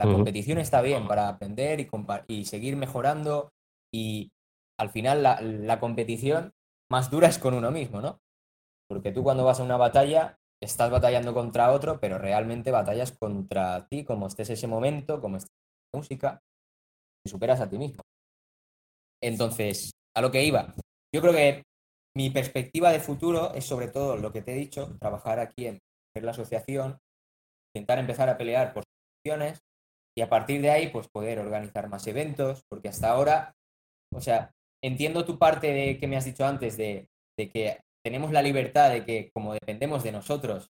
La 0.00 0.10
competición 0.10 0.58
está 0.58 0.80
bien 0.80 1.06
para 1.06 1.28
aprender 1.28 1.78
y, 1.78 1.88
y 2.28 2.44
seguir 2.46 2.76
mejorando 2.76 3.50
y 3.92 4.30
al 4.78 4.88
final 4.88 5.22
la, 5.22 5.40
la 5.42 5.78
competición 5.78 6.52
más 6.90 7.10
dura 7.10 7.28
es 7.28 7.38
con 7.38 7.52
uno 7.52 7.70
mismo, 7.70 8.00
¿no? 8.00 8.18
Porque 8.88 9.12
tú 9.12 9.22
cuando 9.22 9.44
vas 9.44 9.60
a 9.60 9.62
una 9.62 9.76
batalla 9.76 10.38
estás 10.62 10.90
batallando 10.90 11.32
contra 11.32 11.72
otro, 11.72 12.00
pero 12.00 12.18
realmente 12.18 12.70
batallas 12.70 13.12
contra 13.12 13.86
ti, 13.88 14.04
como 14.04 14.26
estés 14.26 14.50
ese 14.50 14.66
momento, 14.66 15.20
como 15.20 15.38
estés 15.38 15.52
la 15.92 15.98
música, 15.98 16.42
y 17.24 17.30
superas 17.30 17.60
a 17.60 17.68
ti 17.68 17.78
mismo. 17.78 18.02
Entonces, 19.22 19.92
a 20.14 20.20
lo 20.20 20.30
que 20.30 20.44
iba, 20.44 20.74
yo 21.14 21.20
creo 21.20 21.32
que 21.32 21.62
mi 22.16 22.30
perspectiva 22.30 22.90
de 22.90 23.00
futuro 23.00 23.54
es 23.54 23.64
sobre 23.64 23.88
todo 23.88 24.16
lo 24.16 24.32
que 24.32 24.42
te 24.42 24.52
he 24.52 24.56
dicho, 24.56 24.96
trabajar 24.98 25.38
aquí 25.38 25.66
en 25.66 25.78
la 26.14 26.32
asociación, 26.32 26.98
intentar 27.74 27.98
empezar 27.98 28.28
a 28.28 28.36
pelear 28.36 28.72
por 28.72 28.84
soluciones 28.84 29.60
y 30.16 30.22
a 30.22 30.28
partir 30.28 30.60
de 30.60 30.70
ahí 30.70 30.88
pues 30.88 31.08
poder 31.08 31.38
organizar 31.38 31.88
más 31.88 32.06
eventos, 32.06 32.64
porque 32.68 32.88
hasta 32.88 33.10
ahora, 33.10 33.54
o 34.12 34.20
sea, 34.20 34.50
entiendo 34.82 35.24
tu 35.24 35.38
parte 35.38 35.72
de 35.72 35.98
que 35.98 36.08
me 36.08 36.16
has 36.16 36.24
dicho 36.24 36.44
antes 36.44 36.76
de, 36.76 37.08
de 37.38 37.50
que 37.50 37.80
tenemos 38.04 38.32
la 38.32 38.42
libertad 38.42 38.90
de 38.90 39.04
que 39.04 39.30
como 39.34 39.54
dependemos 39.54 40.02
de 40.02 40.12
nosotros, 40.12 40.70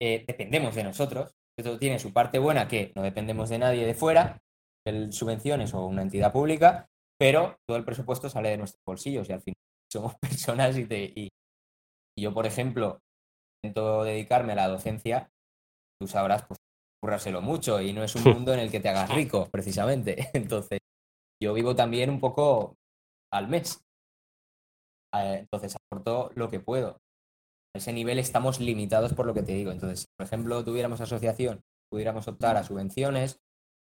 eh, 0.00 0.24
dependemos 0.26 0.74
de 0.74 0.84
nosotros, 0.84 1.32
esto 1.58 1.78
tiene 1.78 1.98
su 1.98 2.12
parte 2.12 2.38
buena 2.38 2.68
que 2.68 2.92
no 2.94 3.02
dependemos 3.02 3.48
de 3.50 3.58
nadie 3.58 3.86
de 3.86 3.94
fuera, 3.94 4.38
el 4.86 5.12
subvenciones 5.12 5.74
o 5.74 5.84
una 5.86 6.02
entidad 6.02 6.32
pública, 6.32 6.86
pero 7.18 7.56
todo 7.68 7.76
el 7.76 7.84
presupuesto 7.84 8.30
sale 8.30 8.48
de 8.50 8.56
nuestros 8.58 8.82
bolsillos 8.86 9.28
y 9.28 9.32
al 9.32 9.42
final 9.42 9.54
somos 9.92 10.14
personas 10.20 10.76
y, 10.78 10.86
te- 10.86 11.12
y, 11.14 11.28
Y 12.18 12.22
yo, 12.22 12.32
por 12.34 12.46
ejemplo, 12.46 12.98
intento 13.62 14.04
dedicarme 14.04 14.52
a 14.52 14.56
la 14.56 14.68
docencia, 14.68 15.28
tú 16.00 16.08
sabrás, 16.08 16.44
pues, 16.46 16.58
currárselo 17.02 17.40
mucho 17.42 17.80
y 17.80 17.92
no 17.92 18.02
es 18.02 18.14
un 18.14 18.24
mundo 18.44 18.52
en 18.54 18.60
el 18.60 18.70
que 18.70 18.80
te 18.80 18.88
hagas 18.88 19.14
rico, 19.14 19.48
precisamente. 19.50 20.30
Entonces, 20.34 20.78
yo 21.42 21.52
vivo 21.54 21.74
también 21.76 22.10
un 22.10 22.20
poco 22.20 22.74
al 23.32 23.48
mes. 23.48 23.80
Eh, 25.14 25.38
Entonces, 25.40 25.76
aporto 25.76 26.30
lo 26.34 26.48
que 26.48 26.60
puedo. 26.60 26.98
A 27.74 27.78
ese 27.78 27.92
nivel 27.92 28.18
estamos 28.18 28.60
limitados 28.60 29.14
por 29.14 29.26
lo 29.26 29.34
que 29.34 29.42
te 29.42 29.52
digo. 29.52 29.70
Entonces, 29.70 30.00
si, 30.00 30.06
por 30.16 30.26
ejemplo, 30.26 30.64
tuviéramos 30.64 31.00
asociación, 31.00 31.60
pudiéramos 31.90 32.26
optar 32.28 32.56
a 32.56 32.64
subvenciones, 32.64 33.38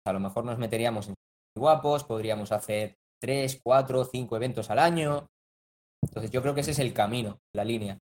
a 0.06 0.14
lo 0.14 0.20
mejor 0.20 0.46
nos 0.46 0.58
meteríamos 0.58 1.08
en 1.08 1.16
guapos, 1.58 2.04
podríamos 2.04 2.52
hacer 2.52 2.96
tres, 3.22 3.60
cuatro, 3.64 4.06
cinco 4.06 4.36
eventos 4.36 4.70
al 4.70 4.80
año. 4.80 5.28
Entonces, 6.04 6.32
yo 6.32 6.42
creo 6.42 6.54
que 6.54 6.62
ese 6.62 6.72
es 6.72 6.80
el 6.80 6.94
camino, 6.94 7.40
la 7.56 7.64
línea. 7.64 7.98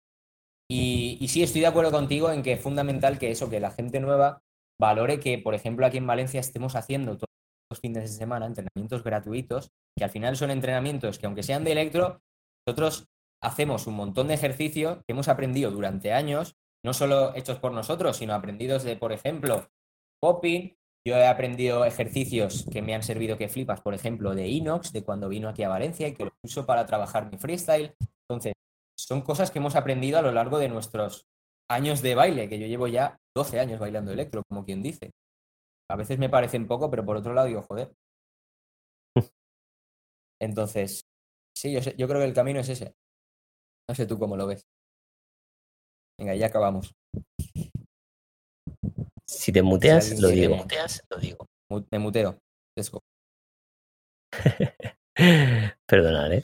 Y, 0.69 1.17
y 1.19 1.27
sí, 1.27 1.43
estoy 1.43 1.61
de 1.61 1.67
acuerdo 1.67 1.91
contigo 1.91 2.31
en 2.31 2.41
que 2.41 2.53
es 2.53 2.61
fundamental 2.61 3.19
que 3.19 3.31
eso, 3.31 3.49
que 3.49 3.59
la 3.59 3.71
gente 3.71 3.99
nueva 3.99 4.39
valore 4.79 5.19
que, 5.19 5.37
por 5.37 5.53
ejemplo, 5.53 5.85
aquí 5.85 5.97
en 5.97 6.07
Valencia 6.07 6.39
estemos 6.39 6.75
haciendo 6.75 7.17
todos 7.17 7.29
los 7.71 7.79
fines 7.79 8.03
de 8.03 8.09
semana 8.09 8.45
entrenamientos 8.45 9.03
gratuitos, 9.03 9.69
que 9.97 10.03
al 10.03 10.09
final 10.09 10.35
son 10.35 10.51
entrenamientos 10.51 11.19
que 11.19 11.25
aunque 11.25 11.43
sean 11.43 11.63
de 11.63 11.73
electro, 11.73 12.21
nosotros 12.65 13.07
hacemos 13.43 13.87
un 13.87 13.95
montón 13.95 14.27
de 14.29 14.35
ejercicio 14.35 14.97
que 15.05 15.13
hemos 15.13 15.27
aprendido 15.27 15.71
durante 15.71 16.13
años, 16.13 16.55
no 16.83 16.93
solo 16.93 17.35
hechos 17.35 17.59
por 17.59 17.71
nosotros, 17.73 18.17
sino 18.17 18.33
aprendidos 18.33 18.83
de, 18.83 18.95
por 18.97 19.11
ejemplo, 19.13 19.69
popping. 20.21 20.75
Yo 21.05 21.15
he 21.17 21.27
aprendido 21.27 21.83
ejercicios 21.85 22.65
que 22.71 22.81
me 22.81 22.95
han 22.95 23.03
servido 23.03 23.37
que 23.37 23.49
flipas, 23.49 23.81
por 23.81 23.93
ejemplo, 23.93 24.33
de 24.35 24.47
Inox, 24.47 24.93
de 24.93 25.03
cuando 25.03 25.27
vino 25.27 25.49
aquí 25.49 25.63
a 25.63 25.69
Valencia 25.69 26.07
y 26.07 26.13
que 26.13 26.25
lo 26.25 26.31
uso 26.43 26.65
para 26.65 26.85
trabajar 26.85 27.29
mi 27.29 27.37
freestyle. 27.37 27.93
Entonces, 28.29 28.53
son 28.97 29.21
cosas 29.21 29.51
que 29.51 29.59
hemos 29.59 29.75
aprendido 29.75 30.17
a 30.17 30.21
lo 30.21 30.31
largo 30.31 30.59
de 30.59 30.69
nuestros 30.69 31.27
años 31.69 32.01
de 32.01 32.15
baile, 32.15 32.47
que 32.47 32.57
yo 32.57 32.67
llevo 32.67 32.87
ya 32.87 33.19
12 33.35 33.59
años 33.59 33.79
bailando 33.79 34.13
electro, 34.13 34.43
como 34.47 34.63
quien 34.63 34.81
dice. 34.81 35.11
A 35.89 35.97
veces 35.97 36.19
me 36.19 36.29
parecen 36.29 36.67
poco, 36.67 36.89
pero 36.89 37.05
por 37.05 37.17
otro 37.17 37.33
lado 37.33 37.47
digo, 37.47 37.63
joder. 37.63 37.93
Entonces, 40.39 41.05
sí, 41.55 41.71
yo, 41.73 41.81
sé- 41.81 41.95
yo 41.97 42.07
creo 42.07 42.19
que 42.19 42.27
el 42.27 42.33
camino 42.33 42.59
es 42.59 42.69
ese. 42.69 42.93
No 43.89 43.95
sé 43.95 44.05
tú 44.05 44.17
cómo 44.17 44.37
lo 44.37 44.47
ves. 44.47 44.65
Venga, 46.19 46.35
ya 46.35 46.47
acabamos. 46.47 46.93
Si 49.27 49.51
te 49.51 49.61
muteas, 49.61 50.19
lo 50.19 50.29
digo. 50.29 50.55
muteas, 50.55 51.03
lo 51.09 51.17
digo. 51.17 51.45
Me 51.91 51.99
muteo. 51.99 52.37
Perdonad, 55.87 56.33
¿eh? 56.33 56.43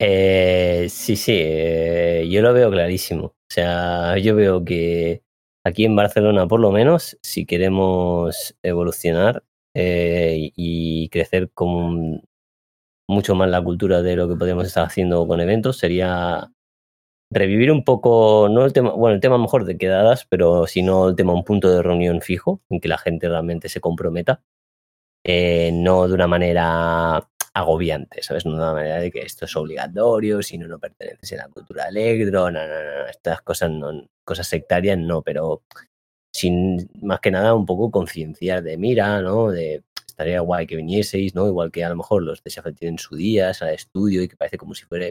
Eh, 0.00 0.86
sí, 0.88 1.16
sí, 1.16 1.32
eh, 1.34 2.28
yo 2.30 2.40
lo 2.40 2.52
veo 2.52 2.70
clarísimo. 2.70 3.26
O 3.26 3.50
sea, 3.50 4.16
yo 4.18 4.36
veo 4.36 4.64
que 4.64 5.22
aquí 5.64 5.84
en 5.84 5.96
Barcelona, 5.96 6.46
por 6.46 6.60
lo 6.60 6.70
menos, 6.70 7.18
si 7.22 7.46
queremos 7.46 8.56
evolucionar 8.62 9.44
eh, 9.74 10.52
y 10.54 11.08
crecer 11.08 11.50
con 11.50 12.22
mucho 13.08 13.34
más 13.34 13.48
la 13.48 13.62
cultura 13.62 14.02
de 14.02 14.16
lo 14.16 14.28
que 14.28 14.36
podríamos 14.36 14.66
estar 14.66 14.86
haciendo 14.86 15.26
con 15.26 15.40
eventos, 15.40 15.78
sería 15.78 16.50
revivir 17.30 17.70
un 17.72 17.84
poco, 17.84 18.48
no 18.50 18.64
el 18.64 18.72
tema, 18.72 18.92
bueno, 18.92 19.14
el 19.14 19.20
tema 19.20 19.38
mejor 19.38 19.64
de 19.64 19.78
quedadas, 19.78 20.26
pero 20.28 20.66
sino 20.66 21.08
el 21.08 21.16
tema 21.16 21.34
un 21.34 21.44
punto 21.44 21.70
de 21.70 21.82
reunión 21.82 22.20
fijo, 22.20 22.62
en 22.70 22.80
que 22.80 22.88
la 22.88 22.98
gente 22.98 23.28
realmente 23.28 23.68
se 23.68 23.80
comprometa, 23.80 24.42
eh, 25.24 25.70
no 25.72 26.08
de 26.08 26.14
una 26.14 26.26
manera 26.26 27.28
agobiante, 27.54 28.22
¿sabes? 28.22 28.46
No 28.46 28.52
de 28.52 28.58
una 28.58 28.72
manera 28.72 28.98
de 28.98 29.10
que 29.10 29.20
esto 29.20 29.44
es 29.46 29.56
obligatorio, 29.56 30.42
si 30.42 30.58
no, 30.58 30.68
no 30.68 30.78
perteneces 30.78 31.32
a 31.34 31.44
la 31.44 31.48
cultura 31.48 31.88
electro, 31.88 32.50
no, 32.50 32.66
no, 32.66 32.68
no, 32.68 33.06
estas 33.08 33.42
cosas 33.42 33.70
no, 33.70 34.08
cosas 34.24 34.46
sectarias 34.48 34.98
no, 34.98 35.22
pero 35.22 35.62
sin 36.32 36.88
más 37.02 37.20
que 37.20 37.30
nada 37.30 37.54
un 37.54 37.66
poco 37.66 37.90
concienciar 37.90 38.62
de 38.62 38.76
mira, 38.78 39.20
¿no? 39.22 39.50
De 39.50 39.82
estaría 40.18 40.40
guay 40.40 40.66
que 40.66 40.76
vinieseis, 40.76 41.34
¿no? 41.34 41.46
Igual 41.46 41.70
que 41.70 41.84
a 41.84 41.88
lo 41.90 41.96
mejor 41.96 42.22
los 42.24 42.42
de 42.42 42.50
Sheffield 42.50 42.76
tienen 42.78 42.98
su 42.98 43.16
día, 43.16 43.52
al 43.60 43.68
estudio 43.70 44.22
y 44.22 44.28
que 44.28 44.36
parece 44.36 44.58
como 44.58 44.74
si 44.74 44.84
fuera, 44.84 45.06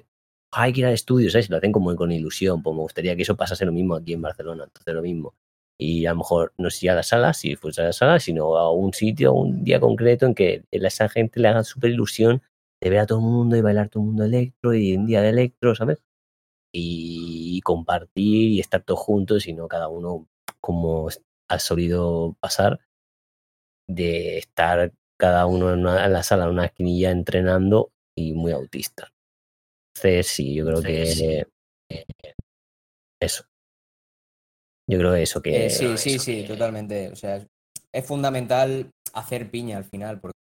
"Ah, 0.52 0.64
hay 0.64 0.74
que 0.74 0.82
ir 0.82 0.86
al 0.88 0.94
estudio, 0.94 1.30
¿sabes? 1.32 1.50
Lo 1.50 1.58
hacen 1.58 1.72
como 1.72 1.96
con 1.96 2.12
ilusión, 2.12 2.62
pues 2.64 2.76
me 2.76 2.82
gustaría 2.82 3.16
que 3.16 3.22
eso 3.24 3.36
pasase 3.38 3.66
lo 3.66 3.72
mismo 3.72 3.96
aquí 3.96 4.14
en 4.14 4.22
Barcelona, 4.22 4.66
entonces 4.66 4.94
lo 4.94 5.02
mismo. 5.02 5.34
Y 5.80 6.06
a 6.08 6.12
lo 6.12 6.18
mejor 6.18 6.54
no 6.58 6.70
si 6.72 6.88
a 6.90 6.96
la 6.96 7.04
sala, 7.04 7.34
si 7.34 7.56
fuese 7.56 7.82
a 7.82 7.86
la 7.86 7.94
sala, 7.94 8.20
sino 8.20 8.58
a 8.58 8.72
un 8.74 8.94
sitio, 8.94 9.34
un 9.34 9.64
día 9.64 9.80
concreto 9.80 10.26
en 10.26 10.36
que 10.36 10.64
a 10.74 10.88
esa 10.88 11.08
gente 11.10 11.40
le 11.40 11.48
haga 11.50 11.64
súper 11.64 11.92
ilusión 11.92 12.42
de 12.82 12.90
ver 12.90 13.00
a 13.00 13.06
todo 13.08 13.20
el 13.20 13.26
mundo 13.26 13.56
y 13.58 13.62
bailar 13.62 13.90
todo 13.90 14.04
el 14.04 14.08
mundo 14.08 14.24
electro 14.26 14.74
y 14.74 14.96
un 14.96 15.06
día 15.08 15.22
de 15.22 15.30
electro, 15.30 15.76
¿sabes? 15.76 16.00
Y 16.74 17.62
compartir 17.64 18.52
y 18.52 18.60
estar 18.60 18.84
todos 18.84 19.00
juntos 19.00 19.48
y 19.48 19.54
no 19.54 19.68
cada 19.68 19.88
uno 19.90 20.28
como 20.62 21.10
ha 21.50 21.60
solido 21.60 22.36
pasar 22.40 22.80
de 23.88 24.38
estar 24.38 24.92
cada 25.20 25.46
uno 25.46 25.74
en, 25.74 25.80
una- 25.80 26.06
en 26.06 26.14
la 26.14 26.24
sala, 26.24 26.46
en 26.46 26.52
una 26.52 26.66
esquinilla 26.66 27.12
entrenando 27.12 27.92
y 28.16 28.34
muy 28.34 28.52
autista. 28.52 29.10
Entonces, 29.96 30.28
sí, 30.28 30.54
yo 30.54 30.66
creo 30.66 30.82
que 30.82 31.06
Sí, 31.08 31.26
eh, 31.90 32.06
eso. 33.22 33.46
Yo 34.90 34.98
creo 35.00 35.14
que 35.14 35.24
eso 35.24 35.42
que 35.42 35.66
Eh, 35.66 35.70
sí, 35.70 35.98
sí, 35.98 36.16
eso 36.16 36.24
sí, 36.24 36.42
que- 36.42 36.48
totalmente. 36.48 37.10
O 37.10 37.16
sea, 37.16 37.38
es, 37.38 37.48
es 37.94 38.06
fundamental 38.06 38.90
hacer 39.14 39.50
piña 39.50 39.78
al 39.78 39.86
final, 39.86 40.20
porque 40.20 40.38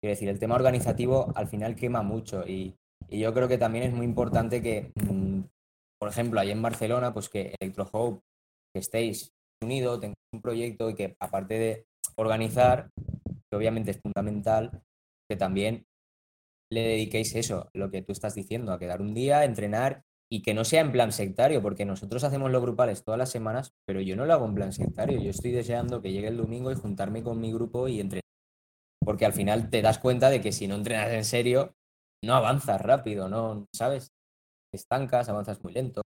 quiero 0.00 0.12
decir, 0.12 0.28
el 0.28 0.38
tema 0.38 0.54
organizativo 0.54 1.32
al 1.34 1.48
final 1.48 1.74
quema 1.74 2.02
mucho 2.02 2.46
y, 2.46 2.74
y 3.08 3.18
yo 3.20 3.32
creo 3.34 3.48
que 3.48 3.58
también 3.58 3.84
es 3.84 3.92
muy 3.92 4.04
importante 4.06 4.62
que, 4.62 4.92
mm, 4.96 5.40
por 5.98 6.08
ejemplo, 6.10 6.38
ahí 6.40 6.50
en 6.50 6.62
Barcelona, 6.62 7.12
pues 7.12 7.28
que 7.28 7.54
Electro 7.60 7.88
Hope, 7.90 8.20
que 8.72 8.80
estéis 8.80 9.30
unidos, 9.62 9.98
tengáis 10.00 10.16
un 10.32 10.40
proyecto 10.42 10.90
y 10.90 10.94
que 10.94 11.16
aparte 11.20 11.54
de 11.58 11.84
organizar, 12.18 12.90
que 12.94 13.56
obviamente 13.56 13.92
es 13.92 14.00
fundamental, 14.00 14.82
que 15.30 15.36
también 15.36 15.86
le 16.70 16.82
dediquéis 16.82 17.34
eso, 17.34 17.70
lo 17.74 17.90
que 17.90 18.02
tú 18.02 18.12
estás 18.12 18.34
diciendo, 18.34 18.72
a 18.72 18.78
quedar 18.78 19.00
un 19.00 19.14
día, 19.14 19.44
entrenar 19.44 20.02
y 20.30 20.42
que 20.42 20.52
no 20.52 20.64
sea 20.64 20.82
en 20.82 20.92
plan 20.92 21.12
sectario, 21.12 21.62
porque 21.62 21.86
nosotros 21.86 22.22
hacemos 22.24 22.50
los 22.50 22.60
grupales 22.60 23.02
todas 23.02 23.18
las 23.18 23.30
semanas, 23.30 23.72
pero 23.86 24.00
yo 24.02 24.14
no 24.14 24.26
lo 24.26 24.34
hago 24.34 24.44
en 24.44 24.54
plan 24.54 24.72
sectario. 24.72 25.18
Yo 25.18 25.30
estoy 25.30 25.52
deseando 25.52 26.02
que 26.02 26.12
llegue 26.12 26.28
el 26.28 26.36
domingo 26.36 26.70
y 26.70 26.74
juntarme 26.74 27.22
con 27.22 27.40
mi 27.40 27.50
grupo 27.50 27.88
y 27.88 28.00
entrenar. 28.00 28.22
Porque 29.02 29.24
al 29.24 29.32
final 29.32 29.70
te 29.70 29.80
das 29.80 29.98
cuenta 29.98 30.28
de 30.28 30.42
que 30.42 30.52
si 30.52 30.68
no 30.68 30.74
entrenas 30.74 31.10
en 31.12 31.24
serio, 31.24 31.72
no 32.22 32.34
avanzas 32.34 32.80
rápido, 32.82 33.28
¿no? 33.30 33.66
¿Sabes? 33.74 34.08
Te 34.70 34.76
estancas, 34.76 35.30
avanzas 35.30 35.62
muy 35.62 35.72
lento. 35.72 36.02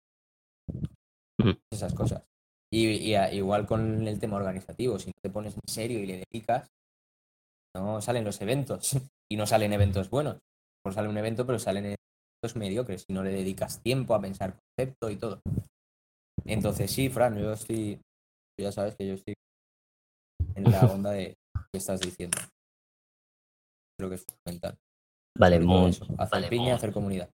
Esas 1.72 1.94
cosas. 1.94 2.22
Y, 2.72 2.86
y 2.88 3.14
a- 3.14 3.32
igual 3.32 3.66
con 3.66 4.06
el 4.06 4.18
tema 4.20 4.36
organizativo, 4.36 4.98
si 4.98 5.08
no 5.08 5.14
te 5.22 5.30
pones 5.30 5.54
en 5.54 5.60
serio 5.68 5.98
y 5.98 6.06
le 6.06 6.24
dedicas, 6.30 6.68
no 7.76 8.00
salen 8.00 8.24
los 8.24 8.40
eventos. 8.40 8.90
Y 9.32 9.36
no 9.36 9.46
salen 9.46 9.72
eventos 9.72 10.10
buenos. 10.10 10.38
Por 10.82 10.92
sale 10.92 11.08
un 11.08 11.16
evento, 11.16 11.46
pero 11.46 11.56
salen 11.60 11.84
eventos 11.84 12.56
mediocres 12.56 13.04
si 13.06 13.12
no 13.12 13.22
le 13.22 13.30
dedicas 13.30 13.80
tiempo 13.80 14.12
a 14.12 14.20
pensar 14.20 14.56
concepto 14.58 15.08
y 15.08 15.14
todo. 15.16 15.40
Entonces 16.46 16.90
sí, 16.90 17.08
Fran, 17.08 17.38
yo 17.38 17.52
estoy, 17.52 17.94
tú 18.58 18.64
ya 18.64 18.72
sabes 18.72 18.96
que 18.96 19.06
yo 19.06 19.14
estoy 19.14 19.34
en 20.56 20.64
la 20.72 20.80
onda 20.92 21.12
de 21.12 21.34
lo 21.54 21.62
que 21.72 21.78
estás 21.78 22.00
diciendo. 22.00 22.38
Creo 23.96 24.08
que 24.10 24.16
es 24.16 24.24
fundamental. 24.24 24.76
vale, 25.38 25.60
muy- 25.60 25.90
eso, 25.90 26.04
hacer 26.18 26.28
vale, 26.32 26.48
piña, 26.48 26.62
muy- 26.64 26.72
hacer 26.72 26.92
comunidad. 26.92 27.30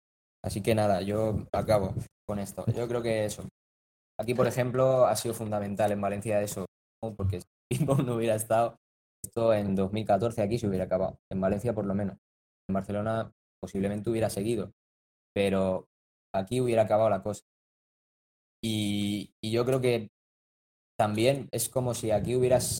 Así 0.43 0.63
que 0.63 0.75
nada, 0.75 1.03
yo 1.03 1.47
acabo 1.53 1.95
con 2.27 2.39
esto. 2.39 2.65
Yo 2.75 2.89
creo 2.89 3.03
que 3.03 3.27
eso. 3.27 3.47
Aquí, 4.19 4.35
por 4.35 4.47
ejemplo, 4.47 5.07
ha 5.07 5.17
sido 5.17 5.35
fundamental 5.35 5.93
en 5.93 6.01
Valencia 6.01 6.41
eso, 6.43 6.67
porque 7.17 7.41
si 7.41 7.47
no 7.85 8.15
hubiera 8.15 8.35
estado, 8.35 8.77
esto 9.25 9.55
en 9.55 9.75
2014 9.75 10.43
aquí 10.43 10.59
se 10.59 10.67
hubiera 10.67 10.85
acabado. 10.85 11.19
En 11.31 11.41
Valencia, 11.41 11.75
por 11.75 11.87
lo 11.87 11.95
menos. 11.95 12.17
En 12.69 12.75
Barcelona 12.75 13.33
posiblemente 13.61 14.11
hubiera 14.11 14.29
seguido, 14.29 14.73
pero 15.35 15.87
aquí 16.35 16.61
hubiera 16.61 16.83
acabado 16.83 17.11
la 17.11 17.23
cosa. 17.23 17.43
Y, 18.65 19.33
yo 19.43 19.65
creo 19.65 19.81
que 19.81 20.09
también 20.99 21.49
es 21.53 21.69
como 21.69 21.95
si 21.95 22.11
aquí 22.11 22.37
hubieras 22.37 22.79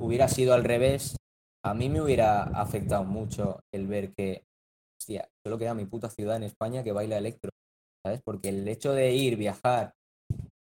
hubiera 0.00 0.28
sido 0.28 0.54
al 0.54 0.64
revés. 0.64 1.16
A 1.64 1.74
mí 1.74 1.88
me 1.88 2.02
hubiera 2.02 2.42
afectado 2.42 3.04
mucho 3.04 3.60
el 3.72 3.86
ver 3.86 4.12
que, 4.14 4.44
hostia, 5.00 5.28
solo 5.44 5.58
queda 5.58 5.74
mi 5.74 5.86
puta 5.86 6.10
ciudad 6.10 6.36
en 6.36 6.42
España 6.42 6.82
que 6.82 6.92
baila 6.92 7.16
electro, 7.16 7.50
¿sabes? 8.04 8.20
Porque 8.22 8.50
el 8.50 8.68
hecho 8.68 8.92
de 8.92 9.12
ir, 9.14 9.36
viajar, 9.36 9.94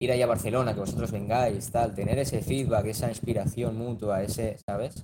ir 0.03 0.12
allá 0.12 0.24
a 0.24 0.28
Barcelona, 0.28 0.74
que 0.74 0.80
vosotros 0.80 1.12
vengáis, 1.12 1.70
tal, 1.70 1.94
tener 1.94 2.18
ese 2.18 2.42
feedback, 2.42 2.86
esa 2.86 3.09
inspiración 3.09 3.76
mutua, 3.76 4.22
ese, 4.22 4.59
¿sabes? 4.66 5.03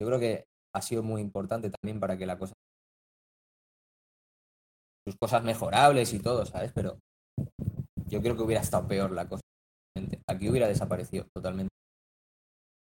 Yo 0.00 0.06
creo 0.06 0.18
que 0.20 0.44
ha 0.74 0.82
sido 0.82 1.02
muy 1.02 1.20
importante 1.20 1.70
también 1.70 2.00
para 2.00 2.16
que 2.16 2.26
la 2.26 2.38
cosa 2.38 2.52
sus 5.06 5.16
cosas 5.16 5.44
mejorables 5.44 6.12
y 6.14 6.20
todo, 6.20 6.46
¿sabes? 6.46 6.72
Pero 6.72 6.98
yo 8.06 8.22
creo 8.22 8.36
que 8.36 8.42
hubiera 8.42 8.62
estado 8.62 8.88
peor 8.88 9.10
la 9.10 9.28
cosa. 9.28 9.42
Aquí 10.28 10.48
hubiera 10.48 10.66
desaparecido 10.66 11.26
totalmente. 11.34 11.70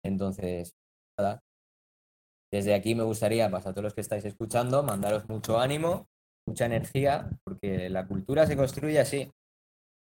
Entonces, 0.06 0.72
nada. 1.20 1.40
Desde 2.52 2.76
aquí 2.76 2.96
me 2.96 3.04
gustaría, 3.04 3.50
para 3.50 3.64
todos 3.64 3.84
los 3.84 3.94
que 3.94 4.02
estáis 4.02 4.26
escuchando, 4.26 4.84
mandaros 4.84 5.28
mucho 5.28 5.60
ánimo, 5.60 6.06
mucha 6.48 6.66
energía, 6.66 7.30
porque 7.44 7.90
la 7.90 8.08
cultura 8.08 8.46
se 8.46 8.56
construye 8.56 9.00
así. 9.00 9.32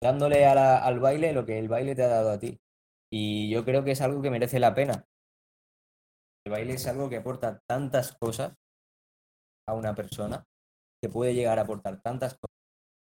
Dándole 0.02 0.46
a 0.46 0.54
la- 0.54 0.78
al 0.78 1.00
baile 1.00 1.32
lo 1.32 1.44
que 1.46 1.58
el 1.58 1.68
baile 1.68 1.94
te 1.94 2.02
ha 2.02 2.08
dado 2.08 2.30
a 2.30 2.38
ti. 2.38 2.58
Y 3.12 3.50
yo 3.50 3.64
creo 3.64 3.84
que 3.84 3.92
es 3.92 4.00
algo 4.00 4.22
que 4.22 4.30
merece 4.30 4.60
la 4.60 4.74
pena. 4.74 5.04
El 6.46 6.52
baile 6.52 6.74
es 6.74 6.86
algo 6.86 7.08
que 7.08 7.16
aporta 7.16 7.60
tantas 7.68 8.16
cosas 8.18 8.54
a 9.68 9.74
una 9.74 9.94
persona, 9.94 10.44
que 11.02 11.08
puede 11.08 11.34
llegar 11.34 11.58
a 11.58 11.62
aportar 11.62 12.00
tantas 12.02 12.34
cosas 12.34 12.56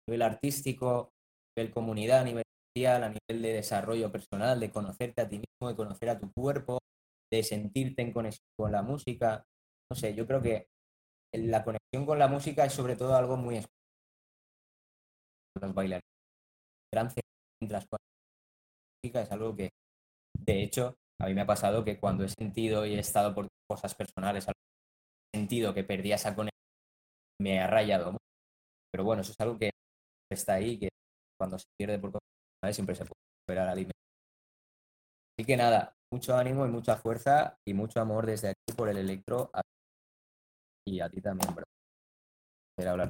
a 0.07 0.11
nivel 0.11 0.21
artístico, 0.21 1.11
a 1.11 1.61
nivel 1.61 1.73
comunidad, 1.73 2.21
a 2.21 2.23
nivel 2.25 2.43
social, 2.75 3.03
a 3.03 3.09
nivel 3.09 3.41
de 3.41 3.53
desarrollo 3.53 4.11
personal, 4.11 4.59
de 4.59 4.71
conocerte 4.71 5.21
a 5.21 5.29
ti 5.29 5.37
mismo, 5.37 5.69
de 5.69 5.75
conocer 5.75 6.09
a 6.09 6.19
tu 6.19 6.31
cuerpo, 6.31 6.79
de 7.31 7.43
sentirte 7.43 8.01
en 8.01 8.13
conexión 8.13 8.47
con 8.57 8.71
la 8.71 8.81
música. 8.81 9.43
No 9.89 9.95
sé, 9.95 10.13
yo 10.15 10.27
creo 10.27 10.41
que 10.41 10.67
la 11.33 11.63
conexión 11.63 12.05
con 12.05 12.19
la 12.19 12.27
música 12.27 12.65
es 12.65 12.73
sobre 12.73 12.95
todo 12.95 13.15
algo 13.15 13.37
muy 13.37 13.55
especial. 13.57 13.73
Los 15.61 15.73
bailarines. 15.73 16.12
Trance 16.93 17.21
mientras 17.59 17.87
con 17.87 17.97
la 17.97 18.07
música 19.03 19.21
es 19.21 19.31
algo 19.31 19.55
que, 19.55 19.69
de 20.37 20.63
hecho, 20.63 20.95
a 21.21 21.27
mí 21.27 21.33
me 21.33 21.41
ha 21.41 21.47
pasado 21.47 21.83
que 21.83 21.99
cuando 21.99 22.23
he 22.23 22.29
sentido 22.29 22.85
y 22.85 22.95
he 22.95 22.99
estado 22.99 23.33
por 23.33 23.47
cosas 23.69 23.95
personales, 23.95 24.47
he 24.47 25.37
sentido 25.37 25.73
que 25.73 25.83
perdía 25.83 26.15
esa 26.15 26.35
conexión, 26.35 26.59
me 27.41 27.59
ha 27.59 27.67
rayado. 27.67 28.17
Pero 28.91 29.05
bueno, 29.05 29.23
eso 29.23 29.31
es 29.31 29.41
algo 29.41 29.57
que 29.57 29.71
está 30.31 30.55
ahí, 30.55 30.79
que 30.79 30.89
cuando 31.39 31.59
se 31.59 31.65
pierde 31.79 31.99
por 31.99 32.11
cosas 32.11 32.75
siempre 32.75 32.95
se 32.95 33.05
puede 33.05 33.19
recuperar 33.47 33.69
al. 33.69 33.79
Así 35.37 35.45
que 35.47 35.57
nada, 35.57 35.95
mucho 36.11 36.35
ánimo 36.35 36.65
y 36.65 36.69
mucha 36.69 36.95
fuerza 36.97 37.57
y 37.67 37.73
mucho 37.73 37.99
amor 38.01 38.25
desde 38.25 38.49
aquí 38.49 38.73
por 38.77 38.89
el 38.89 38.97
electro 38.97 39.49
a- 39.53 39.61
y 40.85 40.99
a 40.99 41.09
ti 41.09 41.21
también, 41.21 41.53
bro. 41.55 41.65
Hablar. 42.77 43.09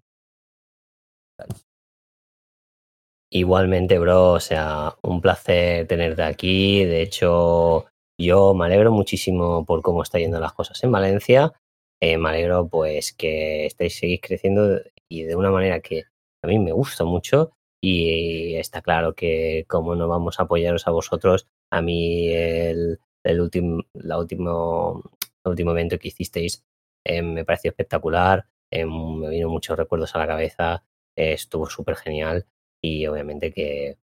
Igualmente, 3.35 3.97
bro, 3.97 4.33
o 4.33 4.39
sea, 4.39 4.95
un 5.01 5.19
placer 5.19 5.87
tenerte 5.87 6.21
aquí. 6.21 6.85
De 6.85 7.01
hecho, 7.01 7.87
yo 8.15 8.53
me 8.53 8.65
alegro 8.65 8.91
muchísimo 8.91 9.65
por 9.65 9.81
cómo 9.81 10.03
está 10.03 10.19
yendo 10.19 10.39
las 10.39 10.53
cosas 10.53 10.83
en 10.83 10.91
Valencia. 10.91 11.51
Eh, 11.99 12.19
me 12.19 12.29
alegro 12.29 12.67
pues 12.69 13.11
que 13.11 13.65
estéis 13.65 13.97
seguís 13.97 14.21
creciendo 14.21 14.79
y 15.09 15.23
de 15.23 15.35
una 15.35 15.49
manera 15.49 15.79
que 15.79 16.03
a 16.43 16.47
mí 16.47 16.59
me 16.59 16.73
gusta 16.73 17.05
mucho 17.05 17.53
y 17.81 18.53
está 18.55 18.83
claro 18.83 19.15
que 19.15 19.65
como 19.67 19.95
no 19.95 20.07
vamos 20.07 20.39
a 20.39 20.43
apoyaros 20.43 20.87
a 20.87 20.91
vosotros, 20.91 21.47
a 21.71 21.81
mí 21.81 22.27
el, 22.31 22.99
último, 23.25 23.81
la 23.93 24.19
último, 24.19 25.01
último 25.43 25.71
evento 25.71 25.97
que 25.97 26.09
hicisteis 26.09 26.63
eh, 27.03 27.23
me 27.23 27.45
pareció 27.45 27.71
espectacular, 27.71 28.45
eh, 28.71 28.85
me 28.85 29.29
vino 29.29 29.49
muchos 29.49 29.75
recuerdos 29.75 30.13
a 30.13 30.19
la 30.19 30.27
cabeza, 30.27 30.83
estuvo 31.15 31.67
súper 31.67 31.95
genial 31.95 32.45
y 32.83 33.07
obviamente 33.07 33.51
que, 33.51 33.97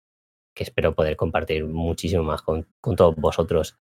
espero 0.57 0.95
poder 0.95 1.17
compartir 1.17 1.65
muchísimo 1.65 2.23
más 2.23 2.43
con, 2.43 2.67
todos 2.97 3.17
vosotros. 3.17 3.79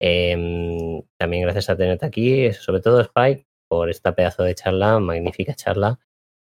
Em, 0.00 1.02
también 1.18 1.42
gracias 1.42 1.68
a 1.68 1.76
tenerte 1.76 2.06
aquí, 2.06 2.52
sobre 2.52 2.80
todo 2.80 3.00
Spike, 3.02 3.46
por 3.68 3.90
esta 3.90 4.14
pedazo 4.14 4.42
de 4.42 4.54
charla, 4.54 4.98
magnífica 4.98 5.54
charla. 5.54 5.98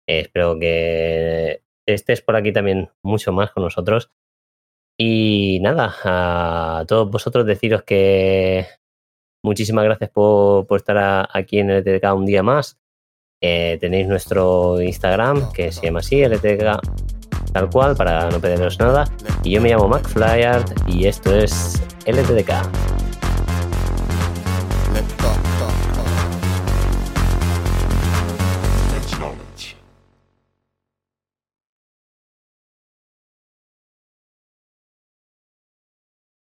Espero 0.07 0.57
que 0.59 1.63
estés 1.85 2.21
por 2.21 2.35
aquí 2.35 2.51
también 2.51 2.89
mucho 3.03 3.31
más 3.31 3.51
con 3.51 3.63
nosotros. 3.63 4.11
Y 4.97 5.59
nada, 5.61 5.93
a 6.03 6.85
todos 6.87 7.09
vosotros 7.11 7.45
deciros 7.45 7.83
que 7.83 8.65
muchísimas 9.43 9.85
gracias 9.85 10.09
por, 10.09 10.65
por 10.67 10.77
estar 10.77 11.29
aquí 11.31 11.59
en 11.59 11.69
LTK 11.69 12.13
un 12.15 12.25
día 12.25 12.43
más. 12.43 12.79
Eh, 13.41 13.77
tenéis 13.79 14.07
nuestro 14.07 14.81
Instagram 14.81 15.51
que 15.51 15.71
se 15.71 15.85
llama 15.85 15.99
así, 15.99 16.23
LTK 16.23 17.14
tal 17.55 17.69
cual 17.69 17.95
para 17.95 18.29
no 18.29 18.39
perdernos 18.41 18.77
nada. 18.79 19.05
Y 19.43 19.51
yo 19.51 19.61
me 19.61 19.69
llamo 19.69 19.87
Mac 19.87 20.05
Flyard 20.09 20.65
y 20.87 21.07
esto 21.07 21.33
es 21.33 21.81
LTDK. 22.05 22.51